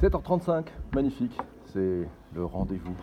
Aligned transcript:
7h35, 0.00 0.66
magnifique. 0.94 1.36
C'est 1.64 2.06
le 2.32 2.44
rendez-vous 2.44 2.94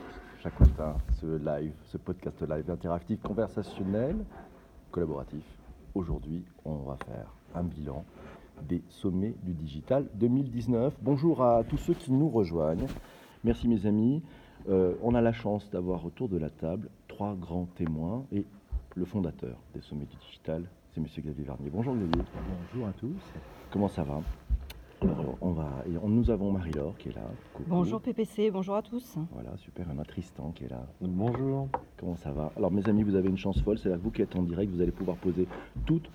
chaque 0.42 0.58
matin, 0.62 0.96
ce 1.20 1.26
live, 1.26 1.74
ce 1.84 1.98
podcast 1.98 2.42
live 2.50 2.72
interactif, 2.72 3.22
conversationnel, 3.22 4.16
collaboratif. 4.92 5.44
Aujourd'hui, 5.94 6.46
on 6.64 6.76
va 6.76 6.96
faire 7.06 7.34
un 7.54 7.64
bilan 7.64 8.06
des 8.62 8.82
sommets 8.88 9.36
du 9.44 9.54
digital 9.54 10.08
2019. 10.14 10.94
Bonjour 11.02 11.44
à 11.44 11.66
tous 11.66 11.76
ceux 11.76 11.96
qui 11.96 12.14
nous 12.14 12.30
rejoignent. 12.30 12.88
Merci 13.44 13.68
mes 13.68 13.86
amis. 13.86 14.24
Euh, 14.70 14.94
on 15.04 15.16
a 15.16 15.22
la 15.22 15.34
chance 15.34 15.70
d'avoir 15.72 16.06
autour 16.06 16.30
de 16.30 16.38
la 16.38 16.50
table 16.50 16.88
trois 17.10 17.36
grands 17.36 17.68
témoins 17.76 18.26
et 18.32 18.46
le 18.96 19.04
fondateur 19.04 19.58
des 19.74 19.82
sommets 19.82 20.06
du 20.06 20.16
digital, 20.16 20.64
c'est 20.94 21.02
Monsieur 21.02 21.22
Xavier 21.22 21.44
Vernier. 21.44 21.70
Bonjour 21.70 21.94
Xavier. 21.94 22.24
Bonjour 22.72 22.88
à 22.88 22.94
tous. 22.94 23.20
Comment 23.70 23.90
ça 23.90 24.04
va? 24.04 24.22
Alors, 25.10 25.38
on 25.42 25.52
va, 25.52 25.84
et 25.88 25.98
on- 26.02 26.10
nous 26.10 26.30
avons 26.32 26.52
Marie-Laure 26.52 26.98
qui 26.98 27.10
est 27.10 27.16
là. 27.16 27.22
Coucou. 27.54 27.70
Bonjour 27.70 28.02
PPC, 28.02 28.52
bonjour 28.52 28.76
à 28.76 28.82
tous. 28.82 29.18
Voilà, 29.34 29.56
super. 29.58 29.86
On 29.94 30.00
a 30.00 30.06
Tristan 30.06 30.52
qui 30.56 30.66
est 30.66 30.70
là. 30.70 30.86
Bonjour. 31.02 31.70
Comment 31.98 32.16
ça 32.16 32.32
va? 32.32 32.52
Alors, 32.58 32.72
mes 32.72 32.88
amis, 32.90 33.04
vous 33.04 33.16
avez 33.16 33.30
une 33.30 33.38
chance 33.38 33.62
folle. 33.62 33.78
C'est 33.78 33.92
à 33.92 33.98
vous 33.98 34.12
qui 34.12 34.22
êtes 34.22 34.36
en 34.36 34.44
direct. 34.44 34.72
Vous 34.72 34.82
allez 34.82 34.92
pouvoir 34.92 35.18
poser 35.18 35.48
toutes 35.86 36.10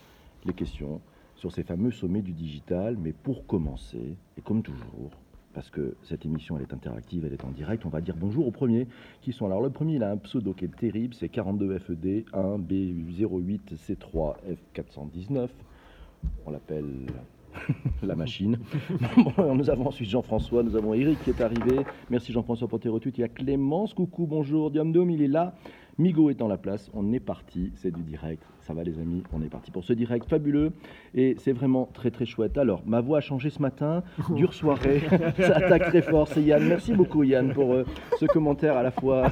les 0.45 0.53
questions 0.53 1.01
sur 1.37 1.53
ces 1.53 1.63
fameux 1.63 1.91
sommets 1.91 2.23
du 2.23 2.33
digital. 2.33 2.97
Mais 3.01 3.13
pour 3.13 3.47
commencer, 3.47 4.17
et 4.37 4.41
comme 4.43 4.63
toujours, 4.63 5.11
parce 5.55 5.71
que 5.71 5.97
cette 6.03 6.25
émission 6.27 6.57
elle 6.57 6.63
est 6.63 6.73
interactive, 6.75 7.25
elle 7.25 7.33
est 7.33 7.45
en 7.45 7.51
direct, 7.51 7.85
on 7.85 7.89
va 7.89 8.01
dire 8.01 8.15
bonjour 8.17 8.47
aux 8.47 8.53
premiers 8.53 8.87
qui 9.21 9.33
sont 9.33 9.47
là. 9.49 9.55
Alors, 9.55 9.65
le 9.65 9.71
premier, 9.71 9.95
il 9.97 10.03
a 10.03 10.11
un 10.11 10.17
pseudo 10.17 10.53
qui 10.53 10.65
est 10.65 10.77
terrible 10.77 11.15
c'est 11.15 11.27
42FED 11.29 12.25
1 12.33 12.59
B08 12.59 13.75
C3 13.77 14.37
F419. 14.75 15.49
On 16.47 16.51
l'appelle 16.51 17.07
la 18.03 18.15
machine. 18.15 18.59
Nous 19.55 19.71
avons 19.71 19.89
ensuite 19.89 20.09
Jean-François, 20.09 20.63
nous 20.63 20.77
avons 20.77 20.95
Eric 20.95 21.23
qui 21.23 21.31
est 21.31 21.41
arrivé. 21.41 21.85
Merci 22.09 22.33
Jean-François 22.33 22.69
pour 22.69 22.81
tes 22.81 22.89
retweets. 22.89 23.19
Il 23.19 23.21
y 23.21 23.25
a 23.25 23.29
Clémence, 23.29 23.95
coucou, 23.95 24.27
bonjour. 24.27 24.71
Diamdom, 24.71 25.09
il 25.09 25.23
est 25.23 25.29
là. 25.29 25.55
Migo 25.99 26.31
est 26.31 26.43
en 26.43 26.49
la 26.49 26.57
place. 26.57 26.91
On 26.95 27.13
est 27.13 27.21
parti. 27.21 27.73
C'est 27.77 27.91
du 27.91 28.03
direct. 28.03 28.43
Ça 28.61 28.75
va 28.75 28.85
les 28.85 28.99
amis, 28.99 29.23
on 29.33 29.43
est 29.43 29.49
parti 29.49 29.71
pour 29.71 29.85
ce 29.85 29.93
direct 29.93 30.29
fabuleux. 30.29 30.73
Et 31.15 31.35
c'est 31.39 31.53
vraiment 31.53 31.89
très 31.93 32.11
très 32.11 32.27
chouette. 32.27 32.57
Alors, 32.59 32.83
ma 32.87 33.01
voix 33.01 33.19
a 33.19 33.21
changé 33.21 33.51
ce 33.51 33.61
matin. 33.61 34.03
Dure 34.31 34.55
soirée. 34.55 35.01
Ça 35.39 35.57
attaque 35.57 35.89
très 35.89 36.03
fort. 36.03 36.29
C'est 36.29 36.43
Yann. 36.43 36.67
Merci 36.67 36.93
beaucoup 36.93 37.23
Yann 37.23 37.53
pour 37.53 37.73
euh, 37.73 37.85
ce 38.19 38.27
commentaire 38.27 38.77
à 38.77 38.83
la 38.83 38.91
fois 38.91 39.31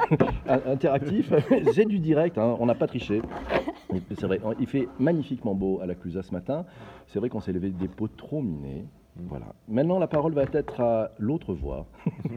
interactif. 0.66 1.32
C'est 1.72 1.86
du 1.86 1.98
direct, 1.98 2.38
hein. 2.38 2.56
on 2.60 2.66
n'a 2.66 2.74
pas 2.74 2.86
triché. 2.86 3.22
C'est 4.14 4.26
vrai, 4.26 4.40
il 4.58 4.66
fait 4.66 4.88
magnifiquement 4.98 5.54
beau 5.54 5.80
à 5.82 5.86
la 5.86 5.94
Clusa 5.94 6.22
ce 6.22 6.32
matin. 6.32 6.64
C'est 7.08 7.18
vrai 7.18 7.28
qu'on 7.28 7.40
s'est 7.40 7.52
levé 7.52 7.70
des 7.70 7.88
pots 7.88 8.08
trop 8.08 8.40
minés. 8.40 8.84
Voilà. 9.28 9.46
Maintenant, 9.68 9.98
la 9.98 10.06
parole 10.06 10.32
va 10.32 10.42
être 10.42 10.80
à 10.80 11.12
l'autre 11.18 11.54
voix, 11.54 11.86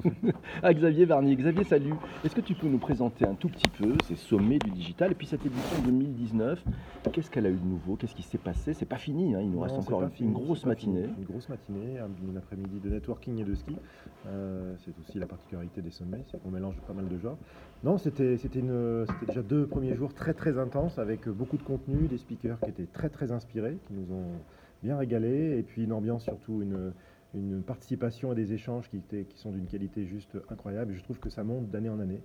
à 0.64 0.73
Xavier 0.73 1.06
Varnier. 1.06 1.36
Xavier, 1.36 1.64
salut. 1.64 1.94
Est-ce 2.23 2.36
que 2.36 2.42
tu 2.42 2.56
peux 2.56 2.67
nous 2.67 2.78
présenter 2.78 3.26
un 3.26 3.36
tout 3.36 3.50
petit 3.50 3.70
peu 3.70 3.95
ces 4.06 4.16
sommets 4.16 4.59
du 4.59 4.72
digital 4.72 5.11
et 5.11 5.16
puis 5.16 5.28
cette 5.28 5.45
édition 5.45 5.81
2019 5.86 6.64
Qu'est-ce 7.11 7.30
qu'elle 7.30 7.45
a 7.45 7.50
eu 7.50 7.58
de 7.58 7.66
nouveau? 7.66 7.95
Qu'est-ce 7.95 8.16
qui 8.16 8.23
s'est 8.23 8.38
passé? 8.38 8.73
C'est 8.73 8.86
pas 8.86 8.98
fini, 8.98 9.36
hein, 9.36 9.42
il 9.42 9.52
nous 9.52 9.59
reste 9.59 9.76
Non, 9.76 9.81
encore 9.81 10.04
une, 10.04 10.09
fini, 10.09 10.30
une 10.30 10.34
grosse 10.34 10.59
fini. 10.59 10.70
matinée. 10.70 11.09
Une 11.17 11.26
grosse 11.26 11.50
matinée, 11.50 12.00
un, 12.00 12.38
après-midi 12.38 12.80
de 12.80 12.89
networking 12.89 13.39
et 13.39 13.44
de 13.44 13.56
ski. 13.56 13.76
Euh, 14.28 14.73
c'est 14.80 14.98
aussi 15.00 15.20
la 15.20 15.26
particularité 15.26 15.81
des 15.81 15.92
sommets, 15.92 16.23
c'est 16.31 16.42
qu'on 16.42 16.52
mélange 16.52 16.76
pas 16.88 16.94
mal 16.94 17.08
de 17.08 17.17
genres. 17.17 17.38
Non, 17.84 17.98
c'était 17.98 18.38
déjà 18.38 19.42
deux 19.42 19.67
premiers 19.67 19.95
jours 19.95 20.14
très 20.14 20.34
très 20.34 20.58
intenses 20.58 20.98
avec 21.00 21.28
beaucoup 21.28 21.58
de 21.58 21.64
contenu, 21.64 22.08
des 22.08 22.17
speakers 22.17 22.59
qui 22.61 22.70
étaient 22.70 22.88
très 22.92 23.09
très 23.09 23.31
inspirés, 23.31 23.78
qui 23.88 23.94
nous 23.94 24.14
ont 24.14 24.31
bien 24.84 24.98
régalé, 24.98 25.58
et 25.58 25.64
puis 25.64 25.84
une 25.84 25.94
ambiance 25.94 26.23
surtout, 26.23 26.62
une, 26.62 26.94
participation 27.66 28.31
et 28.34 28.36
des 28.36 28.53
échanges 28.53 28.89
qui, 28.89 29.02
qui 29.02 29.39
sont 29.39 29.52
d'une 29.52 29.66
qualité 29.66 30.06
juste 30.06 30.38
incroyable. 30.50 30.94
Je 30.94 31.02
trouve 31.02 31.20
que 31.20 31.30
ça 31.30 31.44
monte 31.44 31.72
d'année 31.72 31.89
en 31.89 32.00
année. 32.00 32.22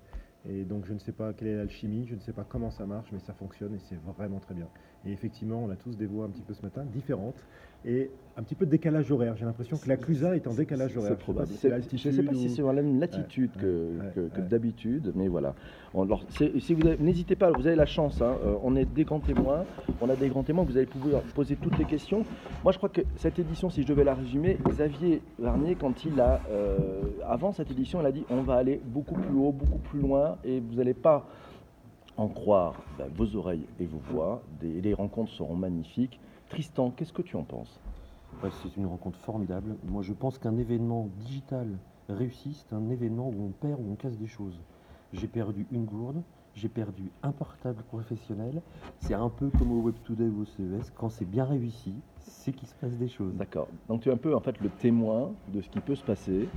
Et 0.48 0.64
donc 0.64 0.86
je 0.86 0.92
ne 0.94 0.98
sais 0.98 1.12
pas 1.12 1.32
quelle 1.32 1.48
est 1.48 1.56
l'alchimie, 1.56 2.06
je 2.08 2.14
ne 2.14 2.20
sais 2.20 2.32
pas 2.32 2.44
comment 2.48 2.70
ça 2.70 2.86
marche, 2.86 3.08
mais 3.12 3.18
ça 3.18 3.32
fonctionne 3.32 3.74
et 3.74 3.78
c'est 3.80 3.98
vraiment 4.16 4.38
très 4.38 4.54
bien. 4.54 4.66
Et 5.04 5.12
effectivement, 5.12 5.62
on 5.64 5.70
a 5.70 5.76
tous 5.76 5.96
des 5.96 6.06
voix 6.06 6.24
un 6.26 6.28
petit 6.30 6.42
peu 6.42 6.54
ce 6.54 6.62
matin, 6.62 6.84
différentes, 6.84 7.44
et 7.84 8.10
un 8.36 8.42
petit 8.42 8.54
peu 8.54 8.64
de 8.66 8.70
décalage 8.70 9.10
horaire. 9.12 9.36
J'ai 9.36 9.44
l'impression 9.44 9.76
que 9.76 9.88
la 9.88 9.96
Clusa 9.96 10.34
est 10.36 10.46
en 10.46 10.54
décalage 10.54 10.96
horaire. 10.96 11.12
C'est 11.12 11.18
probable. 11.18 11.48
Je 11.48 11.52
ne 11.54 11.58
sais 11.58 12.22
pas 12.22 12.34
si 12.34 12.48
c'est 12.48 12.54
sur 12.54 12.72
la 12.72 12.82
même 12.82 12.98
latitude 13.00 13.50
Ouais, 13.56 13.62
que, 13.62 13.66
ouais, 13.98 14.12
que- 14.14 14.20
que 14.34 14.40
ouais. 14.40 14.46
d'habitude, 14.48 15.12
mais 15.14 15.28
voilà. 15.28 15.54
On- 15.94 16.02
alors, 16.02 16.24
c'est- 16.30 16.58
si 16.60 16.74
vous 16.74 16.82
n'hésitez 17.00 17.36
pas, 17.36 17.50
vous 17.52 17.66
avez 17.66 17.76
la 17.76 17.86
chance. 17.86 18.20
hein, 18.22 18.36
euh, 18.44 18.56
on 18.62 18.74
est 18.76 18.84
des 18.84 19.04
grands 19.04 19.20
témoins. 19.20 19.64
On 20.00 20.08
a 20.08 20.16
des 20.16 20.28
grands 20.28 20.42
témoins. 20.44 20.64
Vous 20.64 20.76
allez 20.76 20.86
pouvoir 20.86 21.22
poser 21.34 21.56
toutes 21.56 21.78
les 21.78 21.84
questions. 21.84 22.24
Moi, 22.62 22.72
je 22.72 22.78
crois 22.78 22.88
que 22.88 23.02
cette 23.16 23.38
édition, 23.38 23.70
si 23.70 23.82
je 23.82 23.86
devais 23.88 24.04
la 24.04 24.14
résumer, 24.14 24.58
Xavier 24.68 25.20
Varnier, 25.38 25.74
quand 25.76 26.04
il 26.04 26.18
a, 26.20 26.40
euh, 26.50 27.02
avant 27.26 27.52
cette 27.52 27.70
édition, 27.70 28.00
il 28.00 28.06
a 28.06 28.12
dit 28.12 28.24
on 28.30 28.42
va 28.42 28.54
aller 28.54 28.80
beaucoup 28.84 29.14
plus 29.14 29.34
haut, 29.36 29.52
beaucoup 29.52 29.78
plus 29.78 30.00
loin, 30.00 30.27
et 30.44 30.60
vous 30.60 30.74
n'allez 30.74 30.94
pas 30.94 31.26
en 32.16 32.28
croire 32.28 32.74
ben, 32.98 33.06
vos 33.16 33.36
oreilles 33.36 33.66
et 33.78 33.86
vos 33.86 33.98
voix. 34.10 34.42
Des- 34.60 34.80
les 34.80 34.94
rencontres 34.94 35.30
seront 35.32 35.54
magnifiques. 35.56 36.18
Tristan, 36.48 36.90
qu'est-ce 36.90 37.12
que 37.12 37.22
tu 37.22 37.36
en 37.36 37.44
penses? 37.44 37.78
Ouais, 38.42 38.50
c'est 38.62 38.76
une 38.76 38.86
rencontre 38.86 39.18
formidable. 39.18 39.76
Moi, 39.88 40.02
je 40.02 40.12
pense 40.12 40.38
qu'un 40.38 40.56
événement 40.56 41.08
digital 41.18 41.78
réussi, 42.08 42.54
c'est 42.54 42.74
un 42.74 42.88
événement 42.90 43.28
où 43.28 43.44
on 43.44 43.50
perd 43.50 43.80
ou 43.80 43.92
on 43.92 43.94
casse 43.94 44.16
des 44.18 44.26
choses. 44.26 44.58
J'ai 45.12 45.28
perdu 45.28 45.66
une 45.70 45.84
gourde, 45.84 46.22
j'ai 46.54 46.68
perdu 46.68 47.10
un 47.22 47.32
portable 47.32 47.82
professionnel. 47.84 48.62
C'est 48.98 49.14
un 49.14 49.28
peu 49.28 49.50
comme 49.50 49.72
au 49.72 49.80
Web 49.82 49.94
Today 50.04 50.28
ou 50.28 50.42
au 50.42 50.44
CES. 50.44 50.90
Quand 50.96 51.08
c'est 51.08 51.24
bien 51.24 51.44
réussi, 51.44 51.94
c'est 52.18 52.52
qu'il 52.52 52.68
se 52.68 52.74
passe 52.74 52.96
des 52.96 53.08
choses. 53.08 53.34
D'accord. 53.34 53.68
Donc 53.88 54.02
tu 54.02 54.08
es 54.08 54.12
un 54.12 54.16
peu 54.16 54.34
en 54.34 54.40
fait 54.40 54.58
le 54.60 54.68
témoin 54.68 55.32
de 55.52 55.60
ce 55.60 55.68
qui 55.68 55.80
peut 55.80 55.94
se 55.94 56.04
passer. 56.04 56.48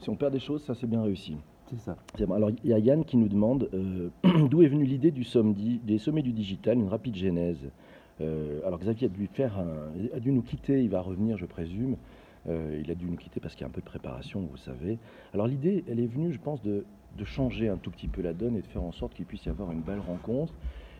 Si 0.00 0.10
on 0.10 0.16
perd 0.16 0.32
des 0.32 0.40
choses, 0.40 0.64
ça 0.64 0.74
c'est 0.74 0.86
bien 0.86 1.02
réussi. 1.02 1.36
C'est 1.70 1.80
ça. 1.80 1.96
Alors 2.34 2.50
il 2.64 2.70
y 2.70 2.72
a 2.72 2.78
Yann 2.78 3.04
qui 3.04 3.16
nous 3.16 3.28
demande 3.28 3.68
euh, 3.74 4.08
d'où 4.48 4.62
est 4.62 4.68
venue 4.68 4.84
l'idée 4.84 5.10
du 5.10 5.26
des 5.84 5.98
sommets 5.98 6.22
du 6.22 6.32
digital, 6.32 6.78
une 6.78 6.88
rapide 6.88 7.16
genèse? 7.16 7.58
Euh, 8.20 8.60
alors 8.66 8.78
Xavier 8.78 9.06
a 9.06 9.10
dû 9.10 9.26
faire, 9.26 9.58
un- 9.58 10.16
a 10.16 10.20
dû 10.20 10.32
nous 10.32 10.42
quitter, 10.42 10.82
il 10.82 10.88
va 10.90 11.00
revenir, 11.00 11.36
je 11.36 11.46
présume. 11.46 11.96
Euh, 12.48 12.80
il 12.82 12.90
a 12.90 12.94
dû 12.94 13.06
nous 13.06 13.16
quitter 13.16 13.40
parce 13.40 13.54
qu'il 13.54 13.62
y 13.62 13.64
a 13.64 13.68
un 13.68 13.72
peu 13.72 13.80
de 13.80 13.86
préparation, 13.86 14.40
vous 14.40 14.56
savez. 14.56 14.98
Alors 15.34 15.46
l'idée, 15.46 15.84
elle 15.88 16.00
est 16.00 16.06
venue, 16.06 16.32
je 16.32 16.38
pense, 16.38 16.62
de 16.62 16.84
changer 17.24 17.68
un 17.68 17.76
tout 17.76 17.90
petit 17.90 18.08
peu 18.08 18.22
la 18.22 18.32
donne 18.32 18.56
et 18.56 18.62
de 18.62 18.66
faire 18.66 18.82
en 18.82 18.92
sorte 18.92 19.12
qu'il 19.14 19.26
puisse 19.26 19.44
y 19.44 19.48
avoir 19.50 19.70
une 19.72 19.80
belle 19.82 20.00
rencontre. 20.00 20.54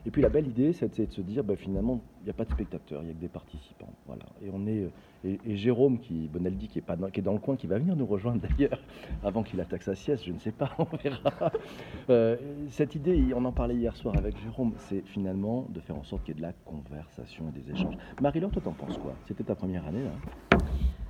Et 0.08 0.10
puis 0.10 0.22
la 0.22 0.30
belle 0.30 0.46
idée, 0.46 0.72
c'est 0.72 0.98
de 0.98 1.12
se 1.12 1.20
dire, 1.20 1.44
bah, 1.44 1.54
finalement, 1.54 2.00
il 2.22 2.24
n'y 2.24 2.30
a 2.30 2.32
pas 2.32 2.46
de 2.46 2.50
spectateurs, 2.50 3.02
il 3.02 3.04
n'y 3.04 3.10
a 3.10 3.14
que 3.14 3.20
des 3.20 3.28
participants. 3.28 3.92
Voilà. 4.06 4.22
Et 4.42 4.48
on 4.50 4.66
est, 4.66 4.88
et, 5.22 5.38
et 5.44 5.56
Jérôme, 5.58 5.98
qui, 5.98 6.30
Bonaldi, 6.32 6.68
qui 6.68 6.78
est, 6.78 6.82
pas 6.82 6.96
dans, 6.96 7.10
qui 7.10 7.20
est 7.20 7.22
dans 7.22 7.34
le 7.34 7.38
coin, 7.38 7.56
qui 7.56 7.66
va 7.66 7.76
venir 7.76 7.94
nous 7.94 8.06
rejoindre 8.06 8.40
d'ailleurs, 8.58 8.80
avant 9.22 9.42
qu'il 9.42 9.60
attaque 9.60 9.82
sa 9.82 9.94
sieste, 9.94 10.24
je 10.24 10.32
ne 10.32 10.38
sais 10.38 10.50
pas, 10.50 10.70
on 10.78 10.96
verra. 10.96 11.52
Euh, 12.08 12.38
cette 12.70 12.94
idée, 12.94 13.22
on 13.36 13.44
en 13.44 13.52
parlait 13.52 13.76
hier 13.76 13.94
soir 13.96 14.16
avec 14.16 14.34
Jérôme, 14.38 14.72
c'est 14.78 15.06
finalement 15.06 15.66
de 15.68 15.80
faire 15.80 15.96
en 15.96 16.04
sorte 16.04 16.24
qu'il 16.24 16.36
y 16.36 16.38
ait 16.38 16.40
de 16.40 16.46
la 16.46 16.54
conversation 16.64 17.44
et 17.54 17.60
des 17.60 17.70
échanges. 17.70 17.98
Marie-Laure, 18.22 18.50
toi, 18.50 18.62
t'en 18.64 18.72
penses 18.72 18.96
quoi? 18.96 19.12
C'était 19.26 19.44
ta 19.44 19.56
première 19.56 19.86
année, 19.86 20.04
là 20.04 20.58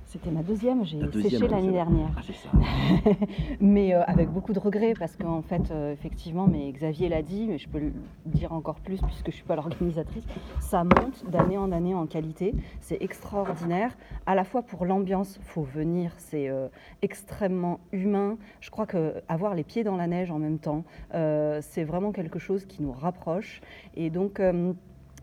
C'était 0.09 0.31
ma 0.31 0.41
deuxième, 0.41 0.83
j'ai 0.85 0.97
deuxième, 0.97 1.29
séché 1.29 1.47
l'année 1.47 1.71
dernière. 1.71 2.09
Ah, 2.17 2.21
c'est 2.25 2.33
ça. 2.33 2.49
mais 3.59 3.93
euh, 3.93 4.01
avec 4.05 4.27
beaucoup 4.31 4.53
de 4.53 4.59
regrets 4.59 4.95
parce 4.97 5.15
qu'en 5.15 5.43
fait, 5.43 5.69
euh, 5.69 5.93
effectivement, 5.93 6.47
mais 6.47 6.71
Xavier 6.71 7.09
l'a 7.09 7.21
dit, 7.21 7.45
mais 7.47 7.59
je 7.59 7.69
peux 7.69 7.77
le 7.77 7.93
dire 8.25 8.51
encore 8.51 8.79
plus 8.79 8.99
puisque 8.99 9.25
je 9.25 9.29
ne 9.29 9.33
suis 9.33 9.43
pas 9.43 9.55
l'organisatrice, 9.55 10.23
ça 10.61 10.83
monte 10.83 11.29
d'année 11.29 11.59
en 11.59 11.71
année 11.71 11.93
en 11.93 12.07
qualité. 12.07 12.55
C'est 12.81 12.99
extraordinaire, 13.03 13.95
à 14.25 14.33
la 14.33 14.45
fois 14.45 14.63
pour 14.63 14.83
l'ambiance, 14.83 15.39
faut 15.43 15.61
venir, 15.61 16.11
c'est 16.17 16.49
euh, 16.49 16.69
extrêmement 17.03 17.79
humain. 17.91 18.39
Je 18.61 18.71
crois 18.71 18.87
que 18.87 19.13
avoir 19.27 19.53
les 19.53 19.63
pieds 19.63 19.83
dans 19.83 19.95
la 19.95 20.07
neige 20.07 20.31
en 20.31 20.39
même 20.39 20.57
temps, 20.57 20.85
c'est 21.11 21.83
vraiment 21.83 22.11
quelque 22.11 22.39
chose 22.39 22.65
qui 22.65 22.81
nous 22.81 22.93
rapproche. 22.93 23.61
Et 23.95 24.09
donc, 24.09 24.41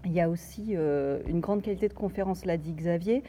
il 0.05 0.13
y 0.13 0.21
a 0.21 0.29
aussi 0.29 0.75
une 0.75 1.41
grande 1.41 1.63
qualité 1.63 1.89
de 1.89 1.95
conférence, 1.95 2.45
l'a 2.45 2.57
dit 2.57 2.73
Xavier. 2.73 3.25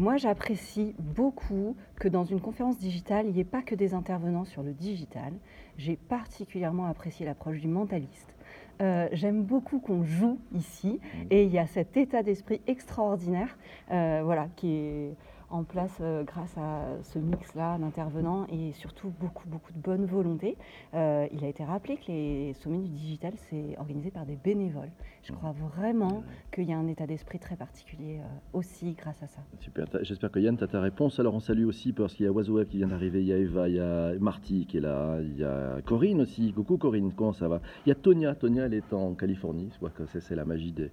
Moi, 0.00 0.16
j'apprécie 0.16 0.94
beaucoup 0.98 1.76
que 1.96 2.08
dans 2.08 2.24
une 2.24 2.40
conférence 2.40 2.78
digitale, 2.78 3.26
il 3.26 3.34
n'y 3.34 3.40
ait 3.40 3.44
pas 3.44 3.60
que 3.60 3.74
des 3.74 3.92
intervenants 3.92 4.46
sur 4.46 4.62
le 4.62 4.72
digital. 4.72 5.34
J'ai 5.76 5.96
particulièrement 5.96 6.86
apprécié 6.86 7.26
l'approche 7.26 7.60
du 7.60 7.68
mentaliste. 7.68 8.34
Euh, 8.80 9.10
J'aime 9.12 9.42
beaucoup 9.42 9.78
qu'on 9.78 10.02
joue 10.02 10.38
ici 10.54 11.00
et 11.28 11.44
il 11.44 11.52
y 11.52 11.58
a 11.58 11.66
cet 11.66 11.98
état 11.98 12.22
d'esprit 12.22 12.62
extraordinaire 12.66 13.58
euh, 13.90 14.22
voilà, 14.24 14.48
qui 14.56 14.72
est 14.72 15.16
en 15.50 15.64
place 15.64 15.98
euh, 16.00 16.22
grâce 16.22 16.56
à 16.56 17.02
ce 17.02 17.18
mix-là 17.18 17.78
d'intervenants 17.78 18.46
et 18.50 18.72
surtout 18.72 19.12
beaucoup, 19.20 19.48
beaucoup 19.48 19.72
de 19.72 19.78
bonne 19.78 20.06
volonté. 20.06 20.56
Euh, 20.94 21.26
il 21.32 21.44
a 21.44 21.48
été 21.48 21.64
rappelé 21.64 21.96
que 21.96 22.10
les 22.10 22.54
sommets 22.54 22.78
du 22.78 22.88
digital, 22.88 23.32
c'est 23.48 23.76
organisé 23.78 24.10
par 24.10 24.24
des 24.26 24.36
bénévoles. 24.36 24.90
Je 25.22 25.32
crois 25.32 25.52
vraiment 25.52 26.22
qu'il 26.52 26.64
y 26.64 26.72
a 26.72 26.78
un 26.78 26.86
état 26.86 27.06
d'esprit 27.06 27.38
très 27.38 27.56
particulier 27.56 28.18
euh, 28.20 28.58
aussi 28.58 28.92
grâce 28.92 29.22
à 29.22 29.26
ça. 29.26 29.40
Super, 29.58 29.86
j'espère 30.02 30.30
que 30.30 30.38
Yann, 30.38 30.56
tu 30.56 30.64
as 30.64 30.68
ta 30.68 30.80
réponse. 30.80 31.18
Alors 31.18 31.34
on 31.34 31.40
salue 31.40 31.66
aussi 31.66 31.92
parce 31.92 32.14
qu'il 32.14 32.26
y 32.26 32.28
a 32.28 32.32
Oiseau 32.32 32.64
qui 32.64 32.78
vient 32.78 32.88
d'arriver, 32.88 33.20
il 33.20 33.26
y 33.26 33.32
a 33.32 33.38
Eva, 33.38 33.68
il 33.68 33.74
y 33.74 33.80
a 33.80 34.12
Marty 34.18 34.66
qui 34.66 34.78
est 34.78 34.80
là, 34.80 35.18
il 35.20 35.38
y 35.38 35.44
a 35.44 35.80
Corinne 35.84 36.20
aussi. 36.20 36.52
Coucou 36.52 36.78
Corinne, 36.78 37.12
comment 37.14 37.32
ça 37.32 37.48
va? 37.48 37.60
Il 37.86 37.88
y 37.88 37.92
a 37.92 37.96
Tonia, 37.96 38.34
Tonia 38.34 38.66
elle 38.66 38.74
est 38.74 38.92
en 38.92 39.14
Californie, 39.14 39.70
je 39.74 39.80
vois 39.80 39.90
que 39.90 40.04
c'est 40.06 40.34
la 40.34 40.44
magie 40.44 40.72
des, 40.72 40.90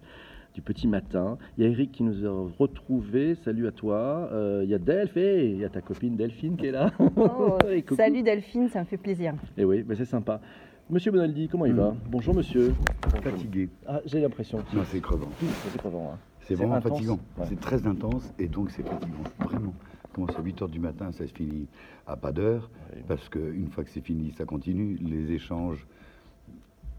du 0.58 0.64
petit 0.64 0.88
matin. 0.88 1.38
Il 1.56 1.64
y 1.64 1.68
a 1.68 1.70
Eric 1.70 1.92
qui 1.92 2.02
nous 2.02 2.26
a 2.26 2.50
retrouvés. 2.58 3.36
Salut 3.36 3.68
à 3.68 3.72
toi. 3.72 4.28
Euh, 4.32 4.62
il 4.64 4.70
y 4.72 4.74
a 4.74 4.80
Delph, 4.80 5.16
et 5.16 5.52
il 5.52 5.58
y 5.60 5.64
a 5.66 5.70
ta 5.70 5.82
copine 5.82 6.16
Delphine 6.16 6.58
qui 6.58 6.66
est 6.66 6.72
là. 6.72 6.92
Oh, 7.16 7.60
salut 7.96 8.24
Delphine, 8.24 8.68
ça 8.68 8.80
me 8.80 8.86
fait 8.86 8.98
plaisir. 8.98 9.36
Et 9.56 9.64
oui, 9.64 9.86
mais 9.88 9.94
c'est 9.94 10.06
sympa. 10.06 10.42
Monsieur 10.90 11.12
Bonaldi, 11.12 11.48
comment 11.48 11.68
il 11.68 11.74
Mm. 11.74 11.78
va? 11.78 11.96
Bonjour 12.10 12.34
monsieur. 12.34 12.74
Fatigué. 13.22 13.70
Ah, 13.86 14.02
j'ai 14.08 14.20
l'impression. 14.20 14.58
Non, 14.74 14.82
c'est 14.86 15.00
crevant. 15.00 15.28
C'est 15.40 15.78
crevant, 15.78 16.14
hein. 16.16 16.18
C'est 16.42 16.56
vraiment 16.56 16.74
intense. 16.76 16.94
fatigant. 16.94 17.20
Ouais. 17.38 17.46
C'est 17.50 17.60
très 17.60 17.86
intense 17.86 18.34
et 18.40 18.48
donc 18.48 18.72
c'est 18.72 18.82
fatigant. 18.82 19.14
Vraiment. 19.40 19.74
Ça 20.02 20.10
commence 20.16 20.40
à 20.40 20.42
8 20.42 20.60
h 20.64 20.70
du 20.72 20.80
matin, 20.80 21.12
ça 21.12 21.28
se 21.28 21.34
finit 21.34 21.68
à 22.08 22.16
pas 22.18 22.32
d'heure. 22.32 22.72
Ouais. 22.96 23.04
Parce 23.08 23.30
qu'une 23.30 23.68
fois 23.70 23.84
que 23.84 23.92
c'est 23.92 24.02
fini, 24.02 24.32
ça 24.36 24.46
continue. 24.46 24.98
Les 25.04 25.32
échanges, 25.34 25.86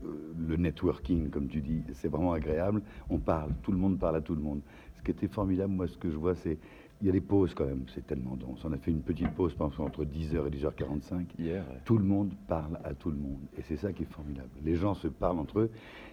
le 0.03 0.57
networking, 0.57 1.31
comme 1.31 1.49
tu 1.49 1.61
dis, 1.61 1.83
c'est 1.95 2.09
vraiment 2.09 2.33
agréable. 2.33 2.83
On 3.11 3.19
parle, 3.19 3.53
tout 3.63 3.73
le 3.73 3.79
monde 3.79 3.99
parle 3.99 4.17
à 4.17 4.21
tout 4.21 4.35
le 4.35 4.41
monde. 4.41 4.61
Ce 4.97 5.03
qui 5.03 5.11
était 5.11 5.29
formidable, 5.29 5.73
moi, 5.73 5.87
ce 5.87 5.97
que 5.97 6.11
je 6.11 6.17
vois, 6.17 6.35
c'est. 6.35 6.59
Il 7.01 7.07
y 7.07 7.11
a 7.11 7.13
des 7.13 7.21
pauses 7.21 7.55
quand 7.55 7.65
même, 7.65 7.85
c'est 7.95 8.05
tellement 8.05 8.35
dense. 8.35 8.65
On 8.65 8.73
a 8.73 8.77
fait 8.77 8.91
une 8.91 9.03
petite 9.03 9.31
pause, 9.31 9.53
exemple, 9.53 9.81
entre 9.83 10.05
10h 10.05 10.49
et 10.49 10.51
10h45. 10.51 11.27
Hier. 11.39 11.65
Tout 11.85 11.97
le 11.97 12.03
monde 12.03 12.33
parle 12.49 12.81
à 12.83 12.93
tout 12.93 13.11
le 13.11 13.17
monde. 13.17 13.39
Et 13.57 13.63
c'est 13.63 13.77
ça 13.77 13.93
qui 13.93 14.03
est 14.03 14.13
formidable. 14.13 14.49
Les 14.65 14.75
gens 14.75 14.95
se 14.95 15.07
parlent 15.07 15.39
entre 15.39 15.61
eux, 15.61 15.71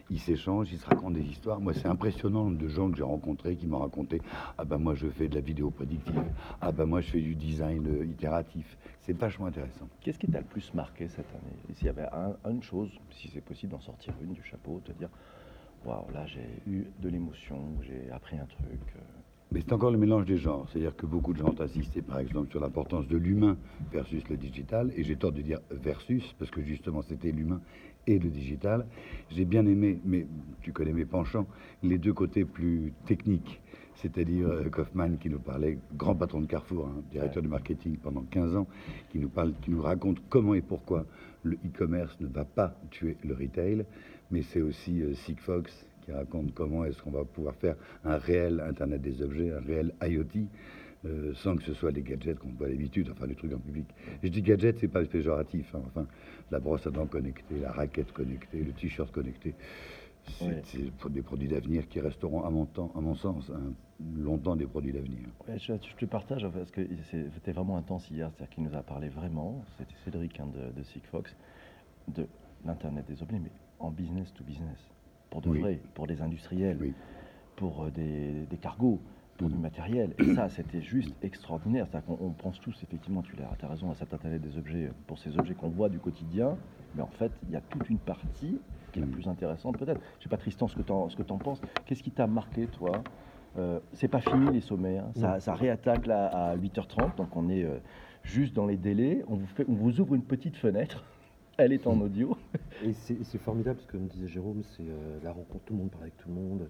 ils 0.09 0.19
s'échangent, 0.19 0.71
ils 0.71 0.77
se 0.77 0.85
racontent 0.85 1.11
des 1.11 1.23
histoires. 1.23 1.59
Moi, 1.59 1.73
c'est 1.73 1.87
impressionnant 1.87 2.51
de 2.51 2.67
gens 2.67 2.89
que 2.91 2.97
j'ai 2.97 3.03
rencontrés 3.03 3.55
qui 3.55 3.67
m'ont 3.67 3.79
raconté 3.79 4.21
Ah 4.57 4.65
ben 4.65 4.77
moi, 4.77 4.93
je 4.95 5.07
fais 5.07 5.27
de 5.27 5.35
la 5.35 5.41
vidéo 5.41 5.71
prédictive. 5.71 6.23
Ah 6.61 6.71
ben 6.71 6.85
moi, 6.85 7.01
je 7.01 7.09
fais 7.09 7.21
du 7.21 7.35
design 7.35 7.87
euh, 7.87 8.05
itératif. 8.05 8.77
C'est 9.01 9.17
vachement 9.17 9.47
intéressant. 9.47 9.87
Qu'est-ce 10.01 10.19
qui 10.19 10.27
t'a 10.27 10.39
le 10.39 10.45
plus 10.45 10.73
marqué 10.73 11.07
cette 11.07 11.29
année? 11.31 11.55
S'il 11.73 11.87
y 11.87 11.89
avait 11.89 12.07
un- 12.13 12.35
une 12.49 12.61
chose, 12.63 12.91
si 13.11 13.27
c'est 13.29 13.41
possible 13.41 13.71
d'en 13.71 13.79
sortir 13.79 14.13
une 14.21 14.33
du 14.33 14.43
chapeau, 14.43 14.79
te 14.83 14.91
dire 14.91 15.09
Waouh, 15.85 16.09
là 16.13 16.25
j'ai 16.25 16.61
eu 16.65 16.87
de 16.99 17.09
l'émotion, 17.09 17.75
j'ai 17.81 18.09
appris 18.11 18.37
un 18.37 18.45
truc. 18.45 18.81
euh, 18.95 18.99
Mais 19.51 19.61
c'est 19.61 19.73
encore 19.73 19.91
le 19.91 19.97
mélange 19.97 20.25
des 20.25 20.37
genres. 20.37 20.67
C'est-à-dire 20.69 20.95
que 20.95 21.05
beaucoup 21.05 21.33
de 21.33 21.37
gens 21.37 21.49
ont 21.49 21.61
insisté, 21.61 22.01
par 22.01 22.19
exemple, 22.19 22.49
sur 22.49 22.59
l'importance 22.59 23.07
de 23.07 23.17
l'humain 23.17 23.57
versus 23.91 24.27
le 24.29 24.37
digital. 24.37 24.91
Et 24.95 25.03
j'ai 25.03 25.15
tort 25.15 25.31
de 25.31 25.41
dire 25.41 25.59
versus, 25.71 26.35
parce 26.39 26.51
que 26.51 26.61
justement, 26.61 27.01
c'était 27.01 27.31
l'humain 27.31 27.61
et 28.07 28.19
le 28.19 28.29
digital. 28.29 28.85
J'ai 29.29 29.45
bien 29.45 29.65
aimé, 29.65 29.99
mais 30.03 30.27
tu 30.61 30.71
connais 30.71 30.93
mes 30.93 31.05
penchants, 31.05 31.47
les 31.83 31.97
deux 31.97 32.13
côtés 32.13 32.45
plus 32.45 32.93
techniques. 33.05 33.61
C'est-à-dire 33.95 34.47
euh, 34.47 34.69
Kaufman 34.69 35.17
qui 35.17 35.29
nous 35.29 35.39
parlait, 35.39 35.79
grand 35.95 36.15
patron 36.15 36.41
de 36.41 36.47
Carrefour, 36.47 36.87
hein, 36.87 37.01
directeur 37.11 37.41
du 37.41 37.47
marketing 37.47 37.97
pendant 37.97 38.23
15 38.23 38.55
ans, 38.57 38.67
qui 39.09 39.19
nous, 39.19 39.29
parle, 39.29 39.53
qui 39.61 39.71
nous 39.71 39.81
raconte 39.81 40.17
comment 40.29 40.53
et 40.53 40.61
pourquoi 40.61 41.05
le 41.43 41.55
e-commerce 41.65 42.19
ne 42.19 42.27
va 42.27 42.43
pas 42.43 42.75
tuer 42.91 43.15
le 43.23 43.33
retail. 43.33 43.85
Mais 44.31 44.41
c'est 44.41 44.61
aussi 44.61 45.01
euh, 45.01 45.13
Sigfox 45.13 45.85
qui 46.05 46.11
raconte 46.11 46.53
comment 46.53 46.85
est-ce 46.85 47.01
qu'on 47.01 47.11
va 47.11 47.25
pouvoir 47.25 47.55
faire 47.55 47.75
un 48.03 48.17
réel 48.17 48.61
Internet 48.61 49.01
des 49.01 49.21
objets, 49.21 49.51
un 49.51 49.59
réel 49.59 49.93
IoT, 50.01 50.47
euh, 51.05 51.33
sans 51.35 51.55
que 51.55 51.63
ce 51.63 51.73
soit 51.73 51.91
des 51.91 52.01
gadgets 52.01 52.37
qu'on 52.39 52.53
voit 52.53 52.67
d'habitude, 52.67 53.09
enfin 53.11 53.27
des 53.27 53.35
trucs 53.35 53.53
en 53.53 53.59
public. 53.59 53.85
Et 54.23 54.27
je 54.27 54.31
dis 54.31 54.41
gadget, 54.41 54.77
c'est 54.79 54.87
pas 54.87 55.03
péjoratif, 55.03 55.73
hein, 55.75 55.81
enfin 55.87 56.07
la 56.51 56.59
brosse 56.59 56.85
à 56.87 56.91
dents 56.91 57.07
connectée, 57.07 57.59
la 57.59 57.71
raquette 57.71 58.11
connectée, 58.11 58.63
le 58.63 58.71
t-shirt 58.71 59.11
connecté. 59.11 59.55
C'est 60.63 60.91
pour 60.97 61.11
des 61.11 61.21
produits 61.21 61.47
d'avenir 61.47 61.87
qui 61.87 61.99
resteront, 61.99 62.43
à 62.43 62.49
mon, 62.49 62.65
temps, 62.65 62.91
à 62.95 62.99
mon 62.99 63.13
sens, 63.13 63.51
hein, 63.53 63.73
longtemps 64.17 64.55
des 64.55 64.65
produits 64.65 64.91
d'avenir. 64.91 65.19
Ouais, 65.47 65.59
je, 65.59 65.73
je 65.73 65.95
te 65.95 66.05
partage 66.05 66.47
parce 66.51 66.71
que 66.71 66.81
c'était 67.35 67.51
vraiment 67.51 67.77
intense 67.77 68.09
hier, 68.09 68.31
c'est-à-dire 68.31 68.55
qu'il 68.55 68.63
nous 68.63 68.75
a 68.75 68.81
parlé 68.81 69.09
vraiment, 69.09 69.63
c'était 69.77 69.93
Cédric 70.03 70.39
hein, 70.39 70.47
de, 70.47 70.71
de 70.75 70.83
Sigfox, 70.83 71.35
de 72.07 72.25
l'Internet 72.65 73.05
des 73.07 73.21
objets, 73.21 73.37
mais 73.37 73.51
en 73.79 73.91
business 73.91 74.33
to 74.33 74.43
business, 74.43 74.79
pour 75.35 75.41
de 75.41 75.49
Oui. 75.49 75.59
vrai, 75.59 75.81
pour 75.93 76.07
des 76.07 76.21
industriels, 76.21 76.77
Oui. 76.79 76.93
pour 77.57 77.83
euh, 77.83 77.91
des, 77.91 78.45
des 78.45 78.57
cargos, 78.57 79.01
pour 79.37 79.49
du 79.49 79.55
Mhm. 79.55 79.61
matériel. 79.61 80.13
Et 80.17 80.33
ça, 80.33 80.47
c'était 80.47 80.79
juste 80.81 81.13
extraordinaire. 81.21 81.87
C'est-à-dire 81.91 82.07
qu'on 82.17 82.31
pense 82.31 82.61
tous, 82.61 82.81
effectivement, 82.83 83.21
tu 83.21 83.35
as, 83.41 83.67
raison, 83.67 83.91
à 83.91 83.95
cet 83.95 84.13
Internet 84.13 84.41
des 84.41 84.57
objets, 84.57 84.91
pour 85.07 85.19
ces 85.19 85.37
objets 85.37 85.53
qu'on 85.53 85.67
voit 85.67 85.89
du 85.89 85.99
quotidien, 85.99 86.57
mais 86.93 87.01
en 87.01 87.09
fait, 87.09 87.33
il 87.43 87.49
y 87.51 87.57
a 87.57 87.61
toute 87.61 87.89
une 87.89 87.99
partie 87.99 88.61
qui 88.93 88.99
est 88.99 89.01
la 89.01 89.07
Mhm. 89.07 89.11
plus 89.13 89.27
intéressante 89.27 89.77
peut-être. 89.77 89.99
Je 90.19 90.23
sais 90.23 90.29
pas, 90.29 90.37
Tristan, 90.37 90.69
ce 90.69 90.75
que 90.77 90.83
tu 90.83 90.93
en, 90.93 91.37
penses. 91.37 91.59
Qu'est-ce 91.85 92.01
qui 92.01 92.11
t'a 92.11 92.27
marqué, 92.27 92.67
toi? 92.67 93.03
Euh, 93.57 93.81
c'est 93.91 94.07
pas 94.07 94.21
fini 94.21 94.53
les 94.53 94.61
sommets, 94.61 94.99
hein. 94.99 95.11
ça, 95.15 95.41
ça 95.41 95.53
réattaque 95.53 96.07
là 96.07 96.27
à 96.27 96.55
8h30, 96.55 97.17
donc 97.17 97.35
on 97.35 97.49
est 97.49 97.63
euh, 97.63 97.79
juste 98.23 98.53
dans 98.53 98.65
les 98.65 98.77
délais. 98.77 99.23
On 99.27 99.35
vous, 99.35 99.47
fait, 99.47 99.65
on 99.67 99.73
vous 99.73 99.99
ouvre 99.99 100.15
une 100.15 100.23
petite 100.23 100.55
fenêtre, 100.55 101.03
elle 101.57 101.73
est 101.73 101.87
en 101.87 101.99
audio. 101.99 102.34
Et 102.83 102.93
c'est 102.93 103.23
c'est 103.23 103.37
formidable, 103.37 103.77
parce 103.77 103.87
que 103.87 103.93
comme 103.97 104.07
disait 104.07 104.27
Jérôme, 104.27 104.63
c'est 104.63 104.87
euh, 104.87 105.19
la 105.23 105.31
rencontre, 105.31 105.63
tout 105.65 105.73
le 105.73 105.79
monde 105.79 105.91
parle 105.91 106.03
avec 106.03 106.17
tout 106.17 106.29
le 106.29 106.35
monde. 106.35 106.69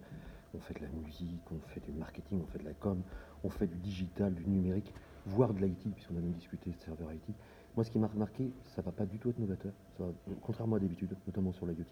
On 0.53 0.59
fait 0.59 0.73
de 0.75 0.81
la 0.85 0.89
musique, 0.89 1.51
on 1.51 1.59
fait 1.59 1.81
du 1.81 1.91
marketing, 1.91 2.39
on 2.41 2.45
fait 2.47 2.59
de 2.59 2.63
la 2.63 2.73
com, 2.73 3.01
on 3.43 3.49
fait 3.49 3.67
du 3.67 3.75
digital, 3.77 4.33
du 4.33 4.47
numérique, 4.47 4.93
voire 5.25 5.53
de 5.53 5.59
l'IT, 5.59 5.93
puisqu'on 5.93 6.15
a 6.15 6.21
même 6.21 6.31
discuté 6.31 6.69
de 6.71 6.77
serveur 6.77 7.11
IT. 7.11 7.35
Moi, 7.75 7.83
ce 7.83 7.91
qui 7.91 7.99
m'a 7.99 8.07
remarqué, 8.07 8.53
ça 8.63 8.81
va 8.81 8.93
pas 8.93 9.05
du 9.05 9.19
tout 9.19 9.29
être 9.29 9.39
novateur, 9.39 9.73
ça 9.97 10.05
va- 10.05 10.13
contrairement 10.41 10.77
à 10.77 10.79
d'habitude, 10.79 11.13
notamment 11.27 11.51
sur 11.51 11.65
l'IoT, 11.65 11.83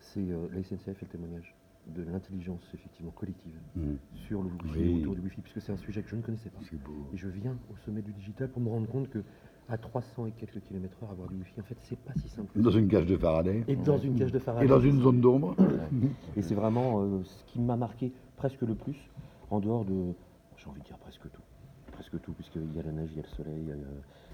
c'est 0.00 0.18
euh, 0.30 0.48
la 0.52 0.62
SNCF 0.64 1.00
et 1.02 1.04
le 1.04 1.10
témoignage 1.10 1.54
de 1.86 2.02
l'intelligence 2.02 2.68
effectivement 2.74 3.12
collective 3.12 3.56
Mhm. 3.76 3.98
sur 4.26 4.42
le 4.42 4.48
Wi-Fi, 4.48 4.78
Oui. 4.80 5.00
autour 5.02 5.14
du 5.14 5.20
Wi-Fi, 5.20 5.40
puisque 5.42 5.60
c'est 5.60 5.70
un 5.70 5.76
sujet 5.76 6.02
que 6.02 6.08
je 6.08 6.16
ne 6.16 6.22
connaissais 6.22 6.50
pas. 6.50 6.58
C'est 6.68 6.82
beau. 6.82 7.06
Et 7.12 7.16
je 7.16 7.28
viens 7.28 7.56
au 7.70 7.76
sommet 7.84 8.02
du 8.02 8.12
digital 8.12 8.50
pour 8.50 8.60
me 8.60 8.68
rendre 8.68 8.88
compte 8.88 9.08
que 9.08 9.22
à 9.68 9.78
300 9.78 10.26
et 10.26 10.32
quelques 10.32 10.60
kilomètres 10.62 11.02
heure, 11.02 11.10
avoir 11.10 11.28
du 11.28 11.36
Wi-Fi, 11.36 11.60
en 11.60 11.64
fait, 11.64 11.76
c'est 11.80 11.96
pas 11.96 12.14
si 12.14 12.28
simple. 12.28 12.60
Dans 12.60 12.70
une 12.70 12.88
cage 12.88 13.06
de 13.06 13.16
Faraday 13.16 13.64
Et 13.68 13.76
dans 13.76 13.98
une 13.98 14.16
cage 14.16 14.32
de 14.32 14.38
Faraday. 14.38 14.66
et 14.66 14.68
dans 14.68 14.80
une 14.80 15.00
zone 15.00 15.20
d'ombre. 15.20 15.56
Et 16.36 16.42
c'est 16.42 16.54
vraiment 16.54 17.02
euh, 17.02 17.24
ce 17.24 17.44
qui 17.44 17.60
m'a 17.60 17.76
marqué 17.76 18.12
presque 18.36 18.62
le 18.62 18.74
plus, 18.74 19.10
en 19.50 19.60
dehors 19.60 19.84
de, 19.84 20.14
j'ai 20.56 20.68
envie 20.68 20.80
de 20.80 20.86
dire 20.86 20.98
presque 20.98 21.30
tout, 21.32 21.42
presque 21.92 22.20
tout, 22.20 22.32
puisqu'il 22.32 22.72
y 22.74 22.78
a 22.78 22.82
la 22.82 22.92
neige, 22.92 23.10
il 23.12 23.16
y 23.16 23.20
a 23.20 23.22
le 23.22 23.28
soleil. 23.28 23.70
euh, 23.70 23.76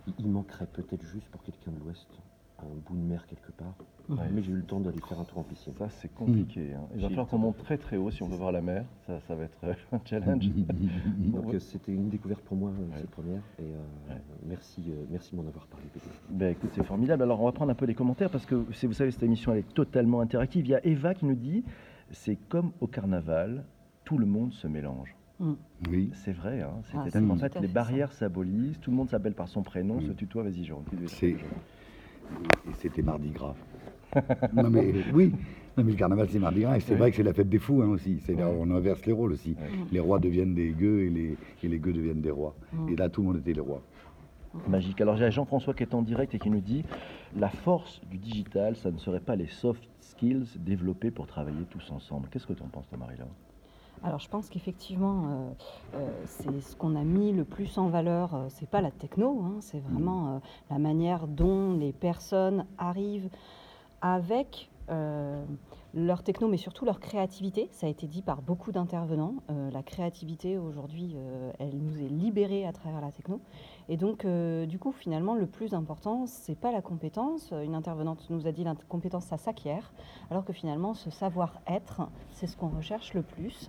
il- 0.07 0.15
il 0.19 0.29
manquerait 0.31 0.67
peut-être 0.67 1.03
juste 1.05 1.29
pour 1.31 1.43
quelqu'un 1.43 1.71
de 1.71 1.79
l'Ouest 1.79 2.09
un 2.67 2.79
bout 2.89 2.97
de 2.97 3.03
mer 3.03 3.27
quelque 3.27 3.53
part. 3.53 3.75
Ouais. 4.09 4.17
Mais 4.33 4.43
j'ai 4.43 4.53
eu 4.53 4.57
le 4.57 4.63
temps 4.65 4.81
d'aller 4.81 5.01
faire 5.01 5.19
un 5.21 5.25
tour 5.25 5.39
en 5.39 5.43
piscine. 5.43 5.73
Ça, 5.79 5.89
c'est 5.89 6.13
compliqué. 6.13 6.73
hein. 6.75 6.83
Il 6.95 7.03
va 7.03 7.09
falloir 7.09 7.27
qu'on 7.29 7.39
monte 7.39 7.57
très 7.59 7.79
très 7.79 7.97
haut 7.97 8.11
si 8.11 8.23
on 8.23 8.29
veut 8.29 8.37
voir 8.37 8.53
la 8.53 8.61
mer. 8.61 8.85
Ça, 9.07 9.21
ça 9.21 9.35
va 9.35 9.45
être 9.45 9.59
euh, 9.65 9.75
un 9.93 10.01
challenge. 10.05 10.49
Donc 11.19 11.55
euh, 11.55 11.59
c'était 11.59 11.93
une 11.93 12.09
découverte 12.09 12.43
pour 12.43 12.57
moi, 12.57 12.71
euh, 12.71 12.83
Ouais. 12.93 13.01
cette 13.01 13.11
première. 13.11 13.43
Et 13.59 13.63
euh, 13.63 14.11
Ouais. 14.15 14.21
merci, 14.47 14.83
euh, 14.89 15.05
merci 15.11 15.33
de 15.33 15.41
m'en 15.41 15.49
avoir 15.49 15.67
parlé. 15.67 15.87
Ben, 16.31 16.53
écoute, 16.53 16.71
c'est 16.75 16.85
formidable. 16.85 17.23
Alors, 17.23 17.41
on 17.41 17.45
va 17.45 17.53
prendre 17.53 17.71
un 17.71 17.77
peu 17.77 17.87
les 17.87 17.95
commentaires 17.95 18.31
parce 18.31 18.47
que, 18.47 18.55
vous 18.55 18.93
savez, 18.93 19.11
cette 19.11 19.23
émission, 19.23 19.53
elle 19.53 19.59
est 19.61 19.75
totalement 19.75 20.21
interactive. 20.21 20.67
Il 20.67 20.71
y 20.71 20.75
a 20.75 20.85
Eva 20.87 21.15
qui 21.15 21.25
nous 21.27 21.35
dit 21.37 21.65
c'est 22.11 22.37
comme 22.49 22.73
au 22.81 22.87
carnaval, 22.87 23.65
tout 24.05 24.19
le 24.19 24.27
monde 24.27 24.53
se 24.53 24.67
mélange. 24.67 25.15
Oui. 25.91 26.11
C'est 26.15 26.33
vrai, 26.33 26.61
hein. 26.63 26.71
Ah, 26.95 27.05
fait, 27.11 27.57
à 27.57 27.61
les 27.61 27.67
barrières 27.67 28.13
s'abolissent, 28.13 28.79
tout 28.81 28.91
le 28.93 28.97
monde 28.97 29.09
s'appelle 29.09 29.35
par 29.35 29.49
son 29.49 29.63
prénom, 29.63 29.97
Oui. 29.97 30.07
se 30.07 30.13
tutoie, 30.13 30.45
vas-y, 30.45 30.59
C'est- 30.59 30.65
Jérôme. 30.65 30.85
Et 32.69 32.75
c'était 32.81 33.03
mardi 33.03 33.31
gras. 33.31 33.55
non 34.53 34.69
mais 34.69 34.93
oui, 35.15 35.33
non 35.77 35.85
mais 35.85 35.93
le 35.93 35.97
carnaval 35.97 36.29
c'est 36.31 36.39
mardi 36.39 36.61
gras 36.61 36.77
et 36.77 36.81
c'est 36.81 36.93
Oui. 36.93 36.99
vrai 36.99 37.11
que 37.11 37.17
c'est 37.17 37.23
la 37.23 37.33
fête 37.33 37.49
des 37.49 37.59
fous 37.59 37.81
hein, 37.83 37.89
aussi. 37.89 38.21
C'est 38.27 38.35
là, 38.35 38.47
Ouais. 38.49 38.57
on 38.61 38.71
inverse 38.71 39.05
les 39.07 39.13
rôles 39.13 39.33
aussi. 39.33 39.57
Les 39.91 40.01
rois 40.01 40.19
deviennent 40.19 40.55
des 40.55 40.71
gueux 40.71 41.01
et 41.05 41.11
les, 41.11 41.37
et 41.63 41.69
les 41.69 41.79
gueux 41.79 41.93
deviennent 41.95 42.21
des 42.21 42.31
rois. 42.31 42.55
Et 42.89 42.97
là 42.97 43.09
tout 43.09 43.23
le 43.23 43.29
monde 43.29 43.39
était 43.39 43.55
les 43.55 43.61
rois. 43.61 43.83
Magique. 44.69 45.01
Alors 45.01 45.17
j'ai 45.17 45.31
Jean-François 45.31 45.73
qui 45.73 45.83
est 45.83 45.95
en 45.95 46.03
direct 46.03 46.35
et 46.35 46.39
qui 46.39 46.51
nous 46.51 46.61
dit 46.61 46.85
la 47.35 47.49
force 47.49 48.03
du 48.11 48.19
digital, 48.19 48.77
ça 48.77 48.91
ne 48.91 48.99
serait 48.99 49.21
pas 49.21 49.35
les 49.35 49.47
soft 49.47 49.83
skills 50.01 50.45
développés 50.59 51.11
pour 51.11 51.27
travailler 51.27 51.65
tous 51.71 51.91
ensemble. 51.91 52.29
Qu'est-ce 52.31 52.47
que 52.47 52.53
tu 52.53 52.63
en 52.63 52.67
penses, 52.69 52.87
toi, 52.89 52.99
Marie-Laure? 52.99 53.29
Alors 54.05 54.19
je 54.19 54.29
pense 54.29 54.49
qu'effectivement, 54.49 55.25
euh, 55.27 55.51
euh, 55.95 56.23
c'est 56.27 56.61
ce 56.61 56.75
qu'on 56.75 56.97
a 56.97 57.05
mis 57.05 57.33
le 57.33 57.45
plus 57.45 57.79
en 57.79 57.89
valeur, 57.89 58.35
euh, 58.35 58.47
c'est 58.49 58.69
pas 58.69 58.81
la 58.81 58.91
techno, 58.91 59.43
hein, 59.45 59.59
c'est 59.61 59.79
vraiment 59.79 60.27
euh, 60.27 60.39
la 60.71 60.79
manière 60.79 61.29
dont 61.29 61.73
les 61.73 61.93
personnes 61.93 62.67
arrivent 62.79 63.31
avec 64.01 64.69
leur 65.95 66.23
techno, 66.23 66.49
mais 66.49 66.57
surtout 66.57 66.85
leur 66.85 67.01
créativité. 67.01 67.69
Ça 67.71 67.87
a 67.87 67.91
été 67.91 68.07
dit 68.07 68.23
par 68.23 68.43
beaucoup 68.43 68.73
d'intervenants. 68.73 69.35
Euh, 69.51 69.71
la 69.71 69.83
créativité 69.83 70.59
aujourd'hui, 70.59 71.15
euh, 71.17 71.53
elle 71.59 71.77
nous 71.79 71.99
est 71.99 72.09
libérée 72.09 72.67
à 72.67 72.73
travers 72.73 73.01
la 73.01 73.13
techno. 73.13 73.41
Et 73.89 73.97
donc, 73.97 74.25
euh, 74.25 74.67
du 74.67 74.79
coup, 74.79 74.93
finalement, 74.93 75.35
le 75.35 75.47
plus 75.47 75.75
important, 75.75 76.27
c'est 76.27 76.59
pas 76.59 76.73
la 76.73 76.81
compétence. 76.81 77.53
Une 77.53 77.75
intervenante 77.75 78.27
nous 78.31 78.47
a 78.47 78.53
dit 78.53 78.65
la 78.65 78.75
compétence, 78.89 79.25
ça 79.25 79.37
s'acquiert, 79.37 79.93
alors 80.31 80.45
que 80.45 80.53
finalement, 80.53 80.95
ce 80.95 81.11
savoir-être, 81.11 82.09
c'est 82.33 82.47
ce 82.47 82.57
qu'on 82.57 82.69
recherche 82.69 83.15
le 83.15 83.23
plus. 83.23 83.69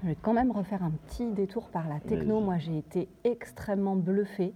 Je 0.00 0.06
vais 0.06 0.14
quand 0.14 0.32
même 0.32 0.52
refaire 0.52 0.84
un 0.84 0.92
petit 0.92 1.26
détour 1.26 1.70
par 1.70 1.88
la 1.88 1.98
techno. 1.98 2.40
Moi, 2.40 2.58
j'ai 2.58 2.78
été 2.78 3.08
extrêmement 3.24 3.96
bluffée 3.96 4.54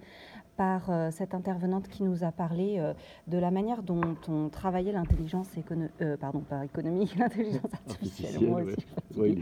par 0.56 0.90
euh, 0.90 1.10
cette 1.10 1.34
intervenante 1.34 1.88
qui 1.88 2.02
nous 2.02 2.24
a 2.24 2.32
parlé 2.32 2.76
euh, 2.78 2.92
de 3.26 3.38
la 3.38 3.50
manière 3.50 3.82
dont 3.82 4.16
on 4.28 4.48
travaillait 4.48 4.92
l'intelligence 4.92 5.48
écono- 5.56 5.88
euh, 6.00 6.16
pardon, 6.16 6.40
pas 6.40 6.64
économique, 6.64 7.14
l'intelligence 7.18 7.72
artificielle. 7.72 8.48
moi 8.48 8.62
ouais. 8.62 8.72
aussi, 8.72 8.86
il 9.16 9.38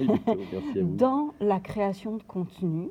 il 0.00 0.08
merci 0.52 0.78
à 0.78 0.82
vous. 0.82 0.96
Dans 0.96 1.32
la 1.40 1.60
création 1.60 2.16
de 2.16 2.22
contenu, 2.22 2.90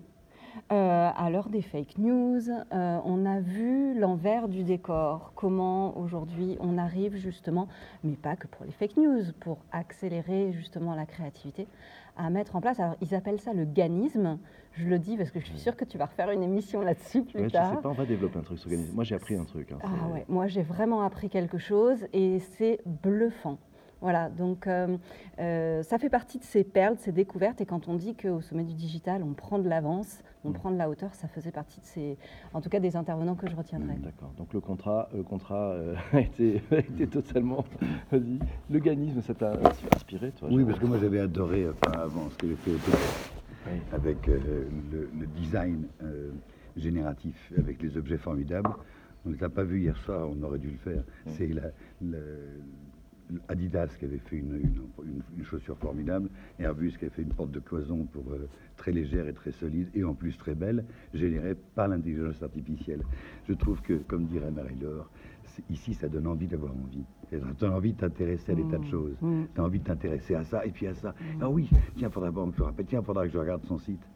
Euh, 0.69 1.09
à 1.15 1.29
l'heure 1.29 1.47
des 1.47 1.62
fake 1.62 1.97
news, 1.97 2.41
euh, 2.50 3.00
on 3.05 3.25
a 3.25 3.39
vu 3.39 3.97
l'envers 3.97 4.50
du 4.50 4.63
décor, 4.63 5.31
comment 5.33 5.97
aujourd'hui 5.97 6.57
on 6.59 6.77
arrive 6.77 7.15
justement, 7.15 7.69
mais 8.03 8.15
pas 8.17 8.36
que 8.36 8.47
pour 8.47 8.65
les 8.65 8.74
fake 8.74 8.97
news, 8.97 9.21
pour 9.39 9.59
accélérer 9.71 10.51
justement 10.51 10.93
la 10.93 11.05
créativité, 11.05 11.67
à 12.17 12.29
mettre 12.29 12.57
en 12.57 12.62
place, 12.62 12.81
alors 12.81 12.95
ils 13.01 13.15
appellent 13.15 13.39
ça 13.39 13.53
le 13.53 13.63
ganisme, 13.63 14.39
je 14.74 14.89
le 14.89 15.00
dis 15.00 15.15
parce 15.15 15.31
que 15.31 15.39
je 15.39 15.45
suis 15.45 15.57
sûre 15.57 15.77
que 15.77 15.86
tu 15.86 15.97
vas 15.97 16.07
refaire 16.07 16.31
une 16.31 16.43
émission 16.43 16.81
là-dessus 16.81 17.21
plus 17.24 17.39
Ouais, 17.43 17.47
je 17.47 17.53
tard. 17.53 17.75
sais 17.75 17.81
pas, 17.81 17.89
on 17.89 17.93
va 17.93 18.05
développer 18.05 18.38
un 18.39 18.41
truc 18.41 18.57
sur 18.59 18.69
l'organisme. 18.69 18.93
Moi, 18.93 19.05
j'ai 19.05 19.15
appris 19.15 19.36
un 19.38 19.45
truc. 19.45 19.71
hein, 19.71 19.77
Ah 19.83 20.09
ouais, 20.12 20.25
moi 20.27 20.47
j'ai 20.47 20.63
vraiment 20.63 21.01
appris 21.01 21.29
quelque 21.29 21.57
chose 21.59 22.05
et 22.12 22.39
c'est 22.39 22.81
bluffant. 22.86 23.57
Voilà, 24.01 24.30
donc 24.30 24.68
euh, 24.68 24.96
euh, 25.39 25.82
ça 25.84 25.98
fait 25.98 26.10
partie 26.10 26.38
de 26.38 26.44
ces 26.44 26.63
perles, 26.63 26.96
de 26.98 27.01
ces 27.01 27.12
découvertes. 27.12 27.62
Et 27.62 27.66
quand 27.66 27.88
on 27.88 27.96
dit 27.96 28.16
qu'au 28.16 28.42
sommet 28.42 28.63
du 28.63 28.74
digital, 28.75 29.24
on 29.24 29.34
prend 29.34 29.58
de 29.60 29.68
l'avance, 29.68 30.22
on 30.46 30.50
Mm. 30.50 30.54
prend 30.54 30.72
de 30.72 30.77
la 30.77 30.88
hauteur, 30.89 31.13
ça 31.16 31.27
faisait 31.27 31.51
partie 31.51 31.80
de 31.82 31.86
ces, 31.86 32.18
en 32.54 32.62
tout 32.62 32.70
cas 32.70 32.80
des 32.80 32.96
intervenants 32.96 33.36
que 33.36 33.50
je 33.50 33.56
retiendrai. 33.56 33.96
Hmm, 33.96 34.01
D'accord. 34.04 34.32
Donc 34.38 34.54
le 34.54 34.60
contrat, 34.62 35.10
le 35.16 35.24
contrat 35.24 35.72
euh, 35.72 35.96
a, 36.13 36.22
été, 36.22 36.62
a 36.72 36.77
été 36.77 37.08
totalement. 37.08 37.66
Vas-y. 38.12 38.39
Le 38.70 38.80
ganisme, 38.80 39.22
ça 39.22 39.34
t'a 39.34 39.54
inspiré, 39.96 40.32
toi 40.32 40.48
Oui, 40.51 40.63
parce 40.63 40.77
que 40.80 40.86
moi 40.86 40.98
j'avais 41.00 41.20
adoré 41.20 41.68
enfin, 41.68 42.00
avant 42.00 42.30
ce 42.30 42.36
que 42.38 42.48
j'ai 42.48 42.56
fait 42.56 42.72
Oui. 42.72 43.80
avec 43.94 44.30
euh, 44.30 44.68
le, 44.92 45.10
le 45.20 45.25
design 45.25 45.86
euh, 46.04 46.30
génératif, 46.77 47.51
avec 47.58 47.82
les 47.82 47.98
objets 47.98 48.18
formidables. 48.18 48.70
On 49.25 49.30
ne 49.32 49.36
l'a 49.38 49.50
pas 49.50 49.63
vu 49.63 49.82
hier 49.82 49.98
soir, 49.98 50.30
on 50.30 50.42
aurait 50.44 50.60
dû 50.60 50.70
le 50.70 50.77
faire. 50.77 51.01
Mm. 51.25 51.30
C'est 51.32 51.48
la- 51.48 51.72
Adidas 53.48 53.88
qui 54.00 54.05
avait 54.05 54.17
fait 54.19 54.38
une, 54.38 54.55
une- 54.55 55.05
une- 55.05 55.22
une 55.38 55.43
chaussure 55.43 55.77
formidable, 55.77 56.29
Airbus 56.60 56.91
qui 56.91 57.05
avait 57.05 57.10
fait 57.13 57.22
une 57.24 57.34
porte 57.34 57.51
de 57.51 57.60
cloison 57.60 58.05
pour, 58.05 58.24
euh, 58.31 58.48
très 58.77 58.91
légère 58.91 59.27
et 59.27 59.34
très 59.34 59.51
solide, 59.51 59.89
et 59.96 60.03
en 60.03 60.13
plus 60.13 60.38
très 60.38 60.55
belle, 60.55 60.86
générée 61.13 61.55
par 61.75 61.88
l'intelligence 61.88 62.41
artificielle. 62.43 63.01
Je 63.48 63.53
trouve 63.53 63.81
que, 63.81 63.93
comme 63.96 64.25
dirait 64.25 64.51
Marie-Laure, 64.51 65.10
ici 65.72 65.93
ça 65.96 66.07
donne 66.07 66.27
envie 66.27 66.46
d'avoir 66.48 66.72
envie. 66.74 67.03
Tu 67.29 67.65
as 67.65 67.72
envie 67.72 67.93
de 67.93 67.98
t'intéresser 67.98 68.51
à 68.51 68.55
des 68.55 68.63
tas 68.67 68.77
de 68.77 68.84
Mm. 68.86 68.89
choses. 68.91 69.15
Mm. 69.22 69.43
Tu 69.55 69.60
as 69.60 69.63
envie 69.63 69.79
de 69.79 69.84
t'intéresser 69.86 70.36
à 70.36 70.43
ça 70.43 70.65
et 70.65 70.69
puis 70.69 70.86
à 70.88 70.93
ça. 70.93 71.15
Ah 71.41 71.50
oui, 71.50 71.69
tiens, 71.96 72.10
faudra 72.10 72.31
pas 72.31 72.46
faire 72.51 72.65
rappeler, 72.67 72.86
tiens, 72.86 73.01
faudra 73.01 73.25
que 73.25 73.34
je 73.34 73.38
regarde 73.39 73.63
son 73.65 73.79
site. 73.79 74.07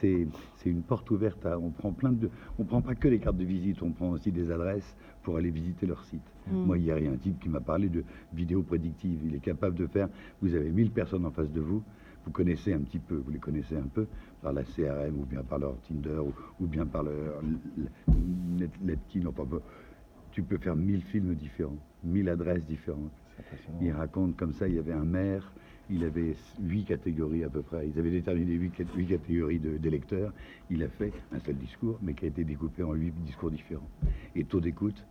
C'est, 0.00 0.26
c'est 0.56 0.68
une 0.70 0.82
porte 0.82 1.10
ouverte. 1.10 1.44
à- 1.46 1.58
on 1.58 1.70
prend 1.70 1.92
plein 1.92 2.12
de, 2.12 2.28
on 2.58 2.64
prend 2.64 2.82
pas 2.82 2.94
que 2.94 3.08
les 3.08 3.18
cartes 3.20 3.36
de 3.36 3.44
visite, 3.44 3.80
on 3.82 3.90
prend 3.92 4.10
aussi 4.10 4.30
des 4.32 4.50
adresses 4.50 4.96
pour 5.28 5.36
aller 5.36 5.50
visiter 5.50 5.84
leur 5.84 6.02
site. 6.06 6.22
Mm. 6.50 6.56
Moi, 6.64 6.78
hier, 6.78 6.96
il 6.98 7.04
y 7.04 7.06
a 7.06 7.10
un 7.10 7.16
type 7.18 7.38
qui 7.38 7.50
m'a 7.50 7.60
parlé 7.60 7.90
de 7.90 8.02
vidéo 8.32 8.62
prédictive. 8.62 9.20
Il 9.26 9.34
est 9.34 9.40
capable 9.40 9.76
de 9.76 9.86
faire. 9.86 10.08
Vous 10.40 10.54
avez 10.54 10.70
1000 10.70 10.90
personnes 10.90 11.26
en 11.26 11.30
face 11.30 11.50
de 11.52 11.60
vous. 11.60 11.82
Vous 12.24 12.30
connaissez 12.30 12.72
un 12.72 12.80
petit 12.80 12.98
peu, 12.98 13.16
vous 13.16 13.30
les 13.30 13.38
connaissez 13.38 13.76
un 13.76 13.88
peu 13.92 14.06
par 14.40 14.54
la 14.54 14.62
CRM 14.64 15.20
ou 15.20 15.26
bien 15.26 15.42
par 15.42 15.58
leur 15.58 15.78
Tinder 15.82 16.18
ou, 16.18 16.32
ou 16.64 16.66
bien 16.66 16.86
par 16.86 17.02
leur 17.02 17.42
peu- 19.44 19.60
tu 20.32 20.42
peux 20.42 20.56
faire 20.56 20.76
1000 20.76 21.02
films 21.02 21.34
différents, 21.34 21.76
1000 22.04 22.30
adresses 22.30 22.64
différentes. 22.64 23.12
Il 23.82 23.92
raconte 23.92 24.34
comme 24.36 24.52
ça, 24.54 24.66
il 24.66 24.74
y 24.76 24.78
avait 24.78 24.92
un 24.92 25.04
maire, 25.04 25.52
il 25.90 26.04
avait 26.04 26.34
huit 26.60 26.84
catégories 26.84 27.44
à 27.44 27.48
peu 27.48 27.62
près. 27.62 27.88
Ils 27.88 27.98
avaient 27.98 28.10
déterminé 28.10 28.52
huit, 28.54 28.74
huit 28.94 29.06
catégories 29.06 29.58
de- 29.58 29.78
d'électeurs. 29.78 30.32
Il 30.70 30.82
a 30.82 30.88
fait 30.88 31.12
un 31.32 31.40
seul 31.40 31.56
discours, 31.56 31.98
mais 32.02 32.12
qui 32.14 32.26
a 32.26 32.28
été 32.28 32.44
découpé 32.44 32.82
en 32.82 32.92
huit 32.92 33.12
discours 33.24 33.50
différents. 33.50 33.88
Et 34.34 34.44
taux 34.44 34.60
d'écoute, 34.60 35.02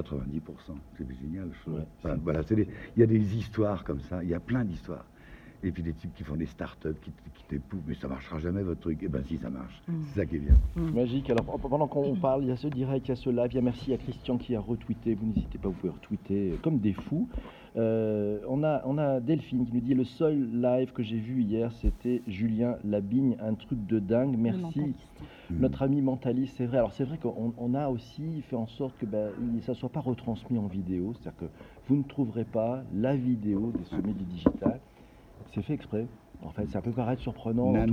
90%. 0.00 0.78
C'est 0.96 1.10
génial. 1.14 1.50
je 1.52 1.60
trouve. 1.62 1.74
Ouais, 1.74 1.86
Enfin, 1.98 2.14
c'est- 2.14 2.20
voilà, 2.22 2.42
des- 2.56 2.68
il 2.96 3.00
y 3.00 3.02
a 3.02 3.06
des 3.06 3.36
histoires 3.36 3.84
comme 3.84 4.00
ça, 4.00 4.22
il 4.22 4.28
y 4.28 4.34
a 4.34 4.40
plein 4.40 4.64
d'histoires. 4.64 5.06
Et 5.66 5.72
puis 5.72 5.82
des 5.82 5.92
types 5.92 6.14
qui 6.14 6.22
font 6.22 6.36
des 6.36 6.46
start-up, 6.46 6.96
qui, 7.02 7.10
qui 7.34 7.44
t'épouvent, 7.48 7.82
mais 7.86 7.94
ça 7.94 8.06
marchera 8.06 8.38
jamais 8.38 8.62
votre 8.62 8.80
truc. 8.80 9.00
Eh 9.02 9.08
ben 9.08 9.22
si, 9.24 9.36
ça 9.36 9.50
marche. 9.50 9.82
Mm. 9.88 9.92
C'est 10.08 10.20
ça 10.20 10.26
qui 10.26 10.36
est 10.36 10.38
bien. 10.38 10.54
Magique. 10.76 11.28
Alors 11.28 11.44
pendant 11.44 11.88
qu'on 11.88 12.14
parle, 12.14 12.44
il 12.44 12.48
y 12.48 12.52
a 12.52 12.56
ce 12.56 12.68
direct, 12.68 13.06
il 13.06 13.10
y 13.10 13.12
a 13.12 13.16
ce 13.16 13.30
live, 13.30 13.48
il 13.50 13.56
y 13.56 13.58
a 13.58 13.62
merci 13.62 13.92
à 13.92 13.96
Christian 13.96 14.38
qui 14.38 14.54
a 14.54 14.60
retweeté. 14.60 15.14
Vous 15.14 15.26
n'hésitez 15.26 15.58
pas, 15.58 15.68
vous 15.68 15.74
pouvez 15.74 15.92
retweeter 15.92 16.52
euh, 16.52 16.56
comme 16.62 16.78
des 16.78 16.92
fous. 16.92 17.28
Euh, 17.76 18.38
on, 18.48 18.62
a, 18.64 18.80
on 18.86 18.96
a 18.96 19.20
Delphine 19.20 19.66
qui 19.66 19.74
nous 19.74 19.80
dit 19.80 19.94
le 19.94 20.04
seul 20.04 20.48
live 20.60 20.92
que 20.92 21.02
j'ai 21.02 21.18
vu 21.18 21.42
hier, 21.42 21.72
c'était 21.72 22.22
Julien 22.26 22.76
Labigne, 22.84 23.36
un 23.40 23.54
truc 23.54 23.86
de 23.86 23.98
dingue. 23.98 24.36
Merci. 24.38 24.62
mentaliste. 24.62 24.98
Notre 25.50 25.82
ami 25.82 26.00
mentaliste, 26.00 26.54
c'est 26.56 26.66
vrai. 26.66 26.78
Alors 26.78 26.92
c'est 26.92 27.04
vrai 27.04 27.18
qu'on 27.18 27.52
on 27.56 27.74
a 27.74 27.88
aussi 27.88 28.42
fait 28.42 28.56
en 28.56 28.66
sorte 28.66 28.96
que 28.98 29.06
ben, 29.06 29.30
ça 29.62 29.72
ne 29.72 29.76
soit 29.76 29.90
pas 29.90 30.00
retransmis 30.00 30.58
en 30.58 30.66
vidéo. 30.66 31.12
C'est-à-dire 31.14 31.38
que 31.40 31.46
vous 31.88 31.96
ne 31.96 32.02
trouverez 32.02 32.44
pas 32.44 32.82
la 32.94 33.14
vidéo 33.14 33.72
des 33.76 33.84
sommets 33.84 34.14
du 34.14 34.24
digital. 34.24 34.75
C'est 35.56 35.62
fait 35.62 35.72
exprès. 35.72 36.06
En 36.42 36.50
fait, 36.50 36.68
ça 36.68 36.82
peut 36.82 36.90
paraître 36.90 37.22
surprenant 37.22 37.74
euh, 37.74 37.86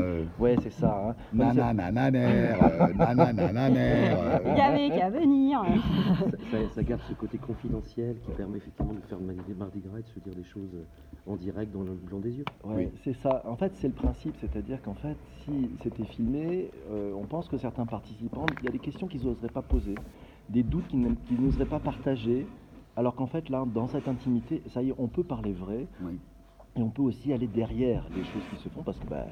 euh, 0.00 0.24
Ouais, 0.38 0.54
c'est 0.62 0.70
ça. 0.70 1.08
hein. 1.08 1.14
Nananananer, 1.32 2.54
qu'à 4.96 5.10
venir. 5.10 5.64
Ça, 6.72 6.82
garde 6.84 7.00
ce 7.08 7.14
côté 7.14 7.38
confidentiel 7.38 8.20
qui 8.20 8.30
permet 8.30 8.58
effectivement 8.58 8.92
de 8.92 9.00
faire 9.00 9.18
Mardi 9.18 9.52
Mardi 9.58 9.80
Gras 9.80 9.98
et 9.98 10.02
de 10.02 10.08
se 10.08 10.20
dire 10.20 10.32
des 10.32 10.44
choses 10.44 10.70
euh, 10.76 11.32
en 11.32 11.34
direct 11.34 11.72
dans 11.72 11.82
le 11.82 11.94
blanc 11.94 12.20
des 12.20 12.30
yeux. 12.30 12.44
Ouais, 12.62 12.74
Oui. 12.76 12.88
c'est 13.02 13.14
ça. 13.14 13.42
En 13.46 13.56
fait, 13.56 13.72
c'est 13.74 13.88
le 13.88 13.94
principe, 13.94 14.36
c'est-à-dire 14.40 14.80
qu'en 14.80 14.94
fait, 14.94 15.16
si 15.44 15.70
c'était 15.82 16.04
filmé, 16.04 16.70
euh, 16.92 17.12
on 17.20 17.24
pense 17.24 17.48
que 17.48 17.58
certains 17.58 17.86
participants, 17.86 18.46
il 18.60 18.66
y 18.66 18.68
a 18.68 18.72
des 18.72 18.78
questions 18.78 19.08
qu'ils 19.08 19.24
n'oseraient 19.26 19.48
pas 19.48 19.62
poser, 19.62 19.96
des 20.50 20.62
doutes 20.62 20.86
qu'ils 20.86 21.40
n'oseraient 21.40 21.64
pas 21.66 21.80
partager, 21.80 22.46
alors 22.94 23.16
qu'en 23.16 23.26
fait, 23.26 23.48
là, 23.48 23.64
dans 23.66 23.88
cette 23.88 24.06
intimité, 24.06 24.62
ça 24.68 24.82
y 24.82 24.90
est, 24.90 24.94
on 24.98 25.08
peut 25.08 25.24
parler 25.24 25.52
vrai, 25.52 25.88
Oui. 26.00 26.20
Et 26.76 26.82
on 26.82 26.90
peut 26.90 27.02
aussi 27.02 27.32
aller 27.32 27.46
derrière 27.46 28.04
les 28.14 28.24
choses 28.24 28.42
qui 28.50 28.56
se 28.56 28.68
font, 28.68 28.82
parce 28.82 28.98
que 28.98 29.06
bah, 29.06 29.26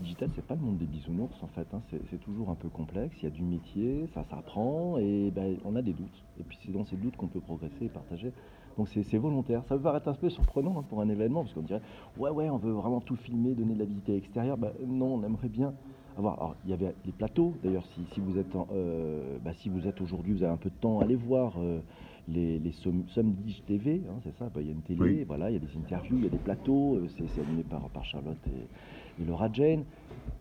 digital, 0.00 0.30
c'est 0.34 0.44
pas 0.44 0.54
le 0.54 0.60
monde 0.60 0.78
des 0.78 0.86
bisounours, 0.86 1.40
en 1.42 1.46
fait. 1.48 1.66
hein. 1.72 1.82
C'est 2.10 2.20
toujours 2.20 2.50
un 2.50 2.54
peu 2.54 2.68
complexe, 2.68 3.16
il 3.20 3.24
y 3.24 3.26
a 3.26 3.30
du 3.30 3.42
métier, 3.42 4.06
ça 4.14 4.24
s'apprend, 4.24 4.98
et 4.98 5.30
ben, 5.30 5.56
on 5.64 5.76
a 5.76 5.82
des 5.82 5.92
doutes. 5.92 6.24
Et 6.38 6.42
puis 6.42 6.58
c'est 6.64 6.72
dans 6.72 6.84
ces 6.84 6.96
doutes 6.96 7.16
qu'on 7.16 7.28
peut 7.28 7.40
progresser 7.40 7.84
et 7.84 7.88
partager. 7.88 8.32
Donc 8.76 8.88
c'est 8.88 9.18
volontaire. 9.18 9.62
Ça 9.68 9.76
peut 9.76 9.82
paraître 9.82 10.08
un 10.08 10.14
peu 10.14 10.30
surprenant 10.30 10.78
hein, 10.78 10.84
pour 10.88 11.00
un 11.00 11.08
événement, 11.08 11.42
parce 11.42 11.54
qu'on 11.54 11.62
dirait, 11.62 11.82
ouais, 12.18 12.30
ouais, 12.30 12.48
on 12.50 12.56
veut 12.56 12.72
vraiment 12.72 13.00
tout 13.00 13.16
filmer, 13.16 13.54
donner 13.54 13.74
de 13.74 13.80
la 13.80 13.84
visite 13.84 14.08
à 14.08 14.12
l'extérieur. 14.12 14.56
Bah, 14.56 14.72
non, 14.86 15.14
on 15.14 15.24
aimerait 15.24 15.48
bien 15.48 15.74
avoir. 16.16 16.34
Alors, 16.38 16.56
il 16.64 16.70
y 16.70 16.72
avait 16.72 16.94
les 17.04 17.12
plateaux, 17.12 17.54
d'ailleurs, 17.62 17.84
si, 17.94 18.04
si 18.14 18.20
vous 18.20 18.38
êtes, 18.38 18.54
euh, 18.72 19.38
bah, 19.44 19.52
si 19.54 19.68
vous 19.68 19.86
êtes 19.86 20.00
aujourd'hui, 20.00 20.32
vous 20.32 20.42
avez 20.42 20.52
un 20.52 20.56
peu 20.56 20.70
de 20.70 20.74
temps, 20.80 21.00
allez 21.00 21.16
voir 21.16 21.54
euh, 21.58 21.80
les, 22.30 22.58
les 22.58 22.72
Somdige 22.72 23.62
TV, 23.66 24.02
hein, 24.08 24.20
c'est 24.22 24.34
ça, 24.36 24.48
bah, 24.48 24.60
il 24.60 24.66
y 24.66 24.70
a 24.70 24.72
une 24.72 24.82
télé, 24.82 25.00
Oui. 25.00 25.24
voilà, 25.24 25.50
il 25.50 25.54
y 25.54 25.56
a 25.56 25.60
des 25.60 25.76
interviews, 25.76 26.16
il 26.18 26.24
y 26.24 26.26
a 26.26 26.30
des 26.30 26.38
plateaux, 26.38 26.96
euh, 26.96 27.08
c'est 27.08 27.40
animé 27.40 27.62
par, 27.62 27.88
par 27.90 28.04
Charlotte 28.04 28.38
et, 28.46 29.22
et 29.22 29.24
Laura 29.26 29.50
Jane. 29.52 29.84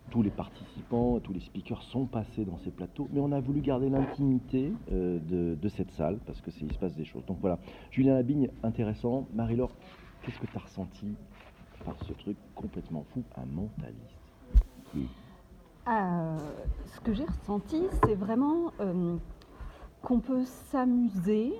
Tous 0.09 0.23
les 0.23 0.31
participants, 0.31 1.19
tous 1.19 1.33
les 1.33 1.39
speakers 1.39 1.83
sont 1.83 2.07
passés 2.07 2.43
dans 2.43 2.57
ces 2.57 2.71
plateaux, 2.71 3.07
mais 3.13 3.19
on 3.19 3.31
a 3.31 3.39
voulu 3.39 3.61
garder 3.61 3.89
l'intimité 3.89 4.73
euh, 4.91 5.19
de, 5.19 5.53
de 5.55 5.69
cette 5.69 5.91
salle 5.91 6.17
parce 6.25 6.41
que 6.41 6.49
c'est- 6.49 6.65
il 6.65 6.73
se 6.73 6.79
passe 6.79 6.95
des 6.95 7.05
choses. 7.05 7.23
Donc 7.27 7.37
voilà, 7.41 7.59
Julien 7.91 8.15
Labigne, 8.15 8.49
intéressant. 8.63 9.27
Marie-Laure, 9.35 9.75
qu'est-ce 10.23 10.39
que 10.39 10.47
tu 10.47 10.57
as 10.57 10.61
ressenti 10.61 11.15
par 11.85 11.99
ce 12.01 12.13
truc 12.13 12.37
complètement 12.55 13.03
fou, 13.13 13.23
un 13.37 13.45
mentaliste? 13.45 13.99
Euh, 15.87 16.37
ce 16.87 16.99
que 17.01 17.13
j'ai 17.13 17.25
ressenti, 17.25 17.83
c'est 18.03 18.15
vraiment 18.15 18.71
euh, 18.79 19.15
qu'on 20.01 20.19
peut 20.19 20.43
s'amuser. 20.45 21.53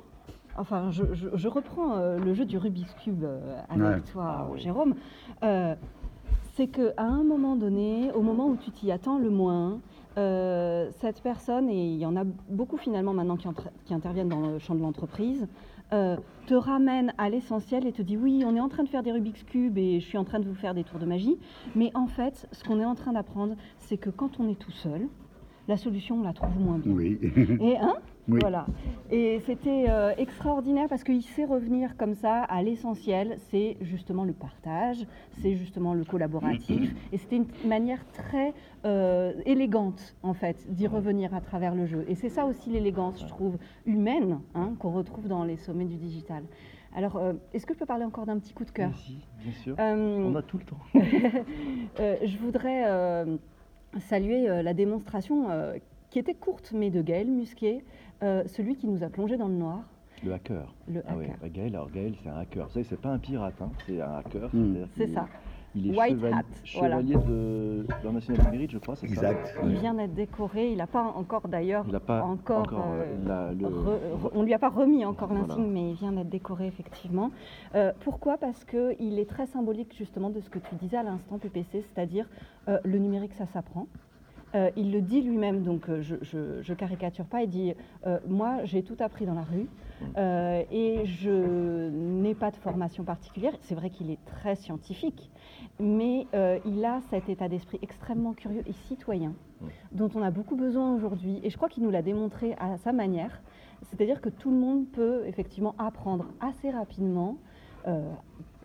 Enfin, 0.59 0.91
je, 0.91 1.03
je- 1.13 1.29
je 1.33 1.47
reprends 1.47 1.95
euh, 1.97 2.19
le 2.19 2.33
jeu 2.33 2.45
du 2.45 2.57
Rubik's 2.57 2.93
Cube 3.03 3.23
euh, 3.23 3.39
avec 3.69 3.83
Ouais. 3.83 4.01
toi, 4.11 4.25
Ah 4.39 4.47
oui. 4.51 4.59
Jérôme. 4.59 4.95
Euh, 5.43 5.75
c'est 6.53 6.67
qu'à 6.67 6.91
un 6.97 7.23
moment 7.23 7.55
donné, 7.55 8.11
au 8.13 8.21
moment 8.21 8.47
où 8.47 8.57
tu 8.57 8.69
t'y 8.71 8.91
attends 8.91 9.17
le 9.17 9.29
moins, 9.29 9.79
euh, 10.17 10.89
cette 10.99 11.21
personne, 11.21 11.69
et 11.69 11.85
il 11.93 11.97
y 11.97 12.05
en 12.05 12.17
a 12.17 12.23
beaucoup 12.49 12.75
finalement 12.77 13.13
maintenant 13.13 13.37
qui, 13.37 13.93
interviennent 13.93 14.27
dans 14.27 14.41
le 14.41 14.59
champ 14.59 14.75
de 14.75 14.81
l'entreprise, 14.81 15.47
euh, 15.93 16.17
te 16.45 16.53
ramène 16.53 17.13
à 17.17 17.29
l'essentiel 17.29 17.87
et 17.87 17.93
te 17.93 18.01
dit 18.01 18.17
oui, 18.17 18.43
on 18.45 18.55
est 18.55 18.59
en 18.59 18.67
train 18.69 18.83
de 18.83 18.89
faire 18.89 19.01
des 19.03 19.11
Rubik's 19.13 19.43
Cube 19.43 19.77
et 19.77 19.99
je 20.01 20.05
suis 20.05 20.17
en 20.17 20.25
train 20.25 20.39
de 20.39 20.45
vous 20.45 20.53
faire 20.55 20.73
des 20.73 20.83
tours 20.83 20.99
de 20.99 21.05
magie. 21.05 21.37
Mais 21.75 21.91
en 21.95 22.07
fait, 22.07 22.47
ce 22.51 22.63
qu'on 22.65 22.79
est 22.81 22.85
en 22.85 22.95
train 22.95 23.13
d'apprendre, 23.13 23.55
c'est 23.77 23.97
que 23.97 24.09
quand 24.09 24.39
on 24.39 24.49
est 24.49 24.59
tout 24.59 24.71
seul, 24.71 25.07
la 25.69 25.77
solution, 25.77 26.17
on 26.19 26.23
la 26.23 26.33
trouve 26.33 26.59
moins 26.59 26.79
bien. 26.79 26.91
Oui. 26.93 27.17
Et 27.61 27.77
hein 27.77 27.93
Oui. 28.29 28.39
Voilà. 28.41 28.65
Et 29.11 29.39
c'était 29.45 29.85
euh, 29.89 30.13
extraordinaire 30.17 30.87
parce 30.87 31.03
qu'il 31.03 31.23
sait 31.23 31.45
revenir 31.45 31.97
comme 31.97 32.13
ça 32.13 32.43
à 32.43 32.61
l'essentiel, 32.61 33.37
c'est 33.49 33.77
justement 33.81 34.23
le 34.23 34.33
partage, 34.33 35.07
c'est 35.41 35.55
justement 35.55 35.95
le 35.95 36.03
collaboratif. 36.03 36.93
Et 37.11 37.17
c'était 37.17 37.37
une 37.37 37.47
manière 37.65 38.05
très 38.13 38.53
euh, 38.85 39.33
élégante, 39.45 40.15
en 40.21 40.33
fait, 40.33 40.63
d'y 40.69 40.85
revenir 40.85 41.33
à 41.33 41.41
travers 41.41 41.73
le 41.73 41.87
jeu. 41.87 42.05
Et 42.07 42.13
c'est 42.13 42.29
ça 42.29 42.45
aussi 42.45 42.69
l'élégance, 42.69 43.19
je 43.19 43.27
trouve, 43.27 43.57
humaine, 43.87 44.39
hein, 44.53 44.73
qu'on 44.77 44.91
retrouve 44.91 45.27
dans 45.27 45.43
les 45.43 45.57
sommets 45.57 45.85
du 45.85 45.95
digital. 45.95 46.43
Alors, 46.95 47.17
euh, 47.17 47.33
est-ce 47.53 47.65
que 47.65 47.73
je 47.73 47.79
peux 47.79 47.85
parler 47.87 48.05
encore 48.05 48.27
d'un 48.27 48.37
petit 48.37 48.53
coup 48.53 48.65
de 48.65 48.71
cœur? 48.71 48.89
Merci, 48.89 49.17
bien 49.41 49.53
sûr. 49.53 49.75
On 49.79 50.35
a 50.35 50.41
tout 50.43 50.59
le 50.59 50.65
temps. 50.65 50.79
je 51.97 52.37
voudrais 52.37 53.25
saluer 53.97 54.61
la 54.61 54.73
démonstration 54.75 55.47
qui 56.09 56.19
était 56.19 56.33
courte, 56.33 56.71
mais 56.73 56.89
de 56.89 57.01
Gaël 57.01 57.27
Musquet, 57.27 57.83
euh, 58.23 58.43
celui 58.47 58.75
qui 58.75 58.87
nous 58.87 59.03
a 59.03 59.09
plongé 59.09 59.37
dans 59.37 59.47
le 59.47 59.53
noir, 59.55 59.79
Le 60.23 60.33
hacker. 60.33 60.73
le 60.91 61.01
Ah 61.07 61.13
hacker. 61.13 61.49
Gaël, 61.51 61.75
alors 61.75 61.89
Gaël, 61.91 62.13
c'est 62.21 62.29
un 62.29 62.37
hacker. 62.37 62.65
Vous 62.67 62.73
savez, 62.73 62.85
c'est 62.85 62.99
pas 62.99 63.09
un 63.09 63.19
pirate, 63.19 63.55
hein, 63.61 63.69
c'est 63.85 64.01
un 64.01 64.15
hacker. 64.17 64.49
Mm. 64.53 64.75
c'est-à-dire 64.75 64.87
C'est 64.97 65.07
ça. 65.07 65.27
Il 65.75 65.93
est 65.93 65.97
White 65.99 66.15
chevalier, 66.15 66.33
hat, 66.35 66.43
voilà. 66.79 66.95
chevalier 66.97 67.15
de 67.27 67.85
national 68.11 68.43
du 68.43 68.51
mérite, 68.51 68.71
je 68.71 68.79
crois, 68.79 68.95
c'est 68.95 69.07
ça 69.07 69.13
Exact. 69.31 69.55
Il 69.63 69.75
vient 69.77 69.93
d'être 69.93 70.15
décoré. 70.15 70.71
Il 70.71 70.77
n'a 70.79 70.87
pas 70.87 71.03
encore 71.03 71.47
d'ailleurs. 71.47 71.83
Il 71.85 71.91
n'a 71.93 71.99
pas 71.99 72.23
encore. 72.23 72.61
encore, 72.61 72.87
euh, 72.91 73.03
euh, 73.03 73.27
la- 73.27 73.53
le- 73.53 73.67
re- 73.67 74.25
re- 74.25 74.31
on 74.33 74.41
lui 74.41 74.53
a 74.55 74.57
pas 74.57 74.69
remis 74.69 75.05
encore 75.05 75.27
Voilà. 75.27 75.45
l'insigne, 75.47 75.69
mais 75.71 75.91
il 75.91 75.95
vient 75.95 76.11
d'être 76.11 76.29
décoré 76.29 76.65
effectivement. 76.65 77.29
Euh, 77.75 77.91
pourquoi? 77.99 78.37
Parce 78.39 78.65
qu'il 78.65 79.19
est 79.19 79.29
très 79.29 79.45
symbolique 79.45 79.93
justement 79.95 80.31
de 80.31 80.39
ce 80.39 80.49
que 80.49 80.57
tu 80.57 80.73
disais 80.73 80.97
à 80.97 81.03
l'instant, 81.03 81.37
PPC, 81.37 81.83
c'est-à-dire 81.83 82.25
euh, 82.67 82.79
le 82.83 82.97
numérique, 82.97 83.35
ça 83.35 83.45
s'apprend. 83.45 83.85
Euh, 84.55 84.71
il 84.75 84.91
le 84.91 85.01
dit 85.01 85.21
lui-même, 85.21 85.61
donc 85.61 85.89
euh, 85.89 86.01
je, 86.01 86.15
je, 86.21 86.61
je 86.61 86.73
caricature 86.73 87.25
pas. 87.25 87.43
Il 87.43 87.49
dit 87.49 87.73
euh, 88.07 88.19
Moi, 88.27 88.63
j'ai 88.63 88.83
tout 88.83 88.97
appris 88.99 89.25
dans 89.25 89.35
la 89.35 89.43
rue 89.43 89.67
et 90.71 91.05
je 91.05 91.89
n'ai 91.89 92.33
pas 92.33 92.51
de 92.51 92.55
formation 92.55 93.03
particulière. 93.03 93.53
C'est 93.61 93.75
vrai 93.75 93.89
qu'il 93.89 94.09
est 94.11 94.23
très 94.25 94.55
scientifique, 94.55 95.29
mais 95.77 96.25
il 96.65 96.85
a 96.85 97.01
cet 97.09 97.27
état 97.27 97.49
d'esprit 97.49 97.79
extrêmement 97.81 98.33
curieux 98.33 98.63
et 98.65 98.71
citoyen 98.71 99.33
dont 99.91 100.09
on 100.15 100.21
a 100.21 100.31
beaucoup 100.31 100.55
besoin 100.55 100.95
aujourd'hui. 100.95 101.41
Et 101.43 101.49
je 101.49 101.57
crois 101.57 101.67
qu'il 101.67 101.83
nous 101.83 101.91
l'a 101.91 102.01
démontré 102.01 102.55
à 102.59 102.77
sa 102.77 102.93
manière. 102.93 103.41
C'est-à-dire 103.83 104.21
que 104.21 104.29
tout 104.29 104.51
le 104.51 104.57
monde 104.57 104.87
peut 104.87 105.23
effectivement 105.25 105.75
apprendre 105.77 106.27
assez 106.39 106.69
rapidement. 106.69 107.37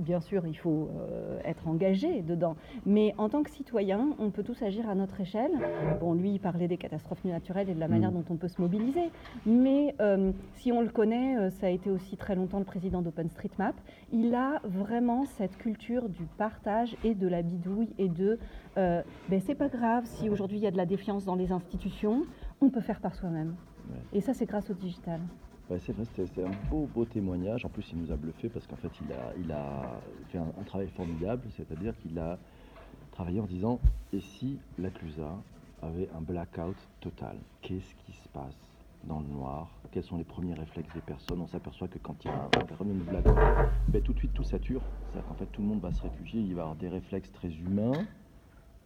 Bien 0.01 0.21
sûr, 0.21 0.47
il 0.47 0.57
faut 0.57 0.89
euh, 0.99 1.39
être 1.45 1.69
engagé 1.69 2.23
dedans. 2.23 2.57
Mais 2.87 3.15
en 3.19 3.29
tant 3.29 3.43
que 3.43 3.51
citoyen, 3.51 4.11
on 4.19 4.31
peut 4.31 4.43
tous 4.43 4.63
agir 4.63 4.89
à 4.89 4.95
notre 4.95 5.21
échelle. 5.21 5.53
Bon, 6.01 6.15
lui, 6.15 6.33
il 6.33 6.41
parlait 6.41 6.69
des 6.69 6.77
catastrophes 6.77 7.25
naturelles 7.25 7.71
et 7.71 7.75
de 7.75 7.81
la 7.81 7.89
manière 7.89 8.13
dont 8.13 8.25
on 8.31 8.37
peut 8.37 8.49
se 8.49 8.61
mobiliser. 8.61 9.11
Mais 9.47 9.95
euh, 10.01 10.33
si 10.55 10.73
on 10.73 10.81
le 10.81 10.89
connaît, 10.89 11.37
euh, 11.37 11.51
ça 11.51 11.67
a 11.67 11.71
été 11.71 11.91
aussi 11.91 12.17
très 12.17 12.35
longtemps 12.35 12.59
le 12.59 12.65
président 12.65 13.03
d'OpenStreetMap. 13.03 13.75
Il 14.13 14.35
a 14.35 14.61
vraiment 14.65 15.25
cette 15.25 15.57
culture 15.57 16.09
du 16.09 16.25
partage 16.39 16.97
et 17.05 17.15
de 17.15 17.29
la 17.29 17.43
bidouille 17.43 17.95
et 17.99 18.09
de 18.09 18.39
euh, 18.77 19.03
ben, 19.29 19.41
c'est 19.41 19.55
pas 19.55 19.69
grave 19.69 20.05
si 20.07 20.29
aujourd'hui 20.29 20.59
il 20.59 20.63
y 20.63 20.67
a 20.67 20.71
de 20.71 20.77
la 20.77 20.87
défiance 20.87 21.25
dans 21.25 21.37
les 21.37 21.53
institutions, 21.53 22.25
on 22.61 22.71
peut 22.71 22.81
faire 22.81 23.01
par 23.01 23.15
soi-même. 23.15 23.55
Et 24.13 24.21
ça, 24.21 24.33
c'est 24.33 24.47
grâce 24.47 24.71
au 24.71 24.75
digital. 24.75 25.21
Ouais, 25.71 25.79
c'est 25.79 25.93
vrai, 25.93 26.05
c'était 26.05 26.43
un 26.43 26.51
beau, 26.71 26.87
beau 26.87 27.07
témoignage. 27.07 27.65
En 27.65 27.71
plus, 27.71 27.91
il 27.93 27.99
nous 27.99 28.13
a 28.13 28.17
bluffé 28.17 28.51
parce 28.51 28.67
qu'en 28.67 28.77
fait, 28.77 29.01
il 29.01 29.11
a, 29.51 30.01
fait 30.29 30.39
un, 30.39 30.65
travail 30.65 30.89
formidable. 30.89 31.49
C'est-à-dire 31.57 31.97
qu'il 31.99 32.19
a 32.19 32.39
travaillé 33.13 33.41
en 33.41 33.47
disant 33.47 33.81
Et 34.13 34.21
si 34.21 34.61
l'Aclusa 34.77 35.43
avait 35.81 36.11
un 36.11 36.21
blackout 36.21 36.77
total? 37.01 37.39
Qu'est-ce 37.63 37.95
qui 37.95 38.13
se 38.13 38.29
passe 38.29 38.69
dans 39.05 39.21
le 39.21 39.29
noir? 39.29 39.81
Quels 39.91 40.03
sont 40.03 40.19
les 40.19 40.25
premiers 40.25 40.53
réflexes 40.53 40.93
des 40.93 41.01
personnes? 41.01 41.41
On 41.41 41.47
s'aperçoit 41.47 41.89
que 41.89 41.99
quand 41.99 42.23
il 42.25 42.29
y 42.29 42.31
a 42.31 42.35
un 42.35 42.67
phénomène 42.77 42.99
de 42.99 43.05
blackout, 43.05 43.35
ben, 43.89 44.03
tout 44.03 44.13
de 44.13 44.19
suite 44.19 44.35
tout 44.35 44.45
sature. 44.45 44.83
C'est-à-dire 45.09 45.29
qu'en 45.29 45.35
fait, 45.35 45.47
tout 45.47 45.63
le 45.63 45.69
monde 45.69 45.81
va 45.81 45.93
se 45.93 46.03
réfugier. 46.03 46.43
Il 46.43 46.55
va 46.55 46.63
avoir 46.63 46.77
des 46.77 46.89
réflexes 46.89 47.33
très 47.33 47.51
humains, 47.51 48.07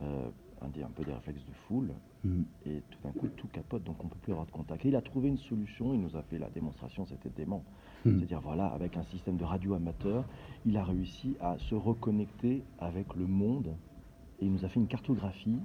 euh, 0.03 0.31
un 0.63 0.91
peu 0.91 1.03
des 1.03 1.13
réflexes 1.13 1.45
de 1.45 1.53
foule 1.53 1.91
Mm. 2.25 2.43
et 2.67 2.83
tout 2.91 2.99
d'un 3.05 3.13
coup 3.13 3.29
tout 3.37 3.47
capote, 3.49 3.85
donc 3.85 4.05
on 4.05 4.09
peut 4.09 4.19
plus 4.21 4.33
avoir 4.33 4.47
de 4.47 4.51
contact. 4.51 4.85
Et 4.85 4.89
il 4.89 4.97
a 4.97 5.01
trouvé 5.03 5.29
une 5.29 5.39
solution, 5.39 5.95
il 5.95 6.01
nous 6.01 6.17
a 6.17 6.23
fait 6.23 6.39
la 6.39 6.51
démonstration, 6.51 7.07
c'était 7.07 7.31
dément. 7.31 7.63
Mm. 8.05 8.17
C'est-à-dire 8.19 8.41
voilà, 8.41 8.67
avec 8.67 8.97
un 8.97 9.05
système 9.05 9.37
de 9.37 9.45
radio 9.45 9.75
amateur, 9.75 10.25
il 10.67 10.77
a 10.77 10.83
réussi 10.85 11.37
à 11.41 11.57
se 11.59 11.75
reconnecter 11.77 12.65
avec 12.81 13.15
le 13.15 13.27
monde 13.27 13.75
et 14.41 14.47
il 14.47 14.53
nous 14.53 14.65
a 14.65 14.69
fait 14.69 14.81
une 14.81 14.89
cartographie 14.89 15.59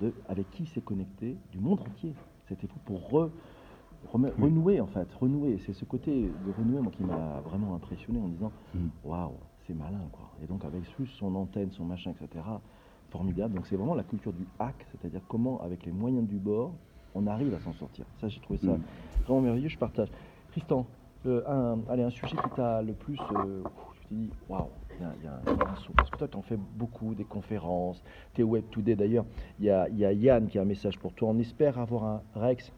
de 0.00 0.12
avec 0.28 0.48
qui 0.52 0.62
il 0.64 0.68
s'est 0.68 0.80
connecté 0.80 1.36
du 1.50 1.58
monde 1.58 1.80
entier. 1.80 2.14
C'était 2.48 2.68
fou 2.68 2.78
pour 2.84 3.00
re- 3.10 3.30
renouer 4.12 4.80
en 4.80 4.86
fait, 4.86 5.12
renouer. 5.14 5.58
C'est 5.66 5.72
ce 5.72 5.84
côté 5.84 6.22
de 6.46 6.52
renouer 6.56 6.80
moi, 6.80 6.92
qui 6.92 7.02
m'a 7.02 7.40
vraiment 7.40 7.74
impressionné 7.74 8.20
en 8.20 8.28
disant 8.28 8.52
Mm. 8.74 8.86
waouh, 9.04 9.32
c'est 9.66 9.74
malin 9.74 10.08
quoi. 10.12 10.30
Et 10.42 10.46
donc 10.46 10.64
avec 10.64 10.82
son 11.18 11.34
antenne, 11.34 11.72
son 11.72 11.84
machin, 11.84 12.12
etc. 12.12 12.44
Formidable. 13.10 13.54
Donc 13.54 13.66
c'est 13.66 13.76
vraiment 13.76 13.94
la 13.94 14.02
culture 14.04 14.32
du 14.32 14.46
hack, 14.58 14.86
c'est-à-dire 14.92 15.20
comment 15.28 15.60
avec 15.62 15.84
les 15.86 15.92
moyens 15.92 16.26
du 16.28 16.36
bord 16.36 16.72
on 17.14 17.26
arrive 17.26 17.54
à 17.54 17.58
s'en 17.60 17.72
sortir. 17.72 18.04
Ça 18.20 18.28
j'ai 18.28 18.40
trouvé 18.40 18.58
ça 18.58 18.66
Mm. 18.72 18.80
vraiment 19.24 19.40
merveilleux. 19.40 19.68
Je 19.68 19.78
partage. 19.78 20.08
Tristan, 20.50 20.86
euh, 21.26 21.42
un, 21.46 21.78
allez, 21.90 22.02
un 22.02 22.10
sujet 22.10 22.36
qui 22.36 22.50
t'a 22.54 22.82
le 22.82 22.92
plus, 22.92 23.18
euh, 23.34 23.62
tu 24.02 24.08
t'es 24.08 24.14
dit 24.14 24.30
waouh, 24.48 24.68
il 24.98 25.02
y 25.02 25.04
a, 25.04 25.08
y 25.24 25.26
un, 25.26 25.40
il 25.46 25.58
y 25.58 25.62
a 25.62 25.70
un 25.70 25.76
saut. 25.76 25.92
Parce 25.96 26.10
que 26.10 26.18
toi 26.18 26.28
tu 26.28 26.36
en 26.36 26.42
fais 26.42 26.58
beaucoup 26.76 27.14
des 27.14 27.24
conférences, 27.24 28.02
t'es 28.34 28.42
Web 28.42 28.64
Today 28.70 28.94
d'ailleurs. 28.94 29.24
Il 29.58 29.64
y 29.64 29.70
a, 29.70 29.88
il 29.88 29.96
y 29.98 30.04
a 30.04 30.12
Yann 30.12 30.46
qui 30.48 30.58
a 30.58 30.62
un 30.62 30.66
message 30.66 30.98
pour 30.98 31.12
toi. 31.14 31.30
On 31.30 31.38
espère 31.38 31.78
avoir 31.78 32.04
un 32.04 32.22
Rex. 32.34 32.70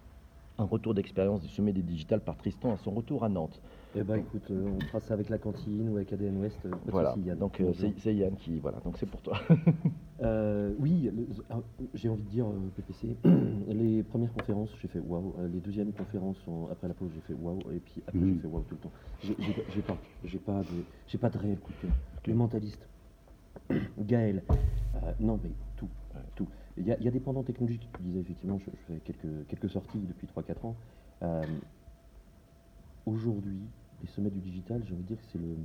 Un 0.58 0.64
retour 0.64 0.92
d'expérience 0.94 1.40
du 1.40 1.48
sommet 1.48 1.72
des 1.72 1.82
digitales 1.82 2.20
par 2.20 2.36
Tristan 2.36 2.72
à 2.72 2.76
son 2.76 2.90
retour 2.90 3.24
à 3.24 3.28
Nantes. 3.30 3.60
Eh 3.94 4.04
ben 4.04 4.16
écoute, 4.16 4.48
euh, 4.50 4.62
on 4.66 4.80
fera 4.82 5.00
ça 5.00 5.14
avec 5.14 5.28
la 5.30 5.38
cantine 5.38 5.88
ou 5.88 5.96
avec 5.96 6.12
ADN 6.12 6.36
Ouest. 6.38 6.64
euh, 6.64 6.70
Voilà. 6.86 7.16
Yann. 7.24 7.38
Donc 7.38 7.60
euh, 7.60 7.72
c'est 7.98 8.14
Yann 8.14 8.36
qui 8.36 8.58
voilà. 8.60 8.78
Donc 8.80 8.96
c'est 8.98 9.06
pour 9.06 9.22
toi. 9.22 9.38
Oui, 10.78 11.08
euh, 11.08 11.56
j'ai 11.94 12.10
envie 12.10 12.22
de 12.22 12.28
dire, 12.28 12.46
PPC, 12.76 13.16
les 13.68 14.02
premières 14.02 14.32
conférences, 14.34 14.70
j'ai 14.80 14.88
fait 14.88 14.98
waouh. 15.00 15.34
Les 15.50 15.60
deuxièmes 15.60 15.92
conférences, 15.92 16.36
en- 16.46 16.68
après 16.70 16.88
la 16.88 16.94
pause, 16.94 17.10
j'ai 17.14 17.22
fait 17.22 17.32
waouh. 17.32 17.58
Et 17.72 17.80
puis 17.80 18.02
après, 18.06 18.18
Mhm. 18.18 18.34
j'ai 18.34 18.40
fait 18.40 18.46
waouh 18.46 18.62
tout 18.64 18.74
le 18.74 18.80
temps. 18.82 18.92
J'ai 19.22 19.34
pas- 19.34 19.62
j'ai 19.70 19.80
pas, 19.82 19.96
j'ai 20.24 20.38
pas, 20.38 20.60
de, 20.62 20.84
j'ai 21.06 21.16
pas 21.18 21.30
de 21.30 21.38
réel 21.38 21.58
coup 21.58 21.72
de 21.72 21.78
cœur. 21.78 21.90
Le 22.26 22.34
mentaliste, 22.34 22.86
Gaël, 23.98 24.44
non 25.20 25.40
mais 25.42 25.52
tout, 25.76 25.88
tout. 26.34 26.48
Il 26.76 26.86
y, 26.86 26.92
a, 26.92 26.98
il 26.98 27.04
y 27.04 27.08
a 27.08 27.10
des 27.10 27.20
pendants 27.20 27.42
technologiques, 27.42 27.88
tu 27.96 28.02
disais 28.02 28.20
effectivement, 28.20 28.58
je, 28.58 28.66
je 28.72 28.92
fais 28.94 29.00
quelques, 29.00 29.46
quelques 29.48 29.70
sorties 29.70 30.00
depuis 30.00 30.26
3-4 30.26 30.66
ans. 30.66 30.76
Aujourd'hui, 33.06 33.62
les 34.02 34.08
sommets 34.08 34.30
du 34.30 34.40
digital, 34.40 34.82
j'ai 34.86 34.94
envie 34.94 35.02
de 35.02 35.08
dire 35.08 35.18
que 35.18 35.26
c'est 35.32 35.38
le, 35.38 35.56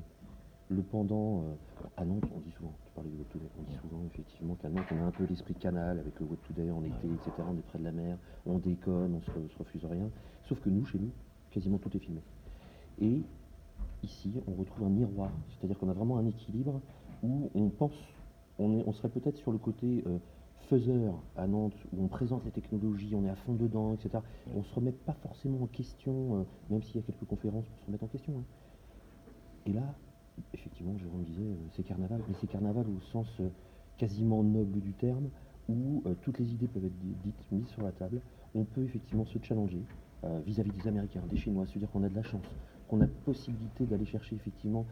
le 0.70 0.82
pendant 0.82 1.42
euh, 1.42 1.54
à 1.98 2.06
Nantes, 2.06 2.26
on 2.36 2.40
dit 2.40 2.52
souvent, 2.52 2.74
tu 2.86 2.92
parlais 2.94 3.10
du 3.10 3.18
Web 3.18 3.28
Today, 3.30 3.50
on 3.60 3.64
dit 3.64 3.78
souvent 3.78 4.04
effectivement 4.08 4.56
qu'à 4.56 4.70
Nantes, 4.70 4.88
on 4.92 4.98
a 4.98 5.06
un 5.06 5.12
peu 5.12 5.26
l'esprit 5.26 5.54
canal 5.56 6.00
avec 6.00 6.20
le 6.20 6.26
Web 6.26 6.40
Today 6.48 6.72
en 6.72 6.84
été, 6.84 7.08
etc. 7.08 7.32
On 7.48 7.58
est 7.58 7.66
près 7.68 7.80
de 7.80 7.84
la 7.84 7.92
mer, 7.92 8.18
on 8.46 8.58
déconne, 8.58 9.16
on 9.16 9.22
se, 9.22 9.54
se 9.54 9.58
refuse 9.58 9.86
rien. 9.86 10.10
Sauf 10.48 10.60
que 10.62 10.70
nous, 10.70 10.86
chez 10.86 11.00
nous, 11.00 11.12
quasiment 11.52 11.78
tout 11.78 11.96
est 11.96 12.00
filmé. 12.00 12.22
Et 13.02 13.22
ici, 14.04 14.34
on 14.48 14.54
retrouve 14.54 14.88
un 14.88 14.90
miroir, 14.90 15.32
c'est-à-dire 15.50 15.78
qu'on 15.78 15.90
a 15.90 15.94
vraiment 15.94 16.18
un 16.18 16.26
équilibre 16.26 16.82
où 17.24 17.50
on 17.56 17.70
pense, 17.70 17.94
on, 18.60 18.78
est, 18.78 18.84
on 18.86 18.94
serait 18.94 19.10
peut-être 19.10 19.38
sur 19.38 19.52
le 19.52 19.58
côté 19.58 20.04
euh, 20.08 20.18
faiseur 20.70 21.24
à 21.36 21.48
Nantes, 21.48 21.76
où 21.94 22.04
on 22.04 22.08
présente 22.08 22.44
les 22.46 22.52
technologies, 22.52 23.16
on 23.16 23.24
est 23.26 23.30
à 23.30 23.36
fond 23.36 23.54
dedans, 23.54 23.94
etc. 23.94 24.24
On 24.56 24.64
se 24.64 24.74
remet 24.74 24.92
pas 24.92 25.14
forcément 25.14 25.62
en 25.64 25.68
question, 25.68 26.40
euh, 26.40 26.44
même 26.70 26.82
s'il 26.84 26.96
y 26.96 27.00
a 27.00 27.04
quelques 27.04 27.26
conférences 27.26 27.68
pour 27.68 27.80
se 27.80 27.86
remettre 27.86 28.04
en 28.04 28.08
question. 28.08 28.34
hein. 28.40 28.44
Et 29.66 29.74
là, 29.74 29.96
effectivement, 30.54 30.98
Jérôme 30.98 31.24
disait, 31.24 31.42
euh, 31.44 31.56
c'est 31.72 31.84
carnaval, 31.84 32.22
mais 32.28 32.36
c'est 32.40 32.48
carnaval 32.48 32.86
au 32.90 33.00
sens 33.02 33.28
euh, 33.40 33.50
quasiment 33.98 34.44
noble 34.44 34.80
du 34.82 34.94
terme, 34.94 35.30
où 35.68 36.04
toutes 36.22 36.38
les 36.38 36.54
idées 36.54 36.68
peuvent 36.68 36.86
être 36.86 37.00
di- 37.00 37.16
dites, 37.24 37.52
mises 37.52 37.68
sur 37.70 37.82
la 37.82 37.92
table. 37.92 38.22
On 38.54 38.66
peut 38.66 38.84
effectivement 38.84 39.26
se 39.26 39.40
challenger 39.42 39.82
vis-à-vis 40.46 40.70
des 40.72 40.88
Américains, 40.88 41.24
des 41.28 41.38
Chinois, 41.38 41.66
se 41.66 41.80
dire 41.80 41.90
qu'on 41.90 42.04
a 42.04 42.10
de 42.10 42.14
la 42.16 42.22
chance, 42.22 42.46
qu'on 42.88 43.02
a 43.02 43.08
possibilité 43.08 43.86
d'aller 43.88 44.06
chercher 44.06 44.36
effectivement 44.36 44.86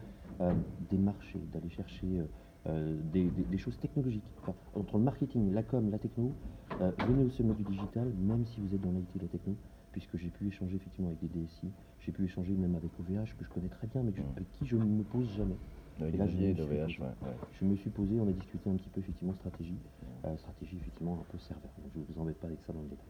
des 0.90 0.98
marchés, 0.98 1.38
d'aller 1.52 1.68
chercher 1.70 2.22
euh, 2.66 3.00
des, 3.12 3.24
des- 3.30 3.44
des 3.44 3.58
choses 3.58 3.78
technologiques. 3.78 4.24
Enfin, 4.42 4.54
entre 4.74 4.98
le 4.98 5.04
marketing, 5.04 5.52
la 5.52 5.62
com, 5.62 5.90
la 5.90 5.98
techno, 5.98 6.34
euh, 6.80 6.90
venez 6.98 7.24
au 7.24 7.30
sommet 7.30 7.54
du 7.54 7.64
digital, 7.64 8.08
même 8.14 8.44
si 8.46 8.60
vous 8.60 8.74
êtes 8.74 8.80
dans 8.80 8.92
l'IT 8.92 9.14
et 9.16 9.18
la 9.20 9.28
techno, 9.28 9.56
puisque 9.92 10.16
j'ai 10.16 10.30
pu 10.30 10.48
échanger 10.48 10.76
effectivement 10.76 11.08
avec 11.08 11.20
des 11.20 11.28
DSI, 11.28 11.72
j'ai 12.00 12.12
pu 12.12 12.24
échanger 12.24 12.54
même 12.54 12.74
avec 12.74 12.90
OVH, 12.98 13.36
que 13.36 13.44
je 13.44 13.48
connais 13.50 13.68
très 13.68 13.86
bien, 13.86 14.02
mais 14.02 14.12
que 14.12 14.18
je- 14.18 14.22
Mm. 14.22 14.32
avec 14.36 14.50
qui 14.52 14.66
je 14.66 14.76
ne 14.76 14.84
me 14.84 15.04
pose 15.04 15.28
jamais. 15.36 15.56
Avec 16.00 16.14
Et 16.14 16.16
là, 16.18 16.26
je 16.26 16.36
me 16.36 16.54
suis 16.54 16.64
posé. 16.64 16.98
ouais, 16.98 17.06
ouais. 17.22 17.36
Je 17.60 17.64
me 17.64 17.76
suis 17.76 17.90
posé, 17.90 18.18
on 18.20 18.26
a 18.28 18.32
discuté 18.32 18.68
un 18.68 18.74
petit 18.76 18.88
peu 18.90 19.00
effectivement 19.00 19.34
stratégie, 19.34 19.78
euh, 20.24 20.36
stratégie 20.38 20.76
effectivement 20.78 21.20
un 21.20 21.24
peu 21.30 21.38
serveur. 21.38 21.70
Donc, 21.78 21.92
je 21.94 21.98
ne 22.00 22.04
vous 22.04 22.18
embête 22.18 22.40
pas 22.40 22.48
avec 22.48 22.60
ça 22.66 22.72
dans 22.72 22.82
le 22.82 22.88
détail. 22.88 23.06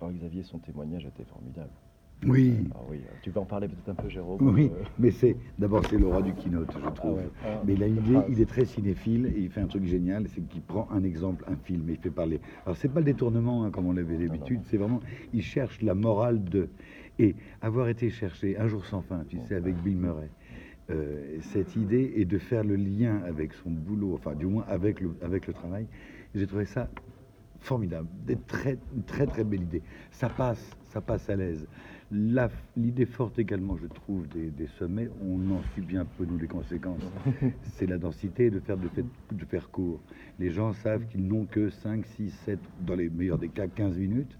Alors, 0.00 0.12
Xavier, 0.12 0.42
son 0.42 0.58
témoignage 0.58 1.06
était 1.06 1.24
formidable. 1.24 1.70
Oui, 2.26 2.68
Ah 2.74 2.78
oui, 2.90 3.00
tu 3.22 3.30
vas 3.30 3.40
en 3.40 3.44
parler 3.44 3.68
peut-être 3.68 3.88
un 3.88 3.94
peu, 3.94 4.08
Jérôme. 4.08 4.38
oui, 4.54 4.70
euh, 4.72 4.82
mais 4.98 5.10
c'est 5.10 5.36
d'abord 5.58 5.84
c'est 5.88 5.98
le 5.98 6.06
roi 6.06 6.22
du 6.22 6.32
keynote, 6.34 6.70
je 6.72 6.78
Ah 6.86 6.90
trouve. 6.92 7.16
ouais. 7.16 7.28
Ah, 7.44 7.60
Mais 7.66 7.74
il 7.74 7.82
une 7.82 7.96
idée, 7.98 8.12
phrase. 8.12 8.26
il 8.30 8.40
est 8.40 8.46
très 8.48 8.64
cinéphile 8.64 9.26
et 9.36 9.40
il 9.40 9.50
fait 9.50 9.60
un 9.60 9.66
truc 9.66 9.84
génial, 9.84 10.26
c'est 10.28 10.40
qu'il 10.48 10.62
prend 10.62 10.88
un 10.90 11.02
exemple, 11.04 11.44
un 11.48 11.56
film 11.56 11.88
et 11.88 11.92
il 11.92 11.98
fait 11.98 12.10
parler. 12.10 12.40
Alors 12.64 12.76
c'est 12.76 12.88
pas 12.88 13.00
le 13.00 13.06
détournement 13.06 13.64
hein, 13.64 13.70
comme 13.70 13.86
on 13.86 13.92
l'avait 13.92 14.16
d'habitude, 14.16 14.60
c'est 14.64 14.76
vraiment, 14.76 15.00
il 15.32 15.42
cherche 15.42 15.80
la 15.82 15.94
morale 15.94 16.42
de 16.44 16.68
et 17.18 17.36
avoir 17.62 17.88
été 17.88 18.10
chercher 18.10 18.58
un 18.58 18.66
jour 18.66 18.84
sans 18.86 19.00
fin, 19.02 19.22
tu 19.28 19.38
sais, 19.48 19.54
avec 19.54 19.76
Bill 19.82 19.96
Murray. 19.96 20.28
euh, 20.90 21.38
cette 21.40 21.76
idée 21.76 22.12
est 22.16 22.24
de 22.24 22.38
faire 22.38 22.64
le 22.64 22.74
lien 22.76 23.20
avec 23.26 23.52
son 23.54 23.70
boulot, 23.70 24.14
enfin 24.14 24.34
du 24.34 24.46
moins 24.46 24.64
avec 24.68 25.00
le, 25.00 25.14
avec 25.22 25.46
le 25.46 25.52
travail. 25.52 25.86
J'ai 26.34 26.46
trouvé 26.46 26.64
ça 26.66 26.88
formidable, 27.64 28.08
des 28.26 28.36
très, 28.36 28.78
une 28.94 29.02
très 29.02 29.26
très 29.26 29.42
belle 29.44 29.62
idée. 29.62 29.82
Ça 30.10 30.28
passe, 30.28 30.70
ça 30.86 31.00
passe 31.00 31.28
à 31.30 31.36
l'aise. 31.36 31.66
La- 32.12 32.50
L'idée 32.76 33.06
forte 33.06 33.38
également, 33.38 33.76
je 33.76 33.86
trouve, 33.86 34.28
des, 34.28 34.50
des 34.50 34.66
sommets, 34.66 35.08
on 35.22 35.38
en 35.50 35.62
subit 35.74 35.96
un 35.96 36.04
peu 36.04 36.24
nous 36.26 36.38
les 36.38 36.46
conséquences. 36.46 37.02
C'est 37.62 37.86
la 37.86 37.96
densité 37.98 38.50
de 38.50 38.60
faire, 38.60 38.76
de, 38.76 38.88
fait- 38.88 39.04
de 39.32 39.44
faire 39.46 39.70
court. 39.70 40.00
Les 40.38 40.50
gens 40.50 40.72
savent 40.74 41.06
qu'ils 41.06 41.26
n'ont 41.26 41.46
que 41.46 41.70
5, 41.70 42.04
6, 42.04 42.30
7, 42.44 42.58
dans 42.86 42.94
les 42.94 43.08
meilleurs 43.08 43.38
des 43.38 43.48
cas, 43.48 43.66
15 43.66 43.96
minutes. 43.96 44.38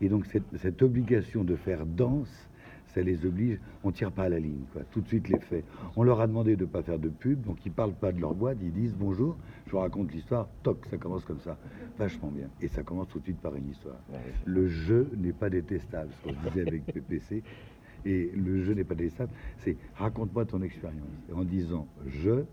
Et 0.00 0.08
donc 0.08 0.24
cette, 0.26 0.44
cette 0.56 0.80
obligation 0.82 1.42
de 1.44 1.56
faire 1.56 1.84
dense, 1.84 2.48
ça 2.94 3.02
les 3.02 3.24
oblige, 3.24 3.58
on 3.84 3.92
tire 3.92 4.12
pas 4.12 4.24
à 4.24 4.28
la 4.28 4.38
ligne, 4.38 4.64
quoi. 4.72 4.82
tout 4.90 5.00
de 5.00 5.06
suite 5.08 5.28
les 5.28 5.38
faits. 5.38 5.64
On 5.96 6.02
leur 6.02 6.20
a 6.20 6.26
demandé 6.26 6.56
de 6.56 6.64
ne 6.64 6.68
pas 6.68 6.82
faire 6.82 6.98
de 6.98 7.08
pub, 7.08 7.42
donc 7.42 7.64
ils 7.64 7.72
parlent 7.72 7.94
pas 7.94 8.12
de 8.12 8.20
leur 8.20 8.34
boîte, 8.34 8.58
ils 8.62 8.72
disent 8.72 8.94
bonjour, 8.98 9.36
je 9.66 9.72
vous 9.72 9.78
raconte 9.78 10.12
l'histoire, 10.12 10.48
toc, 10.62 10.84
ça 10.90 10.96
commence 10.96 11.24
comme 11.24 11.40
ça, 11.40 11.56
vachement 11.98 12.30
bien. 12.30 12.48
Et 12.60 12.68
ça 12.68 12.82
commence 12.82 13.08
tout 13.08 13.18
de 13.18 13.24
suite 13.24 13.40
par 13.40 13.54
une 13.54 13.68
histoire. 13.68 13.96
Le 14.44 14.66
jeu 14.66 15.08
n'est 15.16 15.32
pas 15.32 15.50
détestable, 15.50 16.10
ce 16.12 16.28
qu'on 16.28 16.48
disait 16.48 16.66
avec 16.66 16.84
PPC, 16.86 17.42
et 18.04 18.30
le 18.34 18.62
jeu 18.62 18.74
n'est 18.74 18.84
pas 18.84 18.94
détestable, 18.94 19.32
c'est 19.58 19.76
raconte-moi 19.96 20.44
ton 20.44 20.62
expérience. 20.62 21.06
En 21.32 21.44
disant 21.44 21.86
je, 22.06 22.44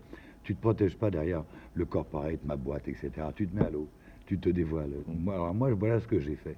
tu 0.44 0.54
te 0.54 0.60
protèges 0.60 0.96
pas 0.96 1.10
derrière 1.10 1.44
le 1.74 1.84
corporate, 1.84 2.44
ma 2.44 2.56
boîte, 2.56 2.88
etc. 2.88 3.10
Tu 3.34 3.46
te 3.46 3.56
mets 3.56 3.66
à 3.66 3.70
l'eau, 3.70 3.88
tu 4.26 4.38
te 4.38 4.48
dévoiles. 4.48 4.92
Moi, 5.06 5.34
alors 5.34 5.54
moi, 5.54 5.72
voilà 5.72 6.00
ce 6.00 6.06
que 6.06 6.18
j'ai 6.18 6.36
fait. 6.36 6.56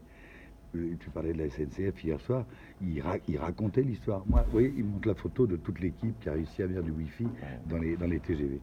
Tu 0.72 1.11
parlais 1.12 1.33
de 1.33 1.38
la 1.38 1.50
SNCF 1.50 2.04
hier 2.04 2.20
soir, 2.20 2.44
il, 2.80 3.00
ra- 3.00 3.16
il 3.26 3.38
racontait 3.38 3.83
l'histoire. 3.83 4.22
Moi, 4.28 4.42
vous 4.46 4.52
voyez, 4.52 4.72
il 4.76 4.85
montre 4.85 5.09
la 5.09 5.14
photo 5.14 5.46
de 5.46 5.56
toute 5.56 5.80
l'équipe 5.80 6.18
qui 6.20 6.28
a 6.28 6.33
réussi 6.33 6.62
à 6.62 6.66
venir 6.68 6.83
du 6.85 6.92
Wi-Fi 6.92 7.26
dans 7.68 7.78
les, 7.78 7.96
dans 7.96 8.06
les 8.06 8.20
TGV. 8.20 8.61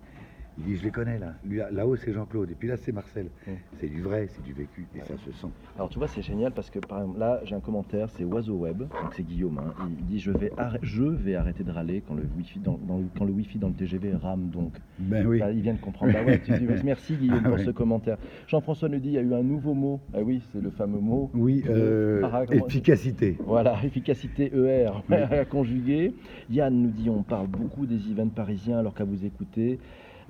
Il 0.59 0.65
dit, 0.65 0.75
je 0.77 0.83
les 0.83 0.91
connais 0.91 1.19
là. 1.19 1.33
Là-haut, 1.71 1.95
c'est 1.95 2.11
Jean-Claude. 2.13 2.49
Et 2.49 2.55
puis 2.55 2.67
là, 2.67 2.77
c'est 2.77 2.91
Marcel. 2.91 3.27
Ouais. 3.47 3.57
C'est 3.79 3.87
du 3.87 4.01
vrai, 4.01 4.27
c'est 4.29 4.43
du 4.43 4.53
vécu. 4.53 4.87
Et 4.95 4.99
ça 5.01 5.15
se 5.17 5.31
sent. 5.31 5.47
Alors 5.75 5.89
tu 5.89 5.99
vois, 5.99 6.07
c'est 6.07 6.21
génial 6.23 6.51
parce 6.51 6.69
que 6.71 6.79
par 6.79 6.99
exemple, 7.01 7.19
là, 7.19 7.39
j'ai 7.43 7.53
un 7.55 7.59
commentaire, 7.59 8.09
c'est 8.09 8.23
Oiseau 8.23 8.55
Web, 8.55 8.79
donc 8.79 9.13
c'est 9.15 9.23
Guillaume. 9.23 9.59
hein. 9.59 9.73
Il 9.99 10.05
dit 10.05 10.19
je 10.19 10.31
vais, 10.31 10.51
je 10.81 11.03
vais 11.03 11.35
arrêter 11.35 11.63
de 11.63 11.71
râler 11.71 12.01
quand 12.07 12.15
le 12.15 12.23
wifi 12.35 12.57
dans, 12.59 12.79
quand 13.17 13.25
le 13.25 13.31
wifi 13.33 13.59
dans 13.59 13.67
le 13.67 13.75
TGV 13.75 14.13
rame 14.15 14.49
donc. 14.49 14.73
Ben 14.97 15.25
oui. 15.27 15.37
Là, 15.39 15.51
il 15.51 15.61
vient 15.61 15.73
de 15.73 15.79
comprendre. 15.79 16.11
Bah 16.13 16.23
ouais, 16.25 16.41
tu 16.41 16.51
dis, 16.57 16.65
merci 16.83 17.15
Guillaume 17.15 17.41
Ah 17.43 17.49
pour 17.49 17.57
ouais. 17.59 17.65
ce 17.65 17.69
commentaire. 17.71 18.17
Jean-François 18.47 18.89
nous 18.89 18.99
dit 18.99 19.09
il 19.09 19.13
y 19.13 19.17
a 19.19 19.21
eu 19.21 19.33
un 19.35 19.43
nouveau 19.43 19.75
mot. 19.75 19.99
Ah 20.13 20.19
oui, 20.23 20.41
c'est 20.51 20.61
le 20.61 20.71
fameux 20.71 20.99
mot. 20.99 21.29
Oui, 21.35 21.63
euh, 21.69 22.21
Ah, 22.33 22.43
comment- 22.47 22.65
efficacité. 22.65 23.37
Voilà, 23.45 23.77
efficacité 23.83 24.51
ER 24.55 24.89
Oui. 25.09 25.15
à 25.37 25.45
conjuguer. 25.45 26.15
Yann 26.49 26.73
nous 26.81 26.89
dit 26.89 27.09
on 27.11 27.21
parle 27.21 27.47
beaucoup 27.47 27.85
des 27.85 28.09
events 28.11 28.29
parisiens 28.29 28.79
alors 28.79 28.95
qu'à 28.95 29.03
vous 29.03 29.23
écouter, 29.25 29.79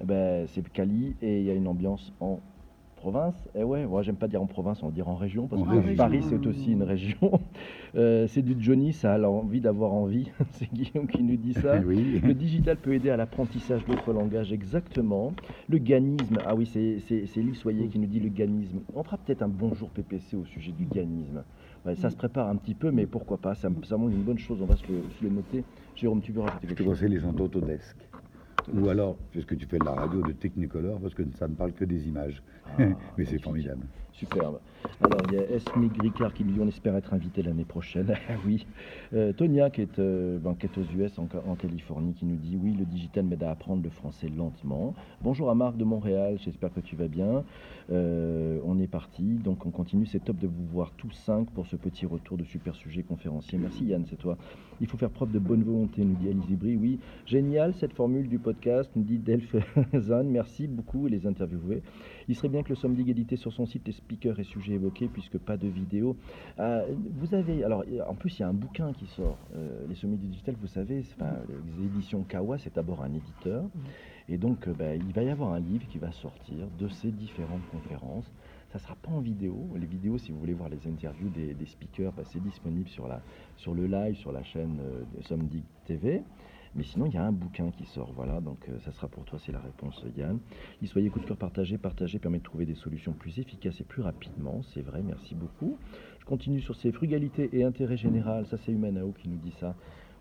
ben, 0.03 0.45
c'est 0.47 0.67
Cali 0.71 1.15
et 1.21 1.39
il 1.41 1.45
y 1.45 1.49
a 1.51 1.53
une 1.53 1.67
ambiance 1.67 2.13
en 2.19 2.39
province. 2.97 3.35
Et 3.53 3.63
ouais, 3.63 3.85
moi 3.85 4.01
j'aime 4.01 4.15
pas 4.15 4.27
dire 4.27 4.41
en 4.41 4.47
province, 4.47 4.81
on 4.81 4.87
va 4.87 4.91
dire 4.91 5.07
en 5.07 5.15
région 5.15 5.45
parce 5.47 5.61
En 5.61 5.65
que 5.65 5.75
région. 5.75 5.95
Paris 5.95 6.23
c'est 6.27 6.45
aussi 6.47 6.71
une 6.71 6.83
région. 6.83 7.31
Euh, 7.95 8.27
c'est 8.27 8.41
du 8.43 8.53
Johnny, 8.59 8.91
ça 8.93 9.13
a 9.15 9.19
envie 9.27 9.61
d'avoir 9.61 9.91
envie. 9.93 10.29
c'est 10.51 10.71
Guillaume 10.71 11.07
qui 11.07 11.23
nous 11.23 11.37
dit 11.37 11.53
ça. 11.53 11.79
oui. 11.85 12.19
Le 12.19 12.33
digital 12.35 12.77
peut 12.77 12.93
aider 12.93 13.09
à 13.09 13.17
l'apprentissage 13.17 13.83
d'autres 13.85 14.11
langages, 14.13 14.51
exactement. 14.53 15.31
Le 15.67 15.77
ganisme, 15.79 16.37
ah 16.45 16.53
oui, 16.53 16.65
c'est 16.67 17.37
Lise 17.41 17.55
Soyer 17.55 17.87
qui 17.87 17.97
nous 17.97 18.05
dit 18.05 18.19
le 18.19 18.29
ganisme. 18.29 18.81
On 18.93 19.01
fera 19.03 19.17
peut-être 19.17 19.41
un 19.41 19.47
bonjour 19.47 19.89
PPC 19.89 20.35
au 20.35 20.45
sujet 20.45 20.73
du 20.73 20.85
ganisme. 20.85 21.43
Ouais, 21.85 21.95
ça 21.95 22.09
se 22.11 22.17
prépare 22.17 22.49
un 22.49 22.57
petit 22.57 22.75
peu, 22.75 22.91
mais 22.91 23.07
pourquoi 23.07 23.37
pas, 23.37 23.55
ça, 23.55 23.69
ça 23.85 23.97
montre 23.97 24.13
une 24.13 24.21
bonne 24.23 24.37
chose, 24.37 24.61
on 24.61 24.65
va 24.65 24.75
se 24.75 24.85
le, 24.91 25.01
se 25.17 25.23
le 25.23 25.31
noter. 25.31 25.63
Jérôme, 25.95 26.21
tu 26.21 26.33
veux 26.33 26.41
rajouter 26.41 26.67
Je 26.67 26.67
quelque 26.67 26.79
te 26.79 26.83
chose? 26.83 26.93
conseille 26.99 27.09
les 27.09 27.19
gens 27.19 27.31
d'Autodesk. 27.33 27.95
Ou 28.73 28.89
alors, 28.89 29.17
puisque 29.31 29.57
tu 29.57 29.65
fais 29.65 29.79
de 29.79 29.85
la 29.85 29.93
radio, 29.93 30.21
de 30.21 30.33
Technicolor, 30.33 30.99
parce 30.99 31.13
que 31.13 31.23
ça 31.37 31.47
ne 31.47 31.55
parle 31.55 31.71
que 31.71 31.85
des 31.85 32.07
images. 32.07 32.41
Ah, 32.65 32.83
Mais 33.17 33.25
c'est 33.25 33.41
formidable. 33.41 33.85
Superbe. 34.11 34.59
Alors, 35.01 35.21
il 35.29 35.35
y 35.35 35.37
a 35.37 35.43
Esme 35.51 35.89
Ricard 35.99 36.33
qui 36.33 36.43
nous 36.43 36.53
dit 36.53 36.59
on 36.59 36.67
espère 36.67 36.95
être 36.95 37.13
invité 37.13 37.41
l'année 37.41 37.65
prochaine. 37.65 38.15
Ah 38.29 38.33
oui. 38.45 38.65
Euh, 39.13 39.31
Tonia, 39.31 39.69
qui 39.69 39.81
est, 39.81 39.99
euh, 39.99 40.37
ben, 40.39 40.51
aux 40.51 40.97
US, 40.97 41.17
en, 41.17 41.27
en 41.47 41.55
Californie, 41.55 42.13
qui 42.13 42.25
nous 42.25 42.35
dit 42.35 42.57
oui, 42.61 42.73
le 42.77 42.85
digital 42.85 43.25
m'aide 43.25 43.43
à 43.43 43.51
apprendre 43.51 43.83
le 43.83 43.89
français 43.89 44.27
lentement. 44.27 44.93
Bonjour 45.21 45.49
à 45.49 45.55
Marc 45.55 45.77
de 45.77 45.83
Montréal, 45.83 46.37
j'espère 46.43 46.73
que 46.73 46.79
tu 46.81 46.95
vas 46.95 47.07
bien. 47.07 47.43
Euh, 47.89 48.59
on 48.65 48.79
est 48.79 48.87
parti, 48.87 49.23
donc 49.23 49.65
on 49.65 49.71
continue. 49.71 50.05
C'est 50.05 50.23
top 50.23 50.37
de 50.39 50.47
vous 50.47 50.65
voir 50.65 50.91
tous 50.97 51.11
cinq 51.11 51.49
pour 51.51 51.67
ce 51.67 51.75
petit 51.75 52.05
retour 52.05 52.37
de 52.37 52.43
super 52.43 52.75
sujet 52.75 53.03
conférencier. 53.03 53.57
Merci 53.57 53.85
Yann, 53.85 54.05
c'est 54.09 54.17
toi. 54.17 54.37
Il 54.81 54.87
faut 54.87 54.97
faire 54.97 55.09
preuve 55.09 55.31
de 55.31 55.39
bonne 55.39 55.63
volonté, 55.63 56.03
nous 56.03 56.15
dit 56.15 56.27
Alice 56.27 56.49
Ibry. 56.49 56.75
Oui, 56.75 56.99
génial 57.25 57.73
cette 57.75 57.93
formule 57.93 58.27
du 58.27 58.39
podcast, 58.39 58.89
nous 58.95 59.03
dit 59.03 59.17
Delph 59.17 59.55
Zan. 59.97 60.25
Merci 60.25 60.67
beaucoup 60.67 61.07
les 61.07 61.25
interviewés. 61.25 61.81
Il 62.27 62.35
serait 62.35 62.49
bien 62.49 62.61
que 62.61 62.69
le 62.69 62.75
somme 62.75 62.95
d'égalité 62.95 63.37
sur 63.37 63.53
son 63.53 63.65
site, 63.65 63.87
les 63.87 63.93
speakers 63.93 64.39
et 64.39 64.43
sujets 64.43 64.76
puisque 65.13 65.37
pas 65.37 65.57
de 65.57 65.67
vidéo. 65.67 66.15
Euh, 66.59 66.85
vous 67.19 67.33
avez, 67.33 67.63
alors 67.63 67.83
en 68.07 68.15
plus 68.15 68.37
il 68.37 68.41
y 68.41 68.45
a 68.45 68.47
un 68.47 68.53
bouquin 68.53 68.93
qui 68.93 69.07
sort, 69.07 69.37
euh, 69.55 69.85
les 69.87 69.95
sommets 69.95 70.17
du 70.17 70.27
digital, 70.27 70.55
vous 70.59 70.67
savez, 70.67 71.03
enfin, 71.15 71.33
les 71.77 71.85
éditions 71.85 72.23
Kawa, 72.23 72.57
c'est 72.57 72.75
d'abord 72.75 73.03
un 73.03 73.13
éditeur, 73.13 73.65
et 74.29 74.37
donc 74.37 74.67
euh, 74.67 74.73
bah, 74.73 74.95
il 74.95 75.13
va 75.13 75.23
y 75.23 75.29
avoir 75.29 75.53
un 75.53 75.59
livre 75.59 75.87
qui 75.87 75.97
va 75.97 76.11
sortir 76.11 76.67
de 76.79 76.87
ces 76.87 77.11
différentes 77.11 77.67
conférences. 77.71 78.31
Ça 78.73 78.79
sera 78.79 78.95
pas 78.95 79.11
en 79.11 79.21
vidéo. 79.21 79.55
Les 79.79 79.85
vidéos, 79.85 80.17
si 80.17 80.31
vous 80.31 80.39
voulez 80.39 80.53
voir 80.53 80.67
les 80.67 80.85
interviews 80.87 81.29
des, 81.29 81.53
des 81.53 81.65
speakers, 81.65 82.11
bah, 82.11 82.23
c'est 82.25 82.43
disponible 82.43 82.89
sur, 82.89 83.07
la, 83.07 83.21
sur 83.55 83.73
le 83.73 83.87
live, 83.87 84.15
sur 84.15 84.33
la 84.33 84.43
chaîne 84.43 84.77
de 85.15 85.23
Somdig 85.23 85.63
TV. 85.85 86.21
Mais 86.77 86.83
sinon, 86.83 87.07
il 87.07 87.13
y 87.15 87.17
a 87.17 87.25
un 87.25 87.31
bouquin 87.31 87.71
qui 87.71 87.85
sort. 87.85 88.11
Voilà, 88.15 88.39
donc 88.39 88.59
euh, 88.69 88.79
ça 88.85 88.91
sera 88.91 89.07
pour 89.07 89.25
toi, 89.25 89.39
c'est 89.43 89.51
la 89.51 89.59
réponse, 89.59 89.99
Yann. 90.15 90.37
Y 90.81 90.87
soyez 90.87 91.09
coup 91.09 91.19
de 91.19 91.25
cœur 91.25 91.35
partagé. 91.37 91.79
Partager 91.79 92.19
permet 92.19 92.37
de 92.37 92.43
trouver 92.43 92.65
des 92.67 92.75
solutions 92.75 93.13
plus 93.13 93.39
efficaces 93.39 93.81
et 93.81 93.83
plus 93.83 94.03
rapidement. 94.03 94.61
C'est 94.73 94.81
vrai, 94.81 95.01
merci 95.03 95.33
beaucoup. 95.33 95.77
Je 96.19 96.25
continue 96.25 96.61
sur 96.61 96.75
ces 96.75 96.91
frugalités 96.91 97.49
et 97.51 97.63
intérêt 97.63 97.97
général. 97.97 98.45
Ça, 98.45 98.57
c'est 98.57 98.71
Humanao 98.71 99.11
qui 99.17 99.27
nous 99.27 99.37
dit 99.37 99.55
ça. 99.59 99.75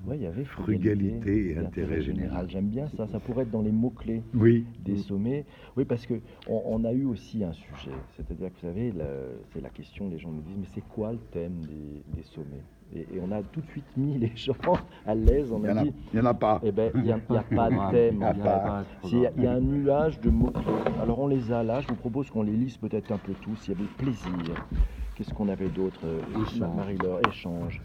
Ouais, 0.07 0.17
il 0.17 0.23
y 0.23 0.27
avait 0.27 0.45
Frugalité 0.45 1.53
et 1.53 1.59
intérêt 1.59 2.01
général. 2.01 2.49
J'aime 2.51 2.69
bien 2.69 2.89
ça. 2.97 3.07
Ça 3.07 3.19
pourrait 3.21 3.43
être 3.43 3.51
dans 3.51 3.63
les 3.63 3.73
mots-clés 3.73 4.23
Oui. 4.35 4.67
des 4.85 4.97
sommets. 4.97 5.45
Oui, 5.77 5.85
parce 5.85 6.07
que 6.07 6.15
on, 6.49 6.85
a 6.85 6.93
eu 6.93 7.05
aussi 7.05 7.45
un 7.45 7.53
sujet. 7.53 7.97
C'est-à-dire 8.17 8.49
que 8.49 8.55
vous 8.55 8.61
savez, 8.61 8.93
c'est 9.53 9.61
la 9.61 9.71
question, 9.71 10.09
les 10.09 10.19
gens 10.19 10.31
nous 10.31 10.43
disent, 10.43 10.59
mais 10.59 10.69
c'est 10.75 10.87
quoi 10.89 11.13
le 11.13 11.19
thème 11.33 11.61
des, 11.67 12.03
des 12.15 12.23
sommets? 12.23 12.63
Et, 12.95 13.01
et 13.17 13.21
on 13.21 13.31
a 13.33 13.43
tout 13.43 13.61
de 13.61 13.67
suite 13.67 13.97
mis 13.97 14.19
les 14.19 14.33
gens 14.37 14.55
à 15.05 15.15
l'aise. 15.15 15.51
On 15.53 15.61
Il 15.63 15.67
a 15.71 15.73
n'y 15.75 15.79
en, 15.79 15.83
a- 15.83 15.85
dit, 15.85 15.93
il 16.13 16.19
y 16.19 16.23
en 16.23 16.27
a 16.27 16.35
pas. 16.35 16.61
eh 16.65 16.73
ben, 16.73 16.91
il 16.95 17.03
n'y 17.03 17.13
a, 17.13 17.19
il 17.29 17.35
y 17.35 17.39
a 17.39 17.43
pas 17.43 17.71
de 17.71 17.91
thème. 17.91 18.25
Il 19.05 19.19
y 19.19 19.27
a 19.27 19.33
Il 19.37 19.43
y 19.45 19.47
un 19.47 19.61
nuage 19.61 20.21
de 20.21 20.31
mots-clés. 20.31 20.63
Alors 21.01 21.19
on 21.19 21.27
les 21.27 21.51
a 21.53 21.63
là, 21.63 21.81
je 21.81 21.89
vous 21.89 21.95
propose 21.97 22.31
qu'on 22.31 22.43
les 22.43 22.53
lise 22.57 22.77
peut-être 22.77 23.11
un 23.13 23.19
peu 23.19 23.33
tous, 23.35 23.67
il 23.69 23.71
y 23.71 23.77
avait 23.77 23.89
plaisir. 23.99 24.31
Qu'est-ce 25.15 25.33
qu'on 25.33 25.49
avait 25.49 25.69
d'autre 25.69 26.01
euh, 26.05 26.21
Échange. 26.43 26.77
Marie-Laure, 26.77 27.21
échange, 27.29 27.81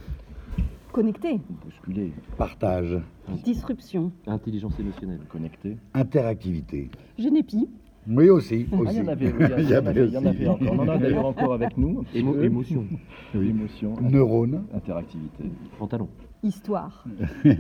Connecté, 0.92 1.40
bousculer, 1.64 2.14
Partage. 2.38 2.98
disruption, 3.46 4.12
Intelligence 4.28 4.78
émotionnelle. 4.78 5.22
connecter. 5.30 5.78
Interactivité. 5.94 6.92
génépi, 7.18 7.70
Oui, 8.08 8.30
aussi. 8.30 8.66
Ah, 8.72 8.76
il 8.76 8.82
aussi. 8.88 8.98
y 8.98 9.02
en 9.02 9.08
avait, 9.08 9.28
oui, 9.28 9.46
il 9.60 9.70
y, 9.70 9.74
en- 9.76 9.78
avait, 9.86 10.06
il 10.08 10.14
y 10.14 10.18
en 10.18 10.26
avait 10.26 10.48
aussi. 10.48 10.48
encore. 10.48 10.74
On 10.74 10.80
en 10.80 10.88
a 10.90 10.98
d'ailleurs 10.98 11.26
encore 11.26 11.54
avec 11.54 11.78
nous. 11.78 12.04
Émo- 12.16 12.42
émotion. 12.44 12.86
Oui. 13.36 13.50
Émotion, 13.50 13.94
Neurone. 14.02 14.64
interactivité, 14.74 15.46
Pantalon. 15.80 16.10
histoire, 16.44 17.06
enfin, 17.46 17.54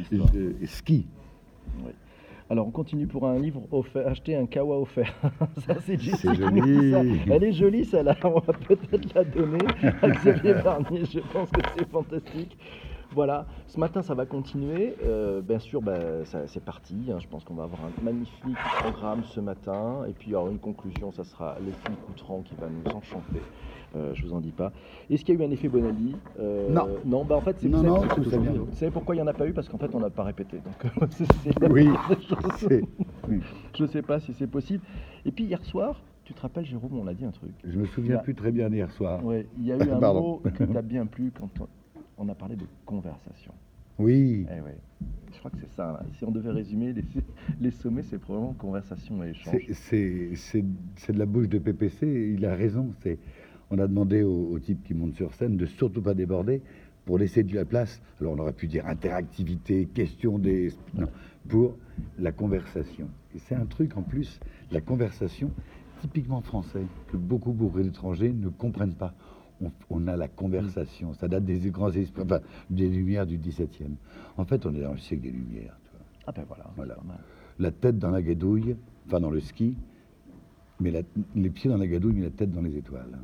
histoire. 0.00 0.28
Euh, 0.36 0.52
ski. 0.66 1.06
Alors, 2.50 2.66
on 2.66 2.70
continue 2.70 3.06
pour 3.06 3.26
un 3.26 3.38
livre 3.38 3.62
offert, 3.72 4.06
acheter 4.06 4.34
un 4.36 4.46
kawa 4.46 4.78
offert. 4.80 5.12
ça, 5.66 5.74
c'est 5.84 5.98
ça. 6.00 6.32
joli. 6.32 6.94
Elle 7.30 7.44
est 7.44 7.52
jolie, 7.52 7.84
celle-là. 7.84 8.16
On 8.24 8.40
va 8.40 8.52
peut-être 8.54 9.14
la 9.14 9.24
donner 9.24 9.58
à 10.02 10.08
Xavier 10.08 10.54
Barnier. 10.64 11.04
Je 11.04 11.18
pense 11.32 11.50
que 11.50 11.60
c'est 11.76 11.88
fantastique. 11.90 12.56
Voilà, 13.14 13.46
ce 13.66 13.80
matin 13.80 14.02
ça 14.02 14.14
va 14.14 14.26
continuer. 14.26 14.94
Euh, 15.02 15.40
bien 15.40 15.58
sûr, 15.58 15.80
ben, 15.80 16.24
ça- 16.26 16.46
c'est 16.46 16.62
parti. 16.62 17.10
hein. 17.10 17.18
Je 17.20 17.26
pense 17.26 17.42
qu'on 17.42 17.54
va 17.54 17.64
avoir 17.64 17.80
un 17.86 18.02
magnifique 18.02 18.56
programme 18.80 19.22
ce 19.24 19.40
matin. 19.40 20.04
Et 20.06 20.12
puis 20.12 20.28
il 20.28 20.32
y 20.32 20.36
aura 20.36 20.50
une 20.50 20.58
conclusion, 20.58 21.10
ça 21.10 21.24
sera 21.24 21.56
Leslie 21.60 21.96
Coutran 22.06 22.42
qui 22.42 22.54
va 22.54 22.68
nous 22.68 22.94
enchanter. 22.94 23.40
Euh, 23.96 24.12
je 24.14 24.26
vous 24.26 24.34
en 24.34 24.40
dis 24.40 24.52
pas. 24.52 24.72
Est-ce 25.08 25.24
qu'il 25.24 25.34
y 25.34 25.40
a 25.40 25.42
eu 25.42 25.46
un 25.48 25.50
effet 25.50 25.68
Bonali 25.68 26.14
Euh, 26.38 26.68
Non. 26.70 26.86
Non, 27.06 27.24
bah, 27.24 27.36
en 27.36 27.40
fait, 27.40 27.58
c'est 27.58 27.68
Non, 27.70 27.82
non, 27.82 28.02
tout 28.02 28.22
va 28.22 28.36
bien. 28.36 28.52
Vous 28.52 28.72
savez 28.72 28.90
pourquoi 28.90 29.14
il 29.14 29.18
n'y 29.18 29.22
en 29.22 29.26
a 29.26 29.32
pas 29.32 29.46
eu? 29.46 29.54
Parce 29.54 29.68
qu'en 29.70 29.78
fait, 29.78 29.94
on 29.94 30.00
n'a 30.00 30.10
pas 30.10 30.24
répété. 30.24 30.58
Donc, 30.58 30.74
c'est- 31.12 31.24
c'est- 31.24 31.68
Oui. 31.70 31.88
C'est- 32.58 32.82
je 33.74 33.82
ne 33.82 33.88
sais 33.88 34.02
pas 34.02 34.20
si 34.20 34.34
c'est 34.34 34.46
possible. 34.46 34.84
Et 35.24 35.32
puis 35.32 35.44
hier 35.44 35.64
soir, 35.64 36.02
tu 36.24 36.34
te 36.34 36.42
rappelles, 36.42 36.66
Jérôme, 36.66 36.98
on 36.98 37.06
a 37.06 37.14
dit 37.14 37.24
un 37.24 37.30
truc. 37.30 37.52
Je 37.64 37.78
me 37.78 37.86
souviens 37.86 38.16
Là. 38.16 38.20
plus 38.20 38.34
très 38.34 38.52
bien 38.52 38.68
d'hier 38.68 38.90
soir. 38.90 39.24
Ouais, 39.24 39.48
il 39.56 39.64
y 39.64 39.72
a 39.72 39.76
eu 39.76 39.78
un 39.90 39.98
mot 40.12 40.42
que 40.54 40.64
tu 40.64 40.76
as 40.76 40.82
bien 40.82 41.06
plu 41.06 41.32
quand 41.32 41.48
on, 42.18 42.28
a 42.28 42.34
parlé 42.34 42.56
de 42.56 42.66
conversation. 42.84 43.52
Oui. 43.98 44.46
Eh 44.50 44.60
ouais. 44.60 44.76
Je 45.32 45.38
crois 45.38 45.50
que 45.50 45.58
c'est 45.60 45.72
ça. 45.74 46.02
Si 46.16 46.24
on 46.24 46.30
devait 46.30 46.50
résumer 46.50 46.92
les, 46.92 47.04
les 47.60 47.70
sommets, 47.70 48.02
c'est 48.02 48.18
probablement 48.18 48.54
conversation 48.54 49.22
et 49.24 49.30
échange. 49.30 49.54
C'est- 49.66 49.74
C'est 49.74 50.30
c'est- 50.36 50.64
c'est 50.96 51.12
de 51.12 51.18
la 51.18 51.26
bouche 51.26 51.48
de 51.48 51.58
PPC, 51.58 52.34
il 52.36 52.44
a 52.46 52.54
raison. 52.54 52.92
c'est- 53.02 53.18
On 53.70 53.78
a 53.78 53.86
demandé 53.86 54.22
au, 54.22 54.48
au 54.52 54.58
type 54.58 54.82
qui 54.84 54.94
monte 54.94 55.14
sur 55.14 55.34
scène 55.34 55.56
de 55.58 55.66
surtout 55.66 56.00
pas 56.00 56.14
déborder 56.14 56.62
pour 57.04 57.18
laisser 57.18 57.42
de 57.42 57.54
la 57.54 57.64
place. 57.66 58.00
Alors 58.20 58.32
on 58.34 58.38
aurait 58.38 58.52
pu 58.54 58.66
dire 58.66 58.86
interactivité, 58.86 59.86
question 59.86 60.38
des... 60.38 60.72
Non, 60.94 61.08
pour 61.48 61.76
la 62.18 62.32
conversation. 62.32 63.08
Et 63.34 63.38
c'est 63.38 63.54
un 63.54 63.66
truc 63.66 63.96
en 63.96 64.02
plus, 64.02 64.40
la 64.70 64.80
conversation, 64.80 65.50
typiquement 66.00 66.40
français, 66.40 66.82
que 67.12 67.16
beaucoup, 67.18 67.52
beaucoup 67.52 67.80
d'étrangers 67.82 68.32
ne 68.32 68.48
comprennent 68.48 68.94
pas. 68.94 69.14
On, 69.62 69.70
on 69.90 70.06
a 70.06 70.16
la 70.16 70.28
conversation, 70.28 71.12
ça 71.14 71.26
date 71.28 71.44
des 71.44 71.58
grands 71.70 71.90
esprits, 71.90 72.22
enfin, 72.22 72.40
des 72.70 72.88
Lumières 72.88 73.26
du 73.26 73.38
XVIIe. 73.38 73.96
En 74.36 74.44
fait, 74.44 74.64
on 74.66 74.74
est 74.74 74.80
dans 74.82 74.92
le 74.92 74.98
siècle 74.98 75.22
des 75.24 75.30
Lumières. 75.30 75.76
tu 75.84 75.90
vois. 75.96 76.06
Ah 76.26 76.32
ben 76.32 76.44
voilà, 76.46 76.64
Voilà. 76.76 76.94
c'est 76.94 77.00
pas 77.00 77.06
mal. 77.08 77.18
la 77.58 77.70
tête 77.72 77.98
dans 77.98 78.10
la 78.10 78.22
gadouille, 78.22 78.76
enfin 79.06 79.18
dans 79.20 79.30
le 79.30 79.40
ski, 79.40 79.76
mais 80.80 80.90
la- 80.92 81.02
les 81.34 81.50
pieds 81.50 81.68
dans 81.70 81.76
la 81.76 81.86
gadouille, 81.88 82.12
mais 82.14 82.22
la 82.24 82.30
tête 82.30 82.52
dans 82.52 82.62
les 82.62 82.76
étoiles. 82.76 83.18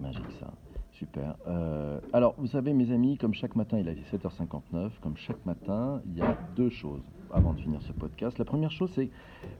Magique 0.00 0.30
ça. 0.38 0.52
Super. 0.92 1.34
Euh, 1.48 1.98
alors, 2.12 2.34
vous 2.38 2.46
savez, 2.46 2.72
mes 2.74 2.92
amis, 2.92 3.16
comme 3.16 3.32
chaque 3.34 3.56
matin, 3.56 3.78
il 3.78 3.88
est 3.88 3.96
7h59, 4.12 4.90
comme 5.00 5.16
chaque 5.16 5.44
matin, 5.46 6.02
il 6.06 6.18
y 6.18 6.22
a 6.22 6.36
deux 6.56 6.68
choses 6.68 7.00
avant 7.32 7.54
de 7.54 7.60
finir 7.60 7.80
ce 7.82 7.92
podcast. 7.92 8.38
La 8.38 8.44
première 8.44 8.70
chose, 8.70 8.90
c'est 8.94 9.06
que 9.06 9.12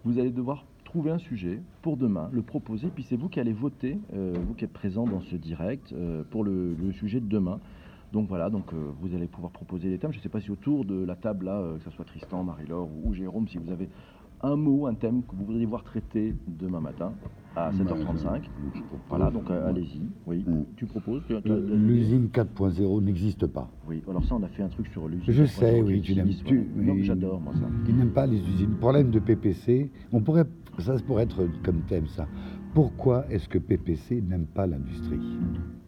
vous 0.05 0.19
allez 0.19 0.31
devoir 0.31 0.65
trouver 0.91 1.13
un 1.13 1.19
sujet 1.19 1.63
pour 1.83 1.97
demain, 1.97 2.29
le 2.33 2.43
proposer, 2.43 2.89
puis 2.93 3.07
c'est 3.09 3.15
vous 3.15 3.29
qui 3.29 3.39
allez 3.39 3.53
voter, 3.53 3.97
euh, 4.13 4.35
vous 4.45 4.55
qui 4.55 4.65
êtes 4.65 4.73
présent 4.73 5.07
dans 5.07 5.21
ce 5.21 5.37
direct, 5.37 5.93
euh, 5.93 6.25
pour 6.29 6.43
le, 6.43 6.75
sujet 6.93 7.21
de 7.21 7.29
demain. 7.29 7.61
Donc 8.13 8.29
voilà, 8.29 8.51
donc 8.51 8.73
euh, 8.73 8.91
vous 9.01 9.15
allez 9.15 9.29
pouvoir 9.29 9.53
proposer 9.53 9.89
des 9.89 9.99
thèmes. 9.99 10.11
Je 10.11 10.19
ne 10.19 10.23
sais 10.23 10.29
pas 10.29 10.41
si 10.41 10.51
autour 10.51 10.85
de 10.85 11.05
la 11.05 11.15
table 11.15 11.47
là, 11.47 11.63
que 11.79 11.85
ce 11.85 11.91
soit 11.91 12.05
Tristan, 12.05 12.43
Marie-Laure 12.43 12.89
ou 13.05 13.15
Jérôme, 13.15 13.47
si 13.47 13.59
vous 13.59 13.71
avez 13.71 13.89
un 14.43 14.57
mot, 14.57 14.87
un 14.87 14.95
thème 14.95 15.23
que 15.23 15.35
vous 15.37 15.45
voudriez 15.45 15.67
voir 15.67 15.83
traité 15.85 16.35
demain 16.47 16.81
matin 16.81 17.13
à 17.57 17.71
7h35. 17.73 18.43
Voilà, 19.09 19.31
donc 19.31 19.51
euh, 19.51 19.69
allez-y. 19.69 20.01
Oui, 20.27 20.45
Mm. 20.47 20.63
tu 20.77 20.87
proposes 20.87 21.23
tu 21.27 21.35
as- 21.37 21.43
tu 21.43 21.51
as- 21.51 21.55
Euh, 21.55 21.77
L'usine 21.77 22.29
4.0 22.33 23.01
n'existe 23.03 23.47
pas. 23.47 23.69
Oui, 23.89 24.03
alors 24.09 24.25
ça, 24.25 24.37
on 24.37 24.43
a 24.43 24.49
fait 24.49 24.63
un 24.63 24.69
truc 24.69 24.87
sur 24.89 25.09
l'usine. 25.09 25.25
Je 25.33 25.45
sais, 25.45 25.83
oui, 25.83 26.01
tu 26.01 26.15
n'aimes 26.15 26.27
l'utilise, 26.29 26.45
tu. 26.45 26.67
Non, 26.77 26.93
oui. 26.95 27.05
J'adore, 27.05 27.41
moi, 27.41 27.53
ça. 27.55 27.67
Qui 27.85 27.93
n'aiment 27.93 28.13
pas 28.13 28.27
les 28.27 28.39
usines. 28.39 28.77
Problème 28.77 29.11
de 29.11 29.19
PPC. 29.19 29.91
On 30.13 30.21
pourrait, 30.21 30.45
ça 30.79 30.95
pourrait 31.07 31.25
être 31.25 31.43
comme 31.65 31.81
thème 31.89 32.07
ça. 32.07 32.27
Pourquoi 32.73 33.27
est-ce 33.31 33.49
que 33.49 33.59
PPC 33.59 34.23
n'aime 34.23 34.47
pas 34.47 34.67
l'industrie? 34.69 35.19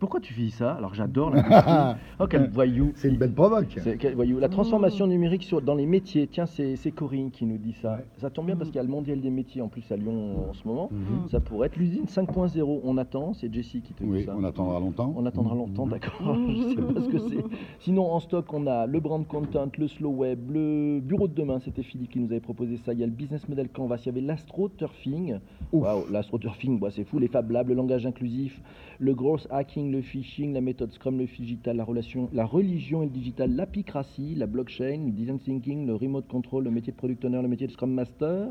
Pourquoi 0.03 0.19
tu 0.19 0.35
fais 0.35 0.49
ça 0.49 0.73
Alors 0.73 0.91
que 0.91 0.97
j'adore 0.97 1.31
l'industrie. 1.31 1.73
oh, 2.19 2.27
quel 2.29 2.51
voyou. 2.51 2.91
C'est 2.97 3.07
une 3.07 3.19
belle 3.19 3.33
provoque. 3.33 3.79
Quel 4.01 4.17
voyou. 4.17 4.41
La 4.41 4.49
transformation 4.49 5.07
numérique 5.07 5.45
sur, 5.45 5.62
dans 5.62 5.77
les 5.77 5.87
métiers, 5.87 6.27
tiens, 6.27 6.47
c'est 6.47 6.75
c'est 6.75 6.91
Corinne 6.91 7.31
qui 7.31 7.47
nous 7.47 7.57
dit 7.57 7.73
ça. 7.75 8.01
Ça 8.17 8.29
tombe 8.29 8.47
bien 8.47 8.57
parce 8.57 8.71
qu'il 8.71 8.79
y 8.79 8.81
a 8.81 8.83
le 8.83 8.88
mondial 8.88 9.21
des 9.21 9.31
métiers 9.31 9.62
en 9.62 9.69
plus 9.69 9.85
à 9.93 9.97
Lyon 9.97 10.49
en 10.51 10.55
ce 10.55 10.67
moment. 10.67 10.88
Mhm. 10.91 11.29
Ça 11.29 11.38
pourrait 11.38 11.69
être 11.69 11.77
l'usine 11.77 12.07
5.0. 12.07 12.81
On 12.83 12.99
attend, 12.99 13.33
c'est 13.35 13.55
Jessie 13.55 13.81
qui 13.81 13.95
te 13.95 14.03
dit 14.03 14.11
Oui, 14.11 14.25
ça. 14.25 14.35
on 14.37 14.43
attendra 14.43 14.81
longtemps. 14.81 15.15
On 15.17 15.25
attendra 15.25 15.55
longtemps, 15.55 15.87
d'accord. 15.87 16.37
Je 16.49 16.71
sais 16.71 16.95
pas 16.95 17.01
ce 17.01 17.09
que 17.09 17.19
c'est. 17.19 17.45
Sinon, 17.79 18.11
en 18.11 18.19
stock, 18.19 18.53
on 18.53 18.67
a 18.67 18.87
le 18.87 18.99
brand 18.99 19.25
content, 19.25 19.71
le 19.79 19.87
slow 19.87 20.11
web, 20.11 20.51
le 20.51 20.99
bureau 20.99 21.29
de 21.29 21.35
demain. 21.35 21.61
C'était 21.61 21.85
Philippe 21.85 22.11
qui 22.11 22.19
nous 22.19 22.33
avait 22.33 22.41
proposé 22.41 22.77
ça. 22.79 22.93
Il 22.93 22.99
y 22.99 23.05
a 23.05 23.07
le 23.07 23.12
business 23.12 23.49
model 23.49 23.69
canvas. 23.69 23.99
Il 23.99 24.07
y 24.07 24.09
avait 24.09 24.21
l'astroturfing. 24.21 25.38
Waouh, 25.71 26.11
l'astroturfing, 26.11 26.81
bah, 26.81 26.88
c'est 26.91 27.05
fou. 27.05 27.21
Les 27.21 27.29
Fab 27.29 27.49
Labs, 27.53 27.69
le 27.69 27.75
langage 27.75 28.05
inclusif, 28.05 28.61
le 28.99 29.15
growth 29.15 29.47
hacking, 29.49 29.91
le 29.92 30.02
phishing, 30.02 30.52
la 30.52 30.61
méthode 30.61 30.90
Scrum, 30.92 31.18
le 31.18 31.26
digital, 31.26 31.76
la 31.76 31.85
relation, 31.85 32.28
la 32.33 32.44
religion 32.44 33.02
et 33.02 33.07
le 33.07 33.12
digital, 33.12 33.55
l'apicratie, 33.55 34.35
la 34.35 34.46
blockchain, 34.46 35.05
le 35.07 35.12
design 35.12 35.38
thinking, 35.38 35.87
le 35.87 35.94
remote 35.94 36.26
control, 36.26 36.64
le 36.64 36.70
métier 36.70 36.92
de 36.92 36.96
product 36.96 37.24
owner, 37.24 37.40
le 37.42 37.48
métier 37.48 37.66
de 37.66 37.72
Scrum 37.72 37.92
master 37.92 38.48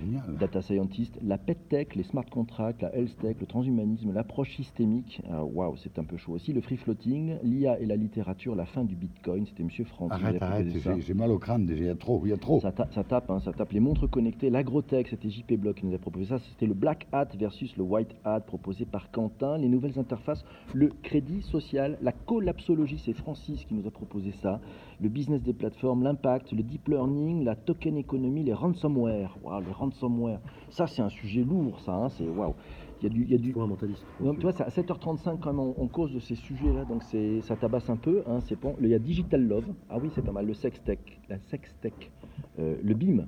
génial. 0.00 0.22
data 0.38 0.62
scientist, 0.62 1.18
la 1.22 1.38
pet 1.38 1.58
tech, 1.68 1.94
les 1.94 2.02
smart 2.04 2.24
contracts, 2.30 2.82
la 2.82 2.94
health 2.94 3.16
tech, 3.20 3.36
le 3.40 3.46
transhumanisme, 3.46 4.12
l'approche 4.12 4.54
systémique. 4.56 5.20
Ah, 5.30 5.44
Waouh, 5.44 5.76
c'est 5.76 5.98
un 5.98 6.04
peu 6.04 6.16
chaud 6.16 6.32
aussi. 6.32 6.52
Le 6.52 6.60
free 6.60 6.76
floating, 6.76 7.34
l'IA 7.42 7.78
et 7.80 7.86
la 7.86 7.96
littérature, 7.96 8.54
la 8.54 8.64
fin 8.66 8.84
du 8.84 8.94
bitcoin. 8.96 9.46
C'était 9.46 9.62
Monsieur 9.62 9.84
Franck. 9.84 10.12
Arrête, 10.12 10.40
arrête, 10.42 10.66
j'ai 10.70 11.00
j'ai 11.00 11.14
mal 11.14 11.30
au 11.30 11.38
crâne 11.38 11.66
déjà, 11.66 11.82
il 11.82 11.86
y 11.86 11.90
a 11.90 11.94
trop, 11.94 12.20
il 12.24 12.30
y 12.30 12.32
a 12.32 12.36
trop. 12.36 12.60
Ça, 12.60 12.72
ta- 12.72 12.88
ça 12.92 13.04
tape, 13.04 13.30
hein, 13.30 13.40
ça 13.40 13.52
tape 13.52 13.72
les 13.72 13.80
montres 13.80 14.08
connectées, 14.08 14.48
l'agrotech, 14.50 15.08
c'était 15.08 15.28
JP 15.30 15.54
Block 15.58 15.76
qui 15.76 15.86
nous 15.86 15.94
a 15.94 15.98
proposé 15.98 16.26
ça. 16.26 16.38
C'était 16.38 16.66
le 16.66 16.74
black 16.74 17.06
hat 17.12 17.28
versus 17.38 17.76
le 17.76 17.82
white 17.82 18.14
hat 18.24 18.40
proposé 18.40 18.84
par 18.86 19.10
Quentin. 19.10 19.58
Les 19.58 19.68
nouvelles 19.68 19.98
interfaces, 19.98 20.44
le 20.74 20.88
crédit 21.02 21.42
social, 21.42 21.98
la 22.02 22.12
collapsologie, 22.12 22.98
c'est 22.98 23.12
Francis 23.12 23.64
qui 23.64 23.74
nous 23.74 23.86
a 23.86 23.90
proposé 23.90 24.32
ça. 24.32 24.60
Le 25.00 25.08
business 25.08 25.42
des 25.42 25.52
plateformes, 25.52 26.02
l'impact, 26.02 26.52
le 26.52 26.62
deep 26.62 26.88
learning, 26.88 27.44
la 27.44 27.56
token 27.56 27.96
économie, 27.96 28.44
les 28.44 28.52
ransomware. 28.54 29.36
Waouh, 29.42 29.60
les 29.60 29.72
ransomware. 29.72 30.40
Ça, 30.70 30.86
c'est 30.86 31.02
un 31.02 31.08
sujet 31.08 31.42
lourd, 31.42 31.80
ça. 31.80 31.94
hein, 31.94 32.08
c'est 32.10 32.28
waouh. 32.28 32.54
Il 33.02 33.04
y 33.04 33.06
a 33.06 33.08
du, 33.08 33.24
il 33.24 33.30
y 33.30 33.34
a 33.34 33.38
du, 33.38 33.54
un 33.58 33.66
mentaliste. 33.66 34.04
donc, 34.20 34.36
tu 34.36 34.42
vois, 34.42 34.52
à 34.60 34.68
7h35 34.68 35.38
quand 35.40 35.46
même, 35.52 35.60
on, 35.60 35.74
on 35.78 35.88
cause 35.88 36.12
de 36.12 36.18
ces 36.20 36.34
sujets-là, 36.34 36.84
donc 36.84 37.02
ça 37.02 37.56
tabasse 37.56 37.88
un 37.88 37.96
peu. 37.96 38.22
Hein, 38.26 38.40
c'est 38.40 38.60
bon. 38.60 38.76
Il 38.78 38.88
y 38.88 38.94
a 38.94 38.98
Digital 38.98 39.42
Love, 39.42 39.64
ah 39.88 39.96
oui, 40.00 40.10
c'est 40.14 40.22
pas 40.22 40.32
mal. 40.32 40.44
Le 40.46 40.52
Sextech, 40.52 41.18
la 41.30 41.38
Sextech, 41.38 42.12
euh, 42.58 42.76
le 42.82 42.94
BIM. 42.94 43.24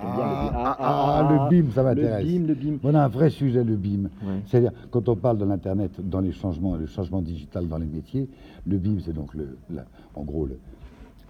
Ah, 0.00 0.16
bien 0.16 0.24
le. 0.24 0.50
Ah, 0.54 0.76
ah, 0.78 1.26
ah, 1.28 1.48
le 1.50 1.62
BIM, 1.62 1.70
ça 1.72 1.82
m'intéresse. 1.82 2.24
Le 2.24 2.30
BIM, 2.38 2.46
le 2.46 2.54
BIM. 2.54 2.78
Voilà 2.82 3.04
un 3.04 3.08
vrai 3.08 3.30
sujet, 3.30 3.62
le 3.64 3.76
BIM. 3.76 4.04
Ouais. 4.04 4.40
C'est-à-dire, 4.46 4.72
quand 4.90 5.08
on 5.08 5.16
parle 5.16 5.38
de 5.38 5.44
l'Internet 5.44 5.92
dans 6.02 6.20
les 6.20 6.32
changements, 6.32 6.76
le 6.76 6.86
changement 6.86 7.22
digital 7.22 7.68
dans 7.68 7.78
les 7.78 7.86
métiers, 7.86 8.28
le 8.66 8.78
BIM, 8.78 8.98
c'est 9.04 9.12
donc, 9.12 9.34
le, 9.34 9.56
la- 9.70 9.86
en 10.14 10.22
gros, 10.24 10.46
le- 10.46 10.58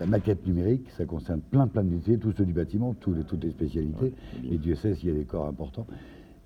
la 0.00 0.06
maquette 0.06 0.46
numérique. 0.46 0.88
Ça 0.96 1.04
concerne 1.04 1.40
plein, 1.40 1.66
plein 1.66 1.84
de 1.84 1.90
métiers, 1.90 2.18
tous 2.18 2.32
ceux 2.32 2.44
du 2.44 2.52
bâtiment, 2.52 2.94
tous 2.98 3.14
les, 3.14 3.22
toutes 3.24 3.44
les 3.44 3.50
spécialités. 3.50 4.12
Et 4.50 4.58
Dieu 4.58 4.74
sait 4.74 4.94
s'il 4.94 5.08
y 5.08 5.12
a 5.12 5.14
des 5.14 5.24
corps 5.24 5.46
importants. 5.46 5.86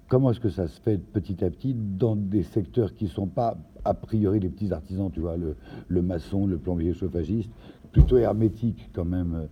Comment 0.09 0.31
est-ce 0.31 0.41
que 0.41 0.51
ça 0.51 0.69
se 0.69 0.81
fait 0.81 0.99
petit 0.99 1.43
à 1.45 1.51
petit 1.51 1.75
dans 1.75 2.15
des 2.15 2.45
secteurs 2.45 2.95
qui 2.95 3.05
ne 3.05 3.09
sont 3.11 3.27
pas, 3.27 3.57
a 3.85 3.93
priori, 3.93 4.39
les 4.39 4.49
petits 4.51 4.73
artisans, 4.73 5.11
tu 5.11 5.19
vois, 5.21 5.37
le, 5.37 5.57
le 5.89 6.03
maçon, 6.03 6.47
le 6.47 6.59
plombier 6.59 6.93
chauffagiste, 6.95 7.51
plutôt 7.91 8.17
hermétique 8.19 8.89
quand 8.93 9.05
même, 9.05 9.35
euh, 9.35 9.47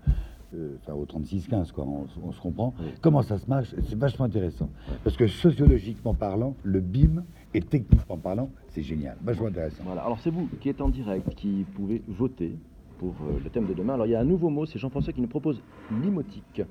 enfin 0.81 0.93
au 0.95 1.05
36-15, 1.05 1.73
quoi, 1.73 1.85
on, 1.85 2.07
on 2.23 2.33
se 2.33 2.41
comprend. 2.41 2.75
Oui. 2.81 2.87
Comment 3.01 3.23
ça 3.23 3.39
se 3.39 3.49
marche 3.49 3.75
C'est 3.89 3.99
vachement 3.99 4.25
intéressant. 4.27 4.69
Parce 5.03 5.17
que 5.17 5.27
sociologiquement 5.27 6.15
parlant, 6.15 6.55
le 6.63 6.81
BIM, 6.81 7.25
et 7.53 7.61
techniquement 7.61 8.17
parlant, 8.17 8.51
c'est 8.69 8.83
génial, 8.83 9.17
vachement 9.23 9.47
intéressant. 9.47 9.83
Voilà. 9.85 10.03
Alors 10.03 10.19
c'est 10.21 10.31
vous 10.31 10.49
qui 10.61 10.69
êtes 10.69 10.81
en 10.81 10.89
direct, 10.89 11.35
qui 11.35 11.65
pouvez 11.75 12.03
voter 12.09 12.57
pour 12.99 13.15
euh, 13.23 13.39
le 13.43 13.51
thème 13.51 13.67
de 13.67 13.75
demain. 13.75 13.95
Alors 13.95 14.07
il 14.07 14.11
y 14.11 14.15
a 14.15 14.21
un 14.21 14.25
nouveau 14.25 14.51
mot, 14.51 14.67
c'est 14.67 14.79
Jean-François 14.79 15.13
qui 15.13 15.21
nous 15.21 15.29
propose 15.29 15.61
limotique. 16.03 16.63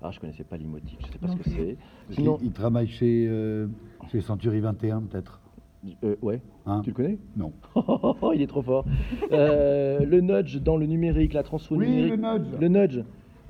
Ah, 0.00 0.10
je 0.12 0.20
connaissais 0.20 0.44
pas 0.44 0.56
limotique, 0.56 1.00
je 1.06 1.12
sais 1.12 1.18
pas 1.18 1.26
ce 1.28 1.36
que 1.36 1.50
c'est. 1.50 1.76
Sinon, 2.10 2.38
il, 2.40 2.46
il 2.46 2.52
travaille 2.52 2.86
chez, 2.86 3.26
euh, 3.28 3.66
chez 4.12 4.20
Century 4.20 4.60
21, 4.60 5.02
peut-être 5.02 5.40
euh, 6.04 6.16
ouais, 6.22 6.40
hein 6.66 6.80
tu 6.82 6.90
le 6.90 6.94
connais 6.94 7.18
Non. 7.36 7.52
Il 8.34 8.42
est 8.42 8.46
trop 8.46 8.62
fort. 8.62 8.84
Euh, 9.32 10.00
le 10.04 10.20
nudge 10.20 10.58
dans 10.58 10.76
le 10.76 10.86
numérique, 10.86 11.32
la 11.32 11.42
transfo 11.42 11.76
numérique. 11.76 12.20
nudge 12.20 12.60
Le 12.60 12.68
nudge. 12.68 13.00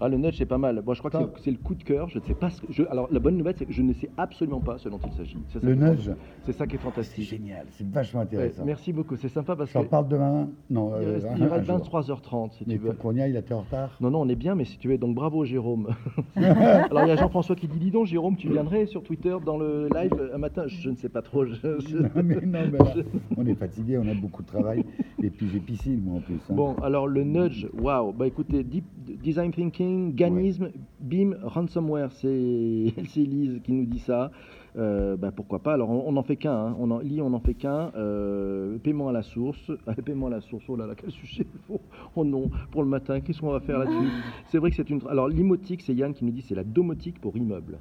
Ah, 0.00 0.08
le 0.08 0.16
nudge, 0.16 0.36
c'est 0.38 0.46
pas 0.46 0.58
mal. 0.58 0.80
Bon, 0.82 0.94
je 0.94 1.00
crois 1.00 1.10
que 1.10 1.18
c'est- 1.18 1.42
c'est 1.44 1.50
le 1.50 1.56
coup 1.56 1.74
de 1.74 1.82
cœur. 1.82 2.08
Je 2.08 2.18
ne 2.18 2.24
sais 2.24 2.34
pas 2.34 2.50
ce 2.50 2.60
que. 2.60 2.72
je- 2.72 2.84
Alors, 2.90 3.08
la 3.10 3.18
bonne 3.18 3.36
nouvelle, 3.36 3.54
c'est 3.58 3.66
que 3.66 3.72
je 3.72 3.82
ne 3.82 3.92
sais 3.92 4.08
absolument 4.16 4.60
pas 4.60 4.78
ce 4.78 4.88
dont 4.88 5.00
il 5.04 5.12
s'agit. 5.12 5.38
C'est 5.48 5.62
Le 5.62 5.74
nudge, 5.74 6.10
C'est 6.44 6.52
ça 6.52 6.66
qui 6.66 6.76
est 6.76 6.78
c'est 6.78 6.84
fantastique. 6.84 7.24
génial, 7.28 7.66
c'est 7.70 7.86
vachement 7.88 8.20
Ouais, 8.20 8.26
intéressant. 8.26 8.64
merci 8.64 8.92
beaucoup. 8.92 9.16
C'est 9.16 9.28
sympa 9.28 9.56
parce 9.56 9.72
que. 9.72 9.78
J'en 9.78 9.84
parle 9.84 10.06
demain 10.08 10.48
Non, 10.70 10.92
Il 11.00 11.04
euh, 11.08 11.12
reste, 11.14 11.26
il 11.36 11.42
un 11.42 11.48
reste 11.48 11.66
jour. 11.66 11.78
23h30 11.78 12.52
si 12.52 12.64
Mais 12.68 12.74
tu 12.74 12.80
veux. 12.80 13.20
aille, 13.20 13.32
là, 13.32 13.42
t'es 13.42 13.54
en 13.54 13.60
retard? 13.62 13.96
Non, 14.00 14.10
non, 14.10 14.20
on 14.22 14.28
est 14.28 14.36
bien, 14.36 14.54
mais 14.54 14.64
si 14.64 14.78
tu 14.78 14.86
veux, 14.88 14.98
donc 14.98 15.14
bravo 15.16 15.44
Jérôme. 15.44 15.88
Alors 16.36 17.02
il 17.04 17.08
y 17.08 17.10
a 17.10 17.16
Jean-François 17.16 17.56
qui 17.56 17.66
dit 17.66 17.78
Dis 17.78 17.90
donc, 17.90 18.06
Jérôme, 18.06 18.36
tu 18.36 18.48
viendrais 18.48 18.86
sur 18.86 19.02
Twitter 19.02 19.36
dans 19.44 19.56
le 19.56 19.88
live 19.88 20.30
un 20.32 20.38
matin? 20.38 20.64
Je, 20.66 20.90
ne 20.90 20.96
sais 20.96 21.08
pas 21.08 21.22
trop. 21.22 21.44
je- 21.44 21.98
Non, 21.98 22.22
mais 22.24 22.36
non, 22.36 22.40
mais 22.70 22.78
là, 22.78 22.94
on 23.36 23.46
est 23.46 23.54
fatigué, 23.54 23.98
on 23.98 24.08
a 24.08 24.14
beaucoup 24.14 24.42
de 24.42 24.46
travail. 24.48 24.84
Et 25.22 25.30
puis 25.30 25.48
j'ai 25.48 25.58
piscine, 25.60 26.00
moi, 26.04 26.16
en 26.16 26.20
plus. 26.20 26.34
hein. 26.50 26.54
Bon, 26.54 26.74
alors 26.82 27.06
le 27.08 27.24
nudge, 27.24 27.66
waouh, 27.72 28.12
bah 28.12 28.26
écoutez, 28.26 28.62
deep, 28.62 28.84
design 29.22 29.50
thinking, 29.52 29.87
ganisme, 30.10 30.70
BIM, 31.00 31.36
ransomware, 31.42 32.12
c'est 32.12 32.28
Elise 33.16 33.60
qui 33.62 33.72
nous 33.72 33.86
dit 33.86 33.98
ça. 33.98 34.30
Euh, 34.76 35.16
bah, 35.16 35.32
pourquoi 35.34 35.58
pas? 35.60 35.72
Alors 35.72 35.90
on 35.90 36.08
on 36.08 36.12
n'en 36.12 36.22
fait 36.22 36.36
qu'un, 36.36 36.52
hein. 36.52 36.76
on 36.78 36.90
en 36.90 36.98
lit, 37.00 37.20
on 37.20 37.30
n'en 37.30 37.40
fait 37.40 37.54
qu'un. 37.54 37.90
Euh, 37.96 38.78
paiement 38.78 39.08
à 39.08 39.12
la 39.12 39.22
source, 39.22 39.72
Ah, 39.86 39.94
paiement 39.94 40.26
à 40.26 40.30
la 40.30 40.40
source. 40.40 40.64
Oh 40.68 40.76
là 40.76 40.86
là, 40.86 40.94
quel 40.94 41.10
sujet 41.10 41.46
Oh, 41.70 41.80
oh 42.14 42.24
non, 42.24 42.50
pour 42.70 42.82
le 42.82 42.88
matin, 42.88 43.20
qu'est-ce 43.20 43.40
qu'on 43.40 43.50
va 43.50 43.60
faire 43.60 43.78
là-dessus? 43.78 44.08
C'est 44.46 44.58
vrai 44.58 44.70
que 44.70 44.76
c'est 44.76 44.88
une. 44.90 45.00
Alors 45.08 45.28
limotique, 45.28 45.82
c'est 45.82 45.94
Yann 45.94 46.12
qui 46.14 46.24
nous 46.24 46.30
dit 46.32 46.42
c'est 46.42 46.54
la 46.54 46.64
domotique 46.64 47.20
pour 47.20 47.36
immeuble. 47.36 47.78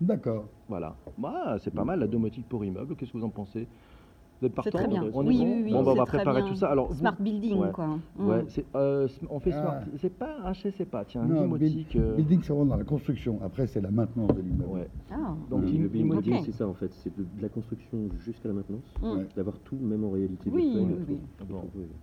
D'accord. 0.00 0.46
Voilà, 0.68 0.96
bah, 1.18 1.56
c'est 1.60 1.72
pas 1.72 1.84
mal 1.84 2.00
la 2.00 2.06
domotique 2.06 2.48
pour 2.48 2.64
immeuble. 2.64 2.96
Qu'est-ce 2.96 3.12
que 3.12 3.18
vous 3.18 3.24
en 3.24 3.30
pensez? 3.30 3.66
Vous 4.40 4.46
êtes 4.48 4.52
C'est 4.52 4.70
partant 4.70 4.78
très 4.78 4.88
bien. 4.88 5.04
On 5.14 5.22
est 5.22 5.26
Oui, 5.28 5.38
bon 5.38 5.44
oui, 5.44 5.62
oui. 5.64 5.72
Bon, 5.72 5.82
bah, 5.84 5.90
on 5.92 5.94
va 5.94 6.02
c'est 6.02 6.06
très 6.08 6.18
préparer 6.18 6.42
bien. 6.42 6.50
tout 6.50 6.56
ça. 6.56 6.68
Alors, 6.68 6.88
vous- 6.88 6.94
Smart 6.98 7.16
building, 7.20 7.58
Ouais. 7.58 7.70
quoi. 7.72 7.86
Mm. 8.18 8.26
Ouais, 8.28 8.44
c'est, 8.48 8.64
euh, 8.74 9.08
on 9.30 9.38
fait 9.40 9.52
smart. 9.52 9.76
Ah. 9.80 9.84
C'est 10.00 10.12
pas, 10.18 10.36
ah, 10.44 10.52
je 10.52 10.68
sais 10.70 10.84
pas, 10.84 11.04
tiens, 11.04 11.22
Non, 11.24 11.42
limotique. 11.44 11.96
euh, 11.96 12.16
Building, 12.16 12.40
c'est 12.42 12.52
vraiment 12.52 12.66
dans 12.66 12.76
la 12.76 12.84
construction. 12.84 13.38
Après, 13.44 13.66
c'est 13.66 13.80
la 13.80 13.90
maintenance 13.90 14.34
de 14.34 14.40
l'immeuble. 14.42 14.70
ouais. 14.70 14.88
Ah. 15.10 15.34
Donc, 15.50 15.62
le 15.62 15.88
BIM, 15.88 15.98
limotique. 15.98 16.34
Ok. 16.34 16.40
c'est 16.46 16.52
ça 16.52 16.66
en 16.66 16.74
fait, 16.74 16.92
c'est 16.92 17.16
de, 17.16 17.22
de 17.22 17.42
la 17.42 17.48
construction 17.48 17.98
jusqu'à 18.18 18.48
la 18.48 18.54
maintenance, 18.54 18.82
Mm. 19.00 19.06
Ouais. 19.18 19.26
d'avoir 19.36 19.58
tout 19.60 19.76
même 19.76 20.04
en 20.04 20.10
réalité. 20.10 20.50
Oui, 20.52 20.62
virtuelle, 20.74 20.96
oui, 21.08 21.18
Bon. 21.48 21.62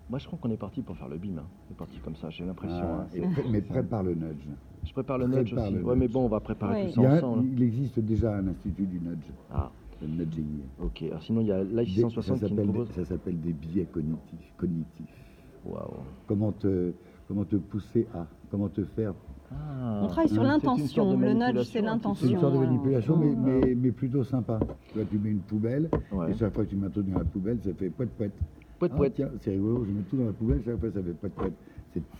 Moi, 0.09 0.19
je 0.19 0.27
crois 0.27 0.39
qu'on 0.41 0.51
est 0.51 0.57
parti 0.57 0.81
pour 0.81 0.95
faire 0.95 1.09
le 1.09 1.17
BIM. 1.17 1.37
hein. 1.37 1.43
On 1.69 1.73
est 1.73 1.77
parti 1.77 1.99
comme 1.99 2.15
ça, 2.15 2.29
j'ai 2.29 2.45
l'impression. 2.45 2.77
Ah, 2.81 3.07
hein. 3.13 3.27
mais 3.51 3.61
prépare 3.61 4.03
le 4.03 4.13
nudge. 4.15 4.47
Je 4.83 4.93
prépare 4.93 5.17
le 5.17 5.27
nudge 5.27 5.53
aussi. 5.53 5.77
Ouais, 5.79 5.95
mais 5.95 6.07
bon, 6.07 6.25
on 6.25 6.27
va 6.29 6.39
préparer 6.39 6.87
tout 6.93 7.01
ça 7.03 7.13
ensemble. 7.17 7.45
il 7.51 7.61
existe 7.61 7.99
déjà 7.99 8.35
un 8.35 8.47
institut 8.47 8.83
du 8.85 8.99
nudge, 8.99 9.25
Ah, 9.53 9.69
nudging. 10.07 10.45
ok. 10.81 11.03
Alors, 11.03 11.21
sinon, 11.23 11.41
il 11.41 11.47
y 11.47 11.51
a 11.51 11.63
Life 11.63 11.87
Des- 11.95 12.01
660 12.01 12.23
ça 12.39 12.45
qui 12.47 12.51
nous 12.53 12.57
s'appelle 12.59 12.73
propose. 12.73 12.87
des- 12.89 12.93
ça 12.93 13.05
s'appelle 13.05 13.39
des 13.39 13.53
biais 13.53 13.85
cognitifs. 13.91 14.53
cognitifs. 14.57 15.25
Waouh. 15.65 15.91
Comment 16.27 16.51
te, 16.51 16.91
comment 17.27 17.45
te 17.45 17.55
pousser 17.57 18.07
à, 18.13 18.25
comment 18.49 18.67
te 18.69 18.83
faire? 18.83 19.13
Ah, 19.53 20.01
On 20.03 20.07
travaille 20.07 20.29
sur 20.29 20.43
l'intention. 20.43 21.11
Le 21.19 21.33
nudge, 21.33 21.37
manipulation, 21.37 21.53
c'est 21.53 21.59
un 21.59 21.63
petit 21.63 21.79
peu. 21.79 21.85
l'intention. 21.85 22.27
C'est 22.27 22.33
une 22.33 22.39
sorte 22.39 22.53
de 22.53 22.59
manipulation, 22.59 23.17
mais, 23.17 23.29
Mm. 23.35 23.43
mais, 23.43 23.75
mais 23.75 23.91
plutôt 23.91 24.23
sympa. 24.23 24.59
Tu 24.87 24.95
vois, 24.97 25.05
tu 25.05 25.17
mets 25.19 25.29
une 25.31 25.39
poubelle, 25.39 25.89
Ouais. 26.11 26.31
et 26.31 26.33
chaque 26.35 26.53
fois 26.53 26.63
que 26.65 26.69
tu 26.69 26.75
mets 26.77 26.87
un 26.87 26.89
truc 26.89 27.09
dans 27.11 27.19
la 27.19 27.25
poubelle, 27.25 27.59
ça 27.61 27.73
fait 27.73 27.89
poète 27.89 28.09
poète. 28.11 28.31
Poète, 28.79 28.91
Ah, 28.95 28.97
poète. 28.97 29.13
tiens, 29.15 29.29
c'est 29.41 29.51
rigolo, 29.51 29.83
je 29.85 29.91
mets 29.91 30.01
tout 30.09 30.17
dans 30.17 30.25
la 30.25 30.31
poubelle, 30.33 30.61
chaque 30.65 30.79
fois 30.79 30.89
ça 30.91 31.03
fait 31.03 31.13
poète 31.13 31.33
poète. 31.33 31.53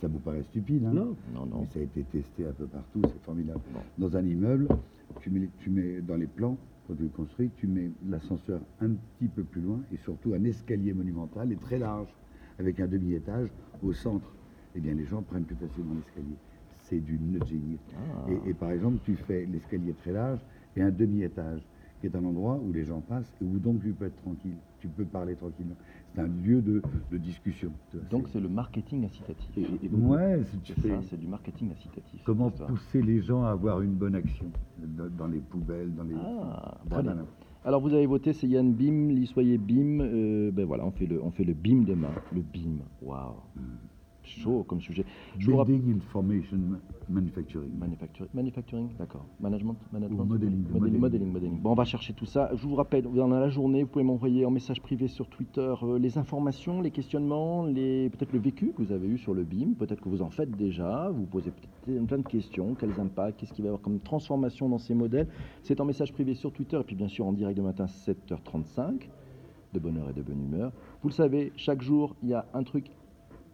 Ça 0.02 0.06
vous 0.06 0.18
paraît 0.18 0.42
stupide, 0.42 0.84
hein? 0.84 0.92
Non, 0.92 1.16
Non, 1.34 1.46
non. 1.46 1.60
Mais 1.62 1.66
ça 1.72 1.78
a 1.80 1.82
été 1.82 2.02
testé 2.02 2.46
un 2.46 2.52
peu 2.52 2.66
partout, 2.66 3.00
c'est 3.04 3.22
formidable. 3.22 3.60
Bon. 3.72 3.80
Dans 4.06 4.14
un 4.18 4.22
immeuble, 4.26 4.68
tu 5.20 5.30
mets, 5.30 5.48
tu 5.58 5.70
mets 5.70 6.02
dans 6.02 6.16
les 6.16 6.26
plans, 6.26 6.58
quand 6.86 6.94
tu 6.94 7.02
le 7.04 7.08
construis, 7.08 7.50
tu 7.56 7.66
mets 7.66 7.90
l'ascenseur 8.06 8.60
un 8.80 8.90
petit 8.90 9.28
peu 9.28 9.44
plus 9.44 9.60
loin 9.60 9.80
et 9.92 9.96
surtout 9.96 10.34
un 10.34 10.44
escalier 10.44 10.92
monumental 10.92 11.52
et 11.52 11.56
très 11.56 11.78
large, 11.78 12.08
avec 12.58 12.80
un 12.80 12.86
demi-étage 12.86 13.48
au 13.82 13.92
centre. 13.92 14.34
Eh 14.74 14.80
bien, 14.80 14.94
les 14.94 15.04
gens 15.04 15.22
prennent 15.22 15.44
plus 15.44 15.56
facilement 15.56 15.94
l'escalier. 15.94 16.36
C'est 16.80 17.00
du 17.00 17.18
nudging. 17.18 17.78
Ah. 17.94 18.26
Et, 18.30 18.50
et 18.50 18.54
par 18.54 18.72
exemple, 18.72 18.98
tu 19.04 19.14
fais 19.14 19.46
l'escalier 19.46 19.94
très 19.94 20.12
large 20.12 20.40
et 20.76 20.82
un 20.82 20.90
demi-étage, 20.90 21.66
qui 22.00 22.06
est 22.06 22.16
un 22.16 22.24
endroit 22.24 22.58
où 22.58 22.72
les 22.72 22.84
gens 22.84 23.00
passent 23.00 23.32
et 23.40 23.44
où 23.44 23.58
donc 23.58 23.80
tu 23.82 23.92
peux 23.92 24.06
être 24.06 24.20
tranquille, 24.22 24.56
tu 24.80 24.88
peux 24.88 25.04
parler 25.04 25.36
tranquillement. 25.36 25.76
C'est 26.14 26.20
un 26.20 26.26
lieu 26.26 26.60
de, 26.60 26.82
de 27.10 27.16
discussion. 27.18 27.72
Donc 28.10 28.28
c'est- 28.28 28.40
le 28.40 28.48
marketing 28.48 29.04
incitatif. 29.04 29.56
et- 29.56 29.86
et 29.86 29.88
donc, 29.88 30.10
ouais, 30.10 30.42
c'est- 31.08 31.16
du 31.16 31.26
marketing 31.26 31.70
incitatif. 31.70 32.20
comment 32.24 32.50
pousser 32.50 33.00
les 33.02 33.22
gens 33.22 33.44
à 33.44 33.50
avoir 33.50 33.80
une 33.80 33.94
bonne 33.94 34.14
action 34.14 34.46
dans, 34.78 35.26
les 35.26 35.40
poubelles, 35.40 35.94
dans 35.94 36.04
les. 36.04 36.14
Ah, 36.14 36.78
Très 36.90 36.98
allez. 37.08 37.20
Alors 37.64 37.80
vous 37.80 37.94
avez 37.94 38.06
voté, 38.06 38.32
c'est 38.32 38.48
Yann 38.48 38.72
Bim, 38.74 39.08
Lissoyer 39.08 39.56
Bim. 39.56 40.00
euh, 40.00 40.50
ben 40.50 40.64
voilà, 40.66 40.84
on 40.84 40.90
fait 40.90 41.06
le, 41.06 41.22
on 41.22 41.30
fait 41.30 41.44
le 41.44 41.54
Bim 41.54 41.84
demain. 41.86 42.10
Le 42.34 42.40
Bim, 42.42 42.78
waouh, 43.00 43.36
chaud 44.24 44.64
comme 44.64 44.80
sujet. 44.80 45.04
Building 45.38 45.96
Information 45.96 46.58
Manufacturing. 47.08 47.70
Manufacturing, 47.78 48.30
manufacturing 48.32 48.88
d'accord. 48.98 49.26
Management, 49.40 49.76
management. 49.92 50.20
Ou 50.20 50.24
modeling, 50.24 50.62
modeling, 50.62 50.72
modeling. 50.72 51.00
modeling, 51.00 51.32
modeling. 51.32 51.60
Bon, 51.60 51.72
on 51.72 51.74
va 51.74 51.84
chercher 51.84 52.12
tout 52.12 52.26
ça. 52.26 52.50
Je 52.54 52.66
vous 52.66 52.74
rappelle, 52.74 53.02
dans 53.02 53.28
la 53.28 53.48
journée, 53.48 53.82
vous 53.82 53.88
pouvez 53.88 54.04
m'envoyer 54.04 54.46
en 54.46 54.50
message 54.50 54.80
privé 54.80 55.08
sur 55.08 55.28
Twitter 55.28 55.74
euh, 55.82 55.98
les 55.98 56.16
informations, 56.18 56.80
les 56.80 56.90
questionnements, 56.90 57.66
les 57.66 58.08
peut-être 58.10 58.32
le 58.32 58.38
vécu 58.38 58.72
que 58.72 58.82
vous 58.82 58.92
avez 58.92 59.08
eu 59.08 59.18
sur 59.18 59.34
le 59.34 59.44
BIM. 59.44 59.74
Peut-être 59.78 60.00
que 60.00 60.08
vous 60.08 60.22
en 60.22 60.30
faites 60.30 60.56
déjà. 60.56 61.10
Vous 61.10 61.26
posez 61.26 61.50
peut-être 61.50 62.06
plein 62.06 62.18
de 62.18 62.28
questions. 62.28 62.74
Quels 62.74 62.98
impacts 63.00 63.40
Qu'est-ce 63.40 63.52
qu'il 63.52 63.62
va 63.62 63.66
y 63.66 63.70
avoir 63.70 63.82
comme 63.82 63.98
transformation 64.00 64.68
dans 64.68 64.78
ces 64.78 64.94
modèles 64.94 65.28
C'est 65.62 65.80
en 65.80 65.84
message 65.84 66.12
privé 66.12 66.34
sur 66.34 66.52
Twitter 66.52 66.78
et 66.80 66.84
puis 66.84 66.96
bien 66.96 67.08
sûr 67.08 67.26
en 67.26 67.32
direct 67.32 67.56
de 67.56 67.62
matin 67.62 67.86
7h35 67.86 69.08
de 69.72 69.78
bonne 69.78 69.96
heure 69.96 70.10
et 70.10 70.12
de 70.12 70.22
bonne 70.22 70.42
humeur. 70.42 70.72
Vous 71.02 71.08
le 71.08 71.14
savez, 71.14 71.52
chaque 71.56 71.82
jour, 71.82 72.14
il 72.22 72.28
y 72.28 72.34
a 72.34 72.46
un 72.54 72.62
truc 72.62 72.90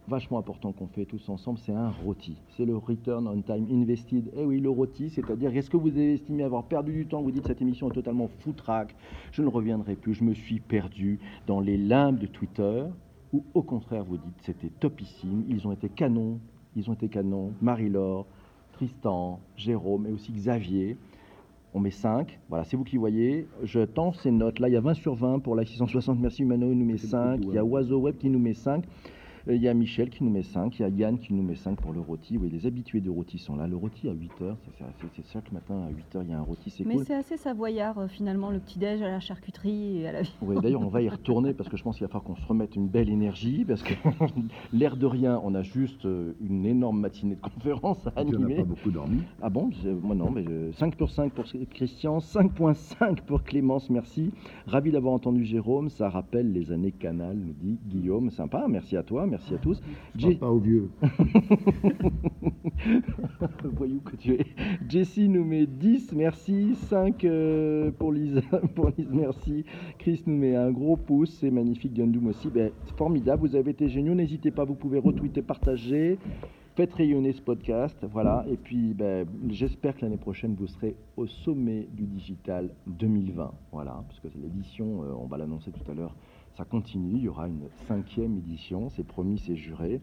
vachement 0.09 0.39
important 0.39 0.71
qu'on 0.71 0.87
fait 0.87 1.05
tous 1.05 1.29
ensemble, 1.29 1.59
c'est 1.59 1.71
un 1.71 1.89
ROTI. 1.89 2.35
C'est 2.57 2.65
le 2.65 2.75
Return 2.75 3.27
on 3.27 3.41
Time 3.41 3.67
Invested. 3.71 4.31
Eh 4.35 4.43
oui, 4.43 4.59
le 4.59 4.69
ROTI, 4.69 5.09
c'est-à-dire, 5.11 5.55
est-ce 5.55 5.69
que 5.69 5.77
vous 5.77 5.89
avez 5.89 6.13
estimé 6.13 6.43
avoir 6.43 6.63
perdu 6.63 6.91
du 6.91 7.05
temps? 7.05 7.21
Vous 7.21 7.31
dites, 7.31 7.45
cette 7.45 7.61
émission 7.61 7.89
est 7.89 7.93
totalement 7.93 8.27
foutraque, 8.39 8.95
je 9.31 9.41
ne 9.41 9.47
reviendrai 9.47 9.95
plus, 9.95 10.15
je 10.15 10.23
me 10.23 10.33
suis 10.33 10.59
perdu 10.59 11.19
dans 11.47 11.59
les 11.59 11.77
limbes 11.77 12.17
de 12.17 12.25
Twitter, 12.25 12.85
ou 13.31 13.43
au 13.53 13.61
contraire, 13.61 14.03
vous 14.03 14.17
dites, 14.17 14.41
c'était 14.41 14.71
topissime, 14.79 15.45
ils 15.47 15.67
ont 15.67 15.71
été 15.71 15.87
canons, 15.87 16.39
ils 16.75 16.89
ont 16.89 16.93
été 16.93 17.07
canons, 17.07 17.53
Marie-Laure, 17.61 18.25
Tristan, 18.73 19.39
Jérôme 19.55 20.07
et 20.07 20.11
aussi 20.11 20.31
Xavier. 20.31 20.97
On 21.75 21.79
met 21.79 21.91
5, 21.91 22.39
voilà, 22.49 22.63
c'est 22.63 22.75
vous 22.75 22.83
qui 22.83 22.97
voyez. 22.97 23.45
Je 23.61 23.81
tends 23.81 24.11
ces 24.11 24.31
notes. 24.31 24.57
Là, 24.57 24.69
il 24.69 24.73
y 24.73 24.75
a 24.75 24.81
20 24.81 24.95
sur 24.95 25.13
20 25.13 25.37
pour 25.37 25.55
la 25.55 25.65
660. 25.65 26.19
Merci 26.19 26.41
Humano, 26.41 26.71
il 26.71 26.79
nous 26.79 26.85
met 26.85 26.97
C'est 26.97 27.07
5. 27.07 27.41
beaucoup, 27.41 27.51
Il 27.51 27.55
y 27.55 27.59
a 27.59 27.63
ouais. 27.63 27.69
Oiseau 27.69 27.99
Web 27.99 28.17
qui 28.17 28.27
nous 28.27 28.39
met 28.39 28.55
5. 28.55 28.85
Euh, 29.47 29.55
Il 29.55 29.61
y 29.61 29.67
a 29.67 29.73
Michel 29.73 30.09
qui 30.09 30.23
nous 30.23 30.29
met 30.29 30.43
5, 30.43 30.79
il 30.79 30.81
y 30.81 30.85
a 30.85 30.89
Yann 30.89 31.17
qui 31.17 31.33
nous 31.33 31.43
met 31.43 31.55
5 31.55 31.79
pour 31.81 31.93
le 31.93 31.99
rôti. 31.99 32.37
Oui, 32.37 32.49
les 32.49 32.65
habitués 32.65 32.99
du 33.01 33.09
rôti 33.09 33.37
sont 33.37 33.55
là. 33.55 33.67
Le 33.67 33.75
rôti 33.75 34.07
à 34.09 34.13
8 34.13 34.31
heures, 34.41 34.57
c'est- 34.77 34.83
c'est 35.01 35.07
c'est 35.15 35.31
chaque 35.33 35.51
matin 35.51 35.85
à 35.87 35.89
8 35.89 36.15
heures, 36.15 36.23
il 36.23 36.29
y 36.29 36.33
a 36.33 36.37
un 36.39 36.41
rôti, 36.43 36.69
c'est 36.69 36.85
Mais 36.85 36.97
c'est 37.03 37.13
assez 37.15 37.37
savoyard 37.37 37.97
euh, 37.99 38.07
finalement, 38.07 38.49
le 38.51 38.59
petit-déj 38.59 39.01
à 39.01 39.07
la 39.09 39.19
charcuterie 39.19 40.01
et 40.01 40.07
à 40.07 40.11
la 40.11 40.21
vie. 40.23 40.33
Oui, 40.41 40.55
d'ailleurs, 40.61 40.81
on 40.81 40.87
va 40.89 41.01
y 41.01 41.09
retourner 41.09 41.53
parce 41.53 41.69
que 41.69 41.77
je 41.77 41.83
pense 41.83 41.97
qu'il 41.97 42.05
va 42.05 42.09
falloir 42.09 42.23
qu'on 42.23 42.35
se 42.35 42.45
remette 42.47 42.75
une 42.75 42.87
belle 42.87 43.09
énergie 43.09 43.65
parce 43.65 43.83
que 43.83 43.93
l'air 44.73 44.97
de 44.97 45.05
rien, 45.05 45.39
on 45.43 45.55
a 45.55 45.61
juste 45.63 46.05
euh, 46.05 46.33
une 46.41 46.65
énorme 46.65 46.99
matinée 46.99 47.35
de 47.35 47.41
conférence 47.41 48.05
à 48.07 48.19
animer. 48.19 48.55
pas 48.55 48.63
beaucoup 48.63 48.91
dormi. 48.91 49.19
Ah 49.41 49.49
bon? 49.49 49.69
Moi 50.01 50.15
non, 50.15 50.31
mais 50.31 50.45
euh, 50.47 50.71
5 50.73 50.95
pour 50.95 51.09
5 51.09 51.31
pour 51.33 51.45
Christian, 51.71 52.19
5.5 52.19 53.21
pour 53.21 53.43
Clémence, 53.43 53.89
merci. 53.89 54.31
Ravi 54.67 54.91
d'avoir 54.91 55.13
entendu 55.13 55.43
Jérôme, 55.45 55.89
ça 55.89 56.09
rappelle 56.09 56.51
les 56.51 56.71
années 56.71 56.91
Canal, 56.91 57.37
nous 57.37 57.53
dit 57.53 57.77
Guillaume. 57.87 58.29
Sympa, 58.31 58.65
merci 58.67 58.97
à 58.97 59.03
toi, 59.03 59.25
merci 59.29 59.53
à 59.53 59.57
tous. 59.57 59.81
Je 60.15 60.31
pas 60.31 60.49
aux 60.49 60.59
vieux. 60.59 60.89
Voyou 63.63 63.99
que 64.01 64.15
tu 64.15 64.33
es. 64.33 64.45
Jessie 64.87 65.29
nous 65.29 65.43
met 65.43 65.65
10, 65.65 66.13
merci. 66.13 66.75
5 66.75 67.23
euh, 67.23 67.91
pour 67.91 68.11
Lise, 68.11 68.41
pour 68.75 68.91
Lise, 68.97 69.09
merci. 69.11 69.65
Chris 69.97 70.23
nous 70.25 70.37
met 70.37 70.55
un 70.55 70.71
gros 70.71 70.97
pouce, 70.97 71.37
c'est 71.39 71.51
magnifique. 71.51 71.93
Gundum 71.93 72.27
aussi, 72.27 72.49
ben, 72.49 72.71
c'est 72.85 72.95
formidable, 72.97 73.47
vous 73.47 73.55
avez 73.55 73.71
été 73.71 73.89
géniaux. 73.89 74.15
N'hésitez 74.15 74.51
pas, 74.51 74.65
vous 74.65 74.75
pouvez 74.75 74.99
retweeter, 74.99 75.41
partager. 75.41 76.17
Faites 76.75 76.93
rayonner 76.93 77.33
ce 77.33 77.41
podcast, 77.41 77.97
voilà. 78.09 78.45
Et 78.49 78.55
puis, 78.55 78.93
ben, 78.93 79.27
j'espère 79.49 79.97
que 79.97 80.01
l'année 80.01 80.15
prochaine, 80.15 80.55
vous 80.57 80.67
serez 80.67 80.95
au 81.17 81.27
sommet 81.27 81.87
du 81.91 82.05
digital 82.05 82.69
2020, 82.87 83.51
voilà. 83.73 84.01
Parce 84.07 84.19
que 84.21 84.27
l'édition, 84.41 85.03
euh, 85.03 85.11
on 85.19 85.25
va 85.25 85.37
l'annoncer 85.37 85.71
tout 85.71 85.91
à 85.91 85.93
l'heure, 85.93 86.15
ça 86.59 86.65
continue. 86.65 87.13
Il 87.15 87.23
y 87.23 87.27
aura 87.29 87.47
une 87.47 87.69
cinquième 87.87 88.37
édition, 88.37 88.89
c'est 88.89 89.05
promis, 89.05 89.39
c'est 89.39 89.55
juré. 89.55 90.01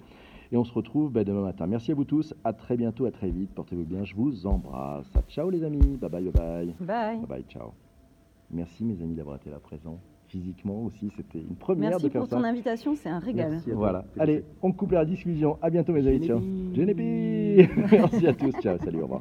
Et 0.50 0.56
on 0.56 0.64
se 0.64 0.72
retrouve 0.72 1.12
ben, 1.12 1.22
demain 1.22 1.42
matin. 1.42 1.66
Merci 1.66 1.92
à 1.92 1.94
vous 1.94 2.04
tous. 2.04 2.34
À 2.44 2.52
très 2.54 2.76
bientôt, 2.78 3.04
à 3.04 3.10
très 3.10 3.28
vite. 3.28 3.50
Portez-vous 3.54 3.84
bien. 3.84 4.04
Je 4.04 4.14
vous 4.14 4.46
embrasse. 4.46 5.06
Ciao 5.28 5.50
les 5.50 5.62
amis. 5.64 5.98
Bye 6.00 6.08
bye, 6.10 6.22
bye 6.22 6.32
bye. 6.32 6.74
Bye. 6.80 7.18
Bye 7.18 7.26
bye, 7.26 7.44
ciao. 7.50 7.72
Merci 8.50 8.84
mes 8.84 9.02
amis 9.02 9.14
d'avoir 9.14 9.36
été 9.36 9.50
là 9.50 9.58
présents. 9.58 9.98
Physiquement 10.28 10.82
aussi, 10.84 11.10
c'était 11.16 11.40
une 11.40 11.56
première 11.56 11.90
Merci 11.90 12.06
de 12.06 12.08
faire 12.10 12.22
pour 12.22 12.30
ça. 12.30 12.36
ton 12.36 12.44
invitation, 12.44 12.94
c'est 12.96 13.08
un 13.08 13.18
régal. 13.18 13.50
Merci. 13.50 13.70
Voilà. 13.72 14.04
Allez, 14.18 14.42
on 14.62 14.72
coupe 14.72 14.92
la 14.92 15.04
discussion. 15.04 15.58
À 15.60 15.68
bientôt 15.68 15.92
mes 15.92 16.06
amis. 16.06 16.26
Ciao. 16.26 16.40
Merci 17.92 18.26
à 18.26 18.32
tous. 18.32 18.52
Ciao. 18.62 18.78
Salut. 18.78 19.00
Au 19.00 19.02
revoir. 19.02 19.14